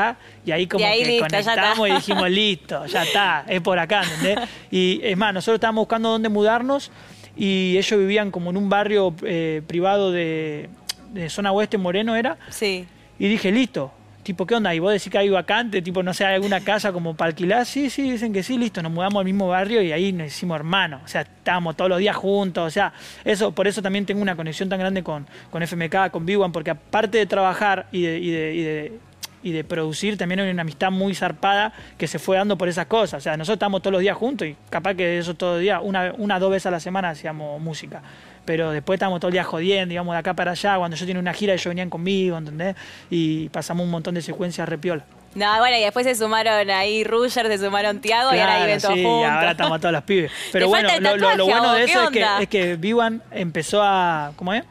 y 0.45 0.51
ahí 0.51 0.65
como 0.67 0.81
Y 0.81 0.83
ahí 0.87 1.03
que 1.03 1.09
listo, 1.11 1.25
conectamos 1.27 1.89
y 1.89 1.91
dijimos, 1.91 2.29
listo, 2.29 2.85
ya 2.87 3.03
está, 3.03 3.45
es 3.47 3.61
por 3.61 3.77
acá, 3.77 4.01
¿entendés? 4.03 4.49
Y 4.71 4.99
es 5.03 5.15
más, 5.17 5.33
nosotros 5.33 5.55
estábamos 5.57 5.81
buscando 5.83 6.09
dónde 6.09 6.29
mudarnos 6.29 6.91
y 7.35 7.75
ellos 7.77 7.99
vivían 7.99 8.31
como 8.31 8.49
en 8.49 8.57
un 8.57 8.67
barrio 8.69 9.13
eh, 9.23 9.61
privado 9.67 10.11
de, 10.11 10.69
de 11.13 11.29
zona 11.29 11.51
oeste, 11.51 11.77
Moreno 11.77 12.15
era, 12.15 12.37
Sí. 12.49 12.87
y 13.19 13.27
dije, 13.27 13.51
listo. 13.51 13.91
Tipo, 14.27 14.45
¿qué 14.45 14.55
onda? 14.55 14.75
Y 14.75 14.79
vos 14.79 14.91
decís 14.91 15.09
que 15.09 15.17
hay 15.17 15.29
vacante, 15.29 15.81
tipo, 15.81 16.03
no 16.03 16.13
sé, 16.13 16.25
hay 16.25 16.35
alguna 16.35 16.59
casa 16.59 16.91
como 16.91 17.15
para 17.15 17.29
alquilar. 17.29 17.65
Sí, 17.65 17.89
sí, 17.89 18.11
dicen 18.11 18.33
que 18.33 18.43
sí, 18.43 18.57
listo. 18.57 18.81
Nos 18.83 18.91
mudamos 18.91 19.21
al 19.21 19.25
mismo 19.25 19.47
barrio 19.47 19.81
y 19.81 19.93
ahí 19.93 20.11
nos 20.11 20.27
hicimos 20.27 20.57
hermanos. 20.57 21.01
O 21.05 21.07
sea, 21.07 21.21
estábamos 21.21 21.77
todos 21.77 21.87
los 21.89 21.99
días 21.99 22.17
juntos. 22.17 22.67
O 22.67 22.69
sea, 22.69 22.91
eso, 23.23 23.53
por 23.53 23.67
eso 23.67 23.81
también 23.81 24.05
tengo 24.05 24.21
una 24.21 24.35
conexión 24.35 24.67
tan 24.67 24.79
grande 24.79 25.01
con, 25.01 25.25
con 25.49 25.63
FMK, 25.63 26.11
con 26.11 26.25
Big 26.25 26.37
One, 26.37 26.51
porque 26.51 26.71
aparte 26.71 27.17
de 27.19 27.25
trabajar 27.25 27.87
y 27.93 28.01
de, 28.01 28.19
y 28.19 28.29
de- 28.31 28.53
y 28.55 28.61
de- 28.63 28.99
y 29.43 29.51
de 29.51 29.63
producir, 29.63 30.17
también 30.17 30.41
hay 30.41 30.49
una 30.49 30.63
amistad 30.63 30.91
muy 30.91 31.15
zarpada 31.15 31.71
que 31.97 32.07
se 32.07 32.19
fue 32.19 32.35
dando 32.35 32.57
por 32.57 32.67
esas 32.67 32.87
cosas. 32.87 33.19
O 33.19 33.21
sea, 33.23 33.37
nosotros 33.37 33.55
estábamos 33.55 33.81
todos 33.81 33.93
los 33.93 34.01
días 34.01 34.17
juntos 34.17 34.45
y 34.45 34.57
capaz 34.69 34.95
que 34.95 35.19
eso 35.19 35.35
todos 35.35 35.63
los 35.63 35.81
una, 35.83 36.11
una 36.17 36.37
dos 36.37 36.51
veces 36.51 36.65
a 36.65 36.71
la 36.71 36.81
semana 36.81 37.11
hacíamos 37.11 37.61
música. 37.61 38.01
Pero 38.47 38.71
después 38.71 38.95
estábamos 38.95 39.19
todo 39.19 39.27
el 39.27 39.33
día 39.33 39.43
jodiendo, 39.43 39.93
íbamos 39.93 40.15
de 40.15 40.19
acá 40.19 40.33
para 40.33 40.51
allá. 40.51 40.77
Cuando 40.77 40.95
yo 40.95 41.05
tenía 41.05 41.19
una 41.19 41.33
gira, 41.33 41.51
ellos 41.51 41.65
venían 41.65 41.89
conmigo, 41.89 42.37
¿entendés? 42.37 42.77
Y 43.09 43.49
pasamos 43.49 43.83
un 43.83 43.91
montón 43.91 44.15
de 44.15 44.21
secuencias 44.21 44.69
repiola. 44.69 45.03
No, 45.35 45.59
bueno, 45.59 45.75
y 45.75 45.81
después 45.81 46.05
se 46.05 46.15
sumaron 46.15 46.69
ahí 46.69 47.03
Ruger, 47.03 47.47
se 47.47 47.57
sumaron 47.57 47.99
Tiago 47.99 48.33
y 48.33 48.39
ahora 48.39 48.59
viven 48.61 48.79
todos 48.79 48.93
sí, 48.93 49.01
y 49.01 49.03
juntos. 49.03 49.29
ahora 49.29 49.51
estamos 49.51 49.81
todos 49.81 49.91
los 49.91 50.03
pibes. 50.03 50.31
Pero 50.53 50.69
bueno, 50.69 50.87
lo, 51.35 51.45
bueno 51.45 51.71
¿o 51.71 51.73
de 51.73 51.83
eso 51.83 52.03
es 52.05 52.09
que, 52.09 52.25
es 52.39 52.47
que 52.47 52.75
Vivan 52.77 53.21
empezó 53.31 53.83
a. 53.83 54.31
¿Cómo 54.37 54.53
es? 54.53 54.63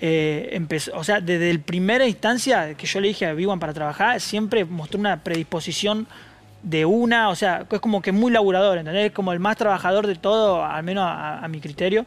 Eh, 0.00 0.48
empezó, 0.50 0.90
o 0.98 1.04
sea, 1.04 1.20
desde 1.20 1.54
la 1.54 1.60
primera 1.60 2.04
instancia 2.04 2.74
que 2.74 2.84
yo 2.84 3.00
le 3.00 3.06
dije 3.06 3.26
a 3.26 3.32
Vivan 3.32 3.60
para 3.60 3.72
trabajar, 3.72 4.20
siempre 4.20 4.64
mostró 4.64 4.98
una 4.98 5.22
predisposición 5.22 6.08
de 6.64 6.84
una, 6.84 7.28
o 7.28 7.36
sea, 7.36 7.64
es 7.70 7.80
como 7.80 8.02
que 8.02 8.10
muy 8.10 8.32
laburador, 8.32 8.78
¿entendés? 8.78 9.06
Es 9.06 9.12
como 9.12 9.32
el 9.32 9.38
más 9.38 9.56
trabajador 9.56 10.08
de 10.08 10.16
todo, 10.16 10.64
al 10.64 10.82
menos 10.82 11.04
a, 11.06 11.38
a 11.38 11.46
mi 11.46 11.60
criterio. 11.60 12.04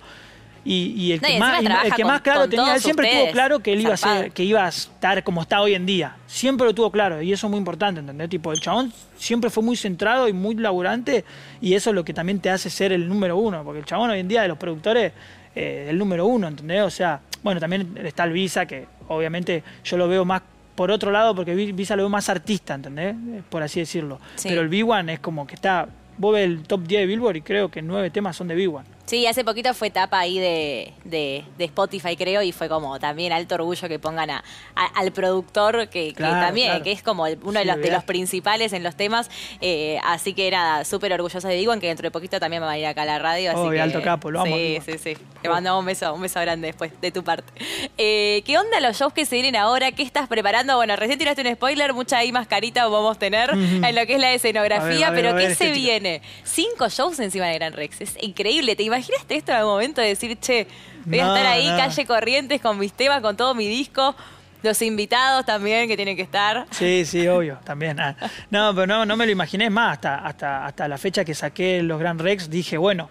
Y, 0.67 0.93
y 0.97 1.12
el 1.12 1.21
No, 1.21 1.28
que 1.28 1.36
y 1.36 1.39
más, 1.39 1.60
el 1.60 1.93
que 1.93 2.01
con- 2.01 2.12
más 2.12 2.21
claro 2.21 2.49
tenía, 2.49 2.73
él 2.75 2.82
siempre 2.82 3.08
tuvo 3.13 3.32
claro 3.32 3.60
que 3.60 3.73
él 3.73 3.82
iba 3.82 3.93
a 3.93 3.97
ser, 3.97 4.32
que 4.32 4.43
iba 4.43 4.65
a 4.65 4.69
estar 4.69 5.23
como 5.23 5.41
está 5.43 5.62
hoy 5.62 5.75
en 5.75 5.86
día. 5.86 6.15
Siempre 6.25 6.65
lo 6.65 6.73
tuvo 6.73 6.89
claro 6.91 7.21
y 7.21 7.32
eso 7.32 7.45
es 7.45 7.51
muy 7.51 7.60
importante, 7.60 7.99
¿entendés? 7.99 8.30
Tipo, 8.30 8.51
el 8.51 8.60
chabón 8.60 8.91
siempre 9.15 9.51
fue 9.51 9.62
muy 9.63 9.75
centrado 9.75 10.28
y 10.28 10.34
muy 10.34 10.56
laburante 10.56 11.23
y 11.62 11.75
eso 11.75 11.91
es 11.91 11.95
lo 11.95 12.04
que 12.04 12.13
también 12.15 12.39
te 12.39 12.49
hace 12.49 12.69
ser 12.71 12.91
el 12.93 13.08
número 13.08 13.38
uno, 13.38 13.63
porque 13.63 13.80
el 13.80 13.86
chabón 13.86 14.10
hoy 14.10 14.19
en 14.19 14.28
día 14.28 14.41
de 14.41 14.47
los 14.47 14.58
productores 14.58 15.13
eh, 15.56 15.84
es 15.86 15.89
el 15.91 15.97
número 15.99 16.25
uno, 16.25 16.47
¿entendés? 16.47 16.82
O 16.82 16.89
sea, 16.89 17.21
bueno, 17.43 17.60
también 17.62 17.95
está 18.04 18.23
el 18.23 18.34
Visa, 18.34 18.65
que 18.65 18.88
obviamente 19.08 19.63
yo 19.84 19.97
lo 19.97 20.08
veo 20.08 20.25
más 20.25 20.41
por 20.73 20.89
otro 20.89 21.12
lado 21.12 21.36
porque 21.36 21.54
Vi- 21.54 21.73
Visa 21.73 21.95
lo 21.95 22.01
veo 22.01 22.10
más 22.10 22.28
artista, 22.28 22.73
¿entendés? 22.73 23.15
Eh, 23.15 23.41
Por 23.49 23.62
así 23.62 23.80
decirlo. 23.82 24.19
Sí. 24.36 24.49
Pero 24.49 24.62
el 24.62 24.69
B1 24.71 25.12
es 25.13 25.19
como 25.19 25.45
que 25.45 25.54
está, 25.54 25.88
vos 26.17 26.34
ves 26.34 26.43
el 26.45 26.63
top 26.63 26.82
10 26.88 27.01
de 27.01 27.06
Billboard 27.06 27.36
y 27.38 27.41
creo 27.43 27.69
que 27.69 27.82
nueve 27.84 28.10
temas 28.10 28.36
son 28.36 28.47
de 28.47 28.58
B1. 28.58 28.82
Sí, 29.05 29.27
hace 29.27 29.43
poquito 29.43 29.73
fue 29.75 29.89
etapa 29.89 30.19
ahí 30.19 30.39
de, 30.39 30.91
de- 31.03 31.43
de 31.59 31.65
Spotify, 31.65 32.15
creo, 32.15 32.41
y 32.41 32.51
fue 32.51 32.67
como 32.67 32.99
también 32.99 33.31
alto 33.33 33.53
orgullo 33.55 33.87
que 33.87 33.99
pongan 33.99 34.31
a, 34.31 34.43
a- 34.75 34.85
al 34.99 35.11
productor, 35.11 35.89
que, 35.89 36.11
también, 36.17 36.69
claro. 36.69 36.83
que 36.83 36.91
es 36.91 37.03
como 37.03 37.23
uno 37.23 37.59
de 37.59 37.61
Sí, 37.61 37.65
los, 37.67 37.77
de 37.81 37.91
los 37.91 38.03
principales 38.03 38.73
en 38.73 38.81
los 38.83 38.95
temas. 38.95 39.29
eh, 39.61 39.99
así 40.03 40.33
que 40.33 40.49
nada, 40.49 40.83
súper 40.85 41.13
orgullosa 41.13 41.47
de 41.47 41.55
Diwan, 41.55 41.79
que 41.79 41.87
dentro 41.87 42.03
de 42.07 42.11
poquito 42.11 42.39
también 42.39 42.61
me 42.61 42.65
va 42.65 42.71
a 42.73 42.77
ir 42.79 42.85
acá 42.87 43.03
a 43.03 43.05
la 43.05 43.19
radio. 43.19 43.51
Así 43.51 43.69
que, 43.69 43.79
alto 43.79 44.01
capo, 44.01 44.31
lo 44.31 44.41
amo, 44.41 44.55
Sí, 44.55 44.79
sí, 44.85 44.97
sí. 44.97 45.17
Te 45.41 45.49
mandamos 45.49 45.81
un 45.81 45.85
beso, 45.85 46.11
un 46.13 46.21
beso 46.23 46.39
grande 46.41 46.67
después 46.67 46.91
de 46.99 47.11
tu 47.11 47.23
parte. 47.23 47.51
Eh, 47.99 48.41
¿Qué 48.45 48.57
onda 48.57 48.79
los 48.79 48.97
shows 48.97 49.13
que 49.13 49.25
se 49.27 49.35
vienen 49.35 49.55
ahora? 49.55 49.91
¿Qué 49.91 50.01
estás 50.01 50.27
preparando? 50.27 50.75
Bueno, 50.77 50.95
recién 50.95 51.19
tiraste 51.19 51.47
un 51.47 51.53
spoiler, 51.53 51.93
mucha 51.93 52.17
ahí 52.17 52.31
mascarita 52.31 52.87
vamos 52.87 53.17
a 53.17 53.19
tener 53.19 53.51
en 53.51 53.95
lo 53.95 54.05
que 54.07 54.15
es 54.15 54.19
la 54.19 54.29
A 54.29 54.33
escenografía, 54.33 54.89
ver, 54.89 55.03
a 55.05 55.09
ver, 55.11 55.21
pero 55.21 55.33
ver, 55.35 55.47
¿qué 55.49 55.55
se 55.55 55.65
estética. 55.65 55.75
viene? 55.85 56.21
Cinco 56.43 56.89
shows 56.89 57.19
encima 57.19 57.45
de 57.45 57.53
Gran 57.53 57.73
Rex. 57.73 58.01
Es 58.01 58.17
increíble. 58.21 58.75
¿Te 58.75 58.81
imaginaste 58.95 59.36
esto 59.36 59.51
en 59.51 59.58
algún 59.58 59.73
momento 59.73 60.01
de 60.01 60.08
decir, 60.08 60.38
che, 60.39 60.67
voy 61.05 61.19
a 61.19 61.25
No, 61.25 61.36
estar 61.36 61.51
ahí, 61.51 61.69
no. 61.69 61.77
calle 61.77 62.05
Corrientes, 62.05 62.62
con 62.62 62.77
mis 62.79 62.93
temas, 62.93 63.21
con 63.21 63.36
todo 63.38 63.53
mi 63.55 63.67
disco? 63.67 64.15
Los 64.63 64.81
invitados 64.81 65.45
también 65.45 65.88
que 65.88 65.95
tienen 65.95 66.15
que 66.15 66.23
estar. 66.23 66.65
Sí, 66.71 67.05
sí, 67.05 67.27
obvio, 67.27 67.60
también. 67.63 67.99
Ah, 67.99 68.15
No, 68.49 68.73
pero 68.73 68.88
no, 68.88 69.05
no 69.05 69.15
me 69.15 69.25
lo 69.25 69.31
imaginé 69.31 69.65
es 69.65 69.71
más. 69.71 69.93
Hasta, 69.93 70.15
hasta, 70.25 70.65
hasta 70.65 70.88
la 70.88 70.97
fecha 70.97 71.23
que 71.23 71.36
saqué 71.36 71.84
los 71.84 71.99
Grand 71.99 72.19
Rex, 72.19 72.49
dije, 72.49 72.77
bueno, 72.77 73.08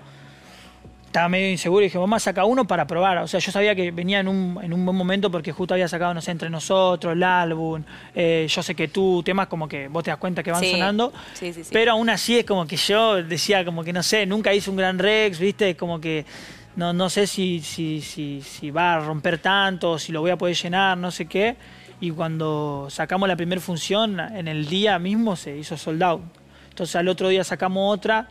estaba 1.15 1.29
medio 1.29 1.49
inseguro 1.49 1.83
y 1.83 1.85
dije, 1.85 1.97
vamos 1.97 2.17
a 2.17 2.19
sacar 2.25 2.45
uno 2.45 2.67
para 2.67 2.89
probar. 2.89 3.19
O 3.19 3.29
sea, 3.29 3.39
yo 3.39 3.53
sabía 3.53 3.77
que 3.77 3.93
venía 3.93 4.19
en 4.19 4.27
un, 4.27 4.59
en 4.61 4.73
un 4.73 4.85
buen 4.85 4.97
momento 4.97 5.31
porque 5.31 5.53
justo 5.53 5.73
había 5.73 5.87
sacado, 5.87 6.13
no 6.13 6.21
sé, 6.21 6.33
entre 6.33 6.51
nosotros, 6.51 7.13
el 7.13 7.23
álbum, 7.23 7.85
eh, 8.17 8.49
yo 8.51 8.63
sé 8.65 8.75
que 8.75 8.89
tú, 8.89 9.23
temas 9.23 9.47
como 9.47 9.69
que 9.69 9.87
vos 9.87 10.03
te 10.03 10.11
das 10.11 10.19
cuenta 10.19 10.43
que 10.43 10.51
van 10.51 10.61
Sí. 10.61 10.73
sonando. 10.73 11.13
Sí, 11.35 11.53
sí, 11.53 11.63
sí. 11.63 11.71
Pero 11.73 11.93
aún 11.93 12.11
así 12.11 12.41
es 12.41 12.45
como 12.45 12.67
que 12.67 12.75
yo 12.77 13.23
decía, 13.23 13.65
como 13.65 13.85
que 13.85 13.93
no 13.93 14.03
sé, 14.03 14.27
nunca 14.27 14.53
hice 14.53 14.69
un 14.71 14.77
Gran 14.77 14.99
Rex, 14.99 15.39
¿viste? 15.39 15.77
Como 15.77 16.01
que 16.01 16.27
no, 16.75 16.93
no 16.93 17.09
sé 17.09 17.29
si, 17.29 17.61
si, 17.61 18.01
si, 18.01 18.43
si 18.43 18.73
va 18.73 18.95
a 18.95 18.99
romper 18.99 19.39
tanto, 19.39 20.01
si 20.01 20.11
lo 20.11 20.21
voy 20.21 20.33
a 20.33 20.37
poder 20.37 20.57
llenar, 20.57 20.99
no 20.99 21.13
sé 21.13 21.27
qué. 21.27 21.55
Y 22.01 22.11
cuando 22.11 22.89
sacamos 22.91 23.29
la 23.29 23.37
primera 23.37 23.61
función, 23.61 24.19
en 24.19 24.49
el 24.49 24.67
día 24.67 24.99
mismo 24.99 25.37
se 25.37 25.57
hizo 25.57 25.77
sold 25.77 26.03
out. 26.03 26.23
Entonces 26.71 26.97
al 26.97 27.07
otro 27.07 27.29
día 27.29 27.45
sacamos 27.45 27.95
otra 27.95 28.27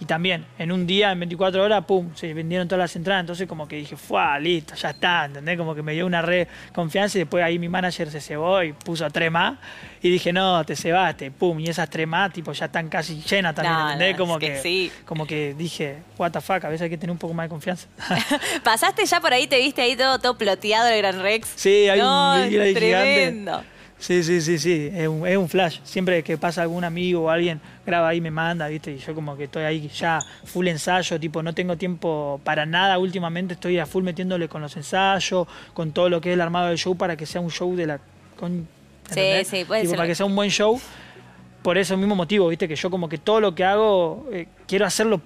y 0.00 0.06
también 0.06 0.44
en 0.58 0.72
un 0.72 0.86
día, 0.86 1.12
en 1.12 1.20
24 1.20 1.62
horas, 1.62 1.84
pum, 1.84 2.10
se 2.14 2.34
vendieron 2.34 2.66
todas 2.66 2.80
las 2.80 2.96
entradas. 2.96 3.20
Entonces 3.20 3.46
como 3.46 3.68
que 3.68 3.76
dije, 3.76 3.96
fue, 3.96 4.20
listo, 4.40 4.74
ya 4.74 4.90
está, 4.90 5.24
¿entendés? 5.26 5.56
Como 5.56 5.74
que 5.74 5.82
me 5.82 5.92
dio 5.92 6.04
una 6.04 6.20
re 6.20 6.48
confianza 6.74 7.16
y 7.18 7.20
después 7.20 7.44
ahí 7.44 7.58
mi 7.58 7.68
manager 7.68 8.10
se 8.10 8.20
cebó 8.20 8.62
y 8.62 8.72
puso 8.72 9.08
tres 9.10 9.30
más. 9.30 9.58
Y 10.02 10.10
dije, 10.10 10.32
no, 10.32 10.62
te 10.64 10.76
cebaste, 10.76 11.30
pum, 11.30 11.58
y 11.60 11.68
esas 11.68 11.88
tres 11.88 12.06
más, 12.06 12.32
tipo, 12.32 12.52
ya 12.52 12.66
están 12.66 12.88
casi 12.88 13.22
llenas 13.22 13.54
también, 13.54 13.74
No, 13.74 13.90
¿entendés? 13.92 14.12
no, 14.12 14.18
como 14.18 14.34
es 14.34 14.40
que 14.40 14.46
que, 14.52 14.58
sí. 14.62 14.92
como 15.06 15.26
que 15.26 15.54
dije, 15.54 15.98
what 16.18 16.32
the 16.32 16.40
fuck, 16.40 16.62
a 16.64 16.68
veces 16.68 16.82
hay 16.82 16.90
que 16.90 16.98
tener 16.98 17.12
un 17.12 17.18
poco 17.18 17.32
más 17.32 17.44
de 17.44 17.48
confianza. 17.50 17.86
¿Pasaste 18.64 19.06
ya 19.06 19.20
por 19.20 19.32
ahí? 19.32 19.46
¿Te 19.46 19.58
viste 19.58 19.80
ahí 19.80 19.96
todo, 19.96 20.18
todo 20.18 20.36
ploteado 20.36 20.88
el 20.88 20.98
Gran 20.98 21.22
Rex? 21.22 21.52
Sí, 21.56 21.88
hay 21.88 22.00
no, 22.00 22.34
un 22.42 22.50
gigante. 22.50 22.74
tremendo. 22.74 23.62
Sí, 24.04 24.22
sí, 24.22 24.42
sí, 24.42 24.58
sí, 24.58 24.90
es 24.94 25.08
un, 25.08 25.26
es 25.26 25.34
un 25.38 25.48
flash. 25.48 25.78
Siempre 25.82 26.22
que 26.22 26.36
pasa 26.36 26.60
algún 26.60 26.84
amigo 26.84 27.22
o 27.22 27.30
alguien, 27.30 27.58
graba 27.86 28.08
ahí, 28.08 28.20
me 28.20 28.30
manda, 28.30 28.68
¿viste? 28.68 28.92
Y 28.92 28.98
yo 28.98 29.14
como 29.14 29.34
que 29.34 29.44
estoy 29.44 29.62
ahí 29.64 29.88
ya 29.88 30.20
full 30.44 30.68
ensayo, 30.68 31.18
tipo, 31.18 31.42
no 31.42 31.54
tengo 31.54 31.78
tiempo 31.78 32.38
para 32.44 32.66
nada 32.66 32.98
últimamente, 32.98 33.54
estoy 33.54 33.78
a 33.78 33.86
full 33.86 34.02
metiéndole 34.04 34.46
con 34.46 34.60
los 34.60 34.76
ensayos, 34.76 35.48
con 35.72 35.92
todo 35.92 36.10
lo 36.10 36.20
que 36.20 36.28
es 36.28 36.34
el 36.34 36.42
armado 36.42 36.68
del 36.68 36.76
show 36.76 36.94
para 36.94 37.16
que 37.16 37.24
sea 37.24 37.40
un 37.40 37.50
show 37.50 37.74
de 37.74 37.86
la... 37.86 37.98
Con, 38.38 38.68
Sí, 39.10 39.20
sí, 39.46 39.64
puede 39.64 39.80
Tipo, 39.80 39.92
ser. 39.92 39.96
Para 39.96 40.06
que 40.08 40.14
sea 40.14 40.26
un 40.26 40.36
buen 40.36 40.50
show. 40.50 40.78
Por 41.62 41.78
ese 41.78 41.96
mismo 41.96 42.14
motivo, 42.14 42.46
¿viste? 42.48 42.68
Que 42.68 42.76
yo 42.76 42.90
como 42.90 43.08
que 43.08 43.16
todo 43.16 43.40
lo 43.40 43.54
que 43.54 43.64
hago, 43.64 44.28
eh, 44.30 44.48
quiero 44.66 44.84
hacerlo 44.84 45.22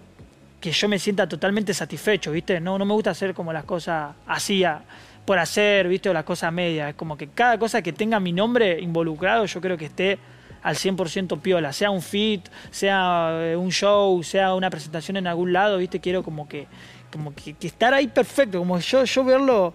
que 0.60 0.70
yo 0.70 0.88
me 0.88 1.00
sienta 1.00 1.28
totalmente 1.28 1.74
satisfecho, 1.74 2.30
¿viste? 2.30 2.60
No, 2.60 2.78
no 2.78 2.84
me 2.84 2.94
gusta 2.94 3.10
hacer 3.10 3.34
como 3.34 3.52
las 3.52 3.64
cosas 3.64 4.14
así 4.24 4.62
a- 4.62 4.82
por 5.28 5.38
hacer, 5.38 5.88
¿viste? 5.88 6.08
O 6.08 6.14
las 6.14 6.24
cosas 6.24 6.50
medias. 6.50 6.88
Es 6.88 6.94
como 6.94 7.18
que 7.18 7.28
cada 7.28 7.58
cosa 7.58 7.82
que 7.82 7.92
tenga 7.92 8.18
mi 8.18 8.32
nombre 8.32 8.80
involucrado, 8.80 9.44
yo 9.44 9.60
creo 9.60 9.76
que 9.76 9.84
esté 9.84 10.18
al 10.62 10.74
100% 10.74 11.38
piola, 11.42 11.70
sea 11.74 11.90
un 11.90 12.00
fit, 12.00 12.48
sea 12.70 13.38
eh, 13.42 13.54
un 13.54 13.70
show, 13.70 14.22
sea 14.22 14.54
una 14.54 14.70
presentación 14.70 15.18
en 15.18 15.26
algún 15.26 15.52
lado, 15.52 15.76
¿viste? 15.76 16.00
Quiero 16.00 16.22
como 16.22 16.48
que, 16.48 16.66
como 17.12 17.34
que, 17.34 17.54
estar 17.60 17.92
ahí 17.92 18.08
perfecto, 18.08 18.58
como 18.58 18.78
yo, 18.78 19.04
yo 19.04 19.22
verlo, 19.22 19.74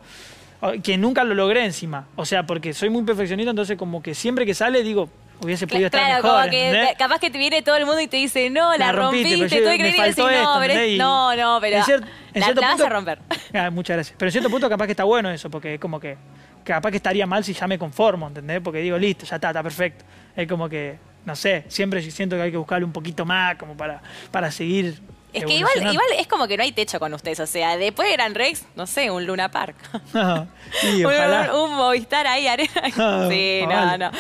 que 0.82 0.98
nunca 0.98 1.24
lo 1.24 1.36
logré 1.36 1.64
encima. 1.64 2.08
O 2.16 2.26
sea, 2.26 2.48
porque 2.48 2.74
soy 2.74 2.90
muy 2.90 3.04
perfeccionista, 3.04 3.52
entonces 3.52 3.78
como 3.78 4.02
que 4.02 4.16
siempre 4.16 4.48
que 4.48 4.56
sale 4.56 4.82
digo, 4.82 5.08
hubiese 5.40 5.68
podido 5.68 5.86
estar 5.86 6.16
mejor. 6.16 6.32
Como 6.32 6.50
que 6.50 6.96
capaz 6.98 7.20
que 7.20 7.30
te 7.30 7.38
viene 7.38 7.62
todo 7.62 7.76
el 7.76 7.86
mundo 7.86 8.02
y 8.02 8.08
te 8.08 8.18
dice, 8.18 8.50
no, 8.50 8.76
la, 8.76 8.92
rompiste, 8.92 9.36
rompiste 9.36 9.62
todo 9.62 9.74
increíble. 9.76 10.08
Y 10.08 10.10
no, 10.18 10.58
pero 10.60 10.98
no, 10.98 11.36
no, 11.36 11.60
pero 11.62 11.86
la, 12.34 12.54
vas 12.54 12.82
a 12.82 12.90
romper. 12.90 13.20
Ah, 13.54 13.70
muchas 13.70 13.96
gracias. 13.96 14.16
Pero 14.18 14.30
en 14.30 14.32
cierto 14.32 14.50
punto 14.50 14.68
capaz 14.70 14.86
que 14.86 14.92
está 14.94 15.04
bueno 15.04 15.30
eso, 15.30 15.50
porque 15.50 15.76
es 15.76 15.80
como 15.80 16.00
que 16.00 16.18
capaz 16.64 16.90
que 16.92 16.98
estaría 16.98 17.28
mal 17.28 17.44
si 17.44 17.54
ya 17.54 17.68
me 17.68 17.78
conformo, 17.78 18.28
¿entendés? 18.28 18.62
Porque 18.62 18.80
digo, 18.80 18.98
listo, 18.98 19.26
ya 19.26 19.36
está, 19.36 19.50
está 19.50 19.62
perfecto. 19.62 20.06
Es 20.36 20.48
como 20.48 20.68
que, 20.68 20.98
no 21.26 21.36
sé, 21.36 21.66
siempre 21.68 22.02
siento 22.02 22.36
que 22.36 22.42
hay 22.42 22.52
que 22.52 22.58
buscarle 22.58 22.86
un 22.86 22.92
poquito 22.92 23.26
más 23.26 23.56
como 23.58 23.76
para, 23.78 24.02
para 24.32 24.50
seguir 24.52 25.00
es 25.34 25.46
que 25.46 25.56
igual, 25.56 25.74
igual 25.78 26.08
es 26.18 26.28
como 26.28 26.48
que 26.48 26.58
no 26.58 26.64
hay 26.64 26.72
techo 26.72 27.00
con 27.00 27.14
ustedes. 27.14 27.40
O 27.40 27.48
sea, 27.48 27.76
después 27.78 28.08
de 28.08 28.14
Gran 28.14 28.36
Rex, 28.36 28.66
no 28.76 28.86
sé, 28.86 29.10
un 29.10 29.26
Luna 29.26 29.50
Park. 29.50 29.76
sí, 30.82 31.04
ojalá. 31.04 31.56
Un, 31.56 31.74
Movistar 31.74 32.28
ahí, 32.28 32.48
arena. 32.48 32.72
sí, 33.30 33.62
no, 33.68 33.98
no. 33.98 34.12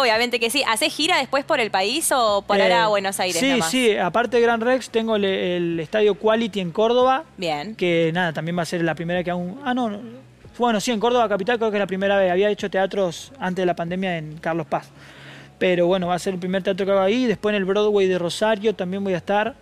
obviamente 0.00 0.40
que 0.40 0.50
sí. 0.50 0.64
¿Haces 0.66 0.94
gira 0.94 1.18
después 1.18 1.44
por 1.44 1.60
el 1.60 1.70
país 1.70 2.10
o 2.12 2.42
por 2.42 2.60
ahora 2.60 2.84
a 2.84 2.86
eh, 2.86 2.88
Buenos 2.88 3.20
Aires? 3.20 3.38
Sí, 3.38 3.60
sí. 3.68 3.96
Aparte 3.96 4.38
de 4.38 4.42
Gran 4.42 4.60
Rex, 4.60 4.90
tengo 4.90 5.16
el, 5.16 5.78
estadio 5.78 6.14
Quality 6.14 6.60
en 6.60 6.72
Córdoba. 6.72 7.24
Bien. 7.36 7.74
Que 7.74 8.10
nada, 8.14 8.32
también 8.32 8.56
va 8.56 8.62
a 8.62 8.66
ser 8.66 8.82
la 8.82 8.94
primera 8.94 9.22
que 9.22 9.30
hago. 9.30 9.58
Ah, 9.64 9.74
no. 9.74 10.00
Bueno, 10.56 10.80
sí, 10.80 10.90
en 10.90 10.98
Córdoba 10.98 11.28
Capital 11.28 11.58
creo 11.58 11.70
que 11.70 11.76
es 11.76 11.80
la 11.80 11.86
primera 11.86 12.16
vez. 12.16 12.32
Había 12.32 12.48
hecho 12.48 12.70
teatros 12.70 13.32
antes 13.38 13.62
de 13.62 13.66
la 13.66 13.76
pandemia 13.76 14.16
en 14.16 14.38
Carlos 14.38 14.66
Paz. 14.66 14.90
Pero 15.58 15.86
bueno, 15.86 16.08
va 16.08 16.14
a 16.14 16.18
ser 16.18 16.34
el 16.34 16.40
primer 16.40 16.62
teatro 16.62 16.86
que 16.86 16.92
hago 16.92 17.00
ahí. 17.00 17.26
Después 17.26 17.52
en 17.52 17.56
el 17.56 17.64
Broadway 17.64 18.06
de 18.06 18.18
Rosario 18.18 18.74
también 18.74 19.04
voy 19.04 19.14
a 19.14 19.18
estar 19.18 19.54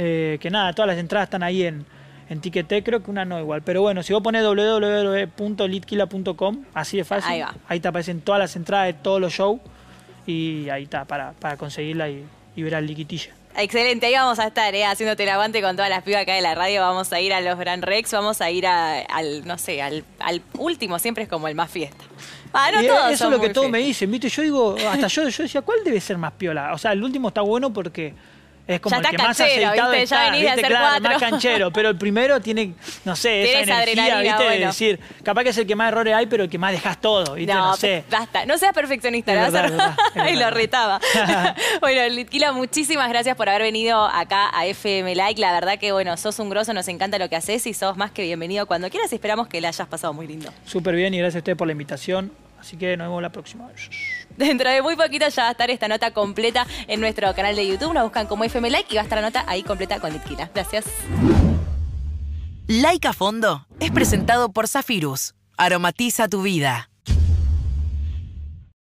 eh, 0.00 0.38
que 0.40 0.48
nada, 0.48 0.72
todas 0.72 0.86
las 0.86 0.98
entradas 0.98 1.26
están 1.26 1.42
ahí 1.42 1.64
en, 1.64 1.84
en 2.30 2.40
Ticketek, 2.40 2.84
creo 2.84 3.02
que 3.02 3.10
una 3.10 3.24
no 3.24 3.40
igual. 3.40 3.62
Pero 3.62 3.82
bueno, 3.82 4.04
si 4.04 4.12
vos 4.12 4.22
pones 4.22 4.44
www.litquila.com, 4.44 6.64
así 6.72 6.98
de 6.98 7.04
fácil, 7.04 7.32
ahí, 7.32 7.42
ahí, 7.68 7.80
te 7.80 7.88
aparecen 7.88 8.20
todas 8.20 8.38
las 8.38 8.54
entradas 8.54 8.86
de 8.86 8.92
todos 8.94 9.20
los 9.20 9.32
shows 9.32 9.58
y 10.24 10.68
ahí 10.70 10.84
está, 10.84 11.04
para, 11.04 11.32
para 11.32 11.56
conseguirla 11.56 12.08
y, 12.08 12.24
ver 12.56 12.76
al 12.76 12.86
liquitilla. 12.86 13.32
Excelente, 13.56 14.06
ahí 14.06 14.14
vamos 14.14 14.38
a 14.38 14.46
estar, 14.46 14.72
¿eh? 14.74 14.84
haciéndote 14.84 15.24
el 15.24 15.30
aguante 15.30 15.60
con 15.62 15.74
todas 15.74 15.90
las 15.90 16.04
pibas 16.04 16.22
acá 16.22 16.34
de 16.34 16.42
la 16.42 16.54
radio. 16.54 16.82
Vamos 16.82 17.12
a 17.12 17.20
ir 17.20 17.32
a 17.32 17.40
los 17.40 17.58
Gran 17.58 17.82
Rex, 17.82 18.12
vamos 18.12 18.40
a 18.40 18.48
ir 18.50 18.66
al, 18.66 19.44
no 19.46 19.58
sé, 19.58 19.82
al, 19.82 20.04
último, 20.58 21.00
siempre 21.00 21.24
es 21.24 21.28
como 21.28 21.48
el 21.48 21.56
más 21.56 21.70
fiesta. 21.70 22.04
Ah, 22.52 22.70
no 22.72 22.80
eso 22.80 23.24
es 23.24 23.30
lo 23.30 23.40
que 23.40 23.50
todos 23.50 23.68
me 23.68 23.78
dicen, 23.78 24.08
¿viste? 24.10 24.28
Yo 24.28 24.42
digo, 24.42 24.76
hasta 24.88 25.08
yo, 25.08 25.28
yo 25.28 25.42
decía, 25.42 25.62
¿cuál 25.62 25.80
debe 25.84 26.00
ser 26.00 26.18
más 26.18 26.32
piola? 26.32 26.72
O 26.72 26.78
sea, 26.78 26.92
el 26.92 27.02
último 27.02 27.28
está 27.28 27.40
bueno 27.40 27.72
porque 27.72 28.14
es 28.68 28.80
como 28.80 28.96
el 28.96 29.02
que 29.02 29.16
más 29.16 29.40
aceitado 29.40 29.90
¿viste? 29.90 30.02
está, 30.02 30.36
ya 30.36 30.54
¿viste? 30.54 30.68
claro, 30.68 31.00
más 31.00 31.18
canchero, 31.18 31.70
pero 31.72 31.88
el 31.88 31.96
primero 31.96 32.38
tiene, 32.40 32.74
no 33.06 33.16
sé, 33.16 33.62
esa 33.62 33.82
energía, 33.82 34.20
¿viste? 34.20 34.44
De 34.44 34.58
decir, 34.58 35.00
capaz 35.22 35.42
que 35.42 35.48
es 35.48 35.58
el 35.58 35.66
que 35.66 35.74
más 35.74 35.88
errores 35.90 36.14
hay, 36.14 36.26
pero 36.26 36.44
el 36.44 36.50
que 36.50 36.58
más 36.58 36.72
dejas 36.72 37.00
todo, 37.00 37.34
¿viste? 37.34 37.54
No, 37.54 37.74
sé. 37.76 38.04
Basta, 38.10 38.44
no 38.44 38.58
seas 38.58 38.74
perfeccionista, 38.74 39.34
lo 39.50 40.28
y 40.28 40.36
lo 40.36 40.50
retaba. 40.50 41.00
bueno, 41.80 42.14
Litquila, 42.14 42.52
muchísimas 42.52 43.08
gracias 43.08 43.36
por 43.36 43.48
haber 43.48 43.62
venido 43.62 44.04
acá 44.04 44.50
a 44.52 44.66
FM 44.66 45.14
Like. 45.14 45.40
La 45.40 45.52
verdad 45.52 45.78
que, 45.78 45.92
bueno, 45.92 46.18
sos 46.18 46.38
un 46.38 46.50
grosso, 46.50 46.74
nos 46.74 46.88
encanta 46.88 47.18
lo 47.18 47.30
que 47.30 47.36
haces 47.36 47.66
y 47.66 47.72
sos 47.72 47.96
más 47.96 48.10
que 48.10 48.22
bienvenido 48.22 48.66
cuando 48.66 48.90
quieras. 48.90 49.10
Esperamos 49.10 49.48
que 49.48 49.62
le 49.62 49.68
hayas 49.68 49.88
pasado 49.88 50.12
muy 50.12 50.26
lindo. 50.26 50.52
Súper 50.66 50.94
bien 50.94 51.14
y 51.14 51.18
gracias 51.18 51.36
a 51.36 51.38
ustedes 51.38 51.56
por 51.56 51.66
la 51.66 51.72
invitación. 51.72 52.32
Así 52.60 52.76
que 52.76 52.98
nos 52.98 53.06
vemos 53.06 53.22
la 53.22 53.30
próxima. 53.30 53.70
Dentro 54.46 54.70
de 54.70 54.82
muy 54.82 54.94
poquito 54.94 55.28
ya 55.28 55.42
va 55.42 55.48
a 55.48 55.52
estar 55.52 55.68
esta 55.68 55.88
nota 55.88 56.12
completa 56.12 56.64
en 56.86 57.00
nuestro 57.00 57.34
canal 57.34 57.56
de 57.56 57.66
YouTube. 57.66 57.92
Nos 57.92 58.04
buscan 58.04 58.28
como 58.28 58.44
FM 58.44 58.70
Like 58.70 58.94
y 58.94 58.94
va 58.94 59.02
a 59.02 59.04
estar 59.04 59.18
la 59.18 59.26
nota 59.26 59.44
ahí 59.48 59.64
completa 59.64 59.98
con 59.98 60.12
Litquila. 60.12 60.48
Gracias. 60.54 60.84
Like 62.68 63.08
a 63.08 63.12
Fondo 63.12 63.66
es 63.80 63.90
presentado 63.90 64.52
por 64.52 64.68
Zafirus. 64.68 65.34
Aromatiza 65.56 66.28
tu 66.28 66.42
vida. 66.42 66.88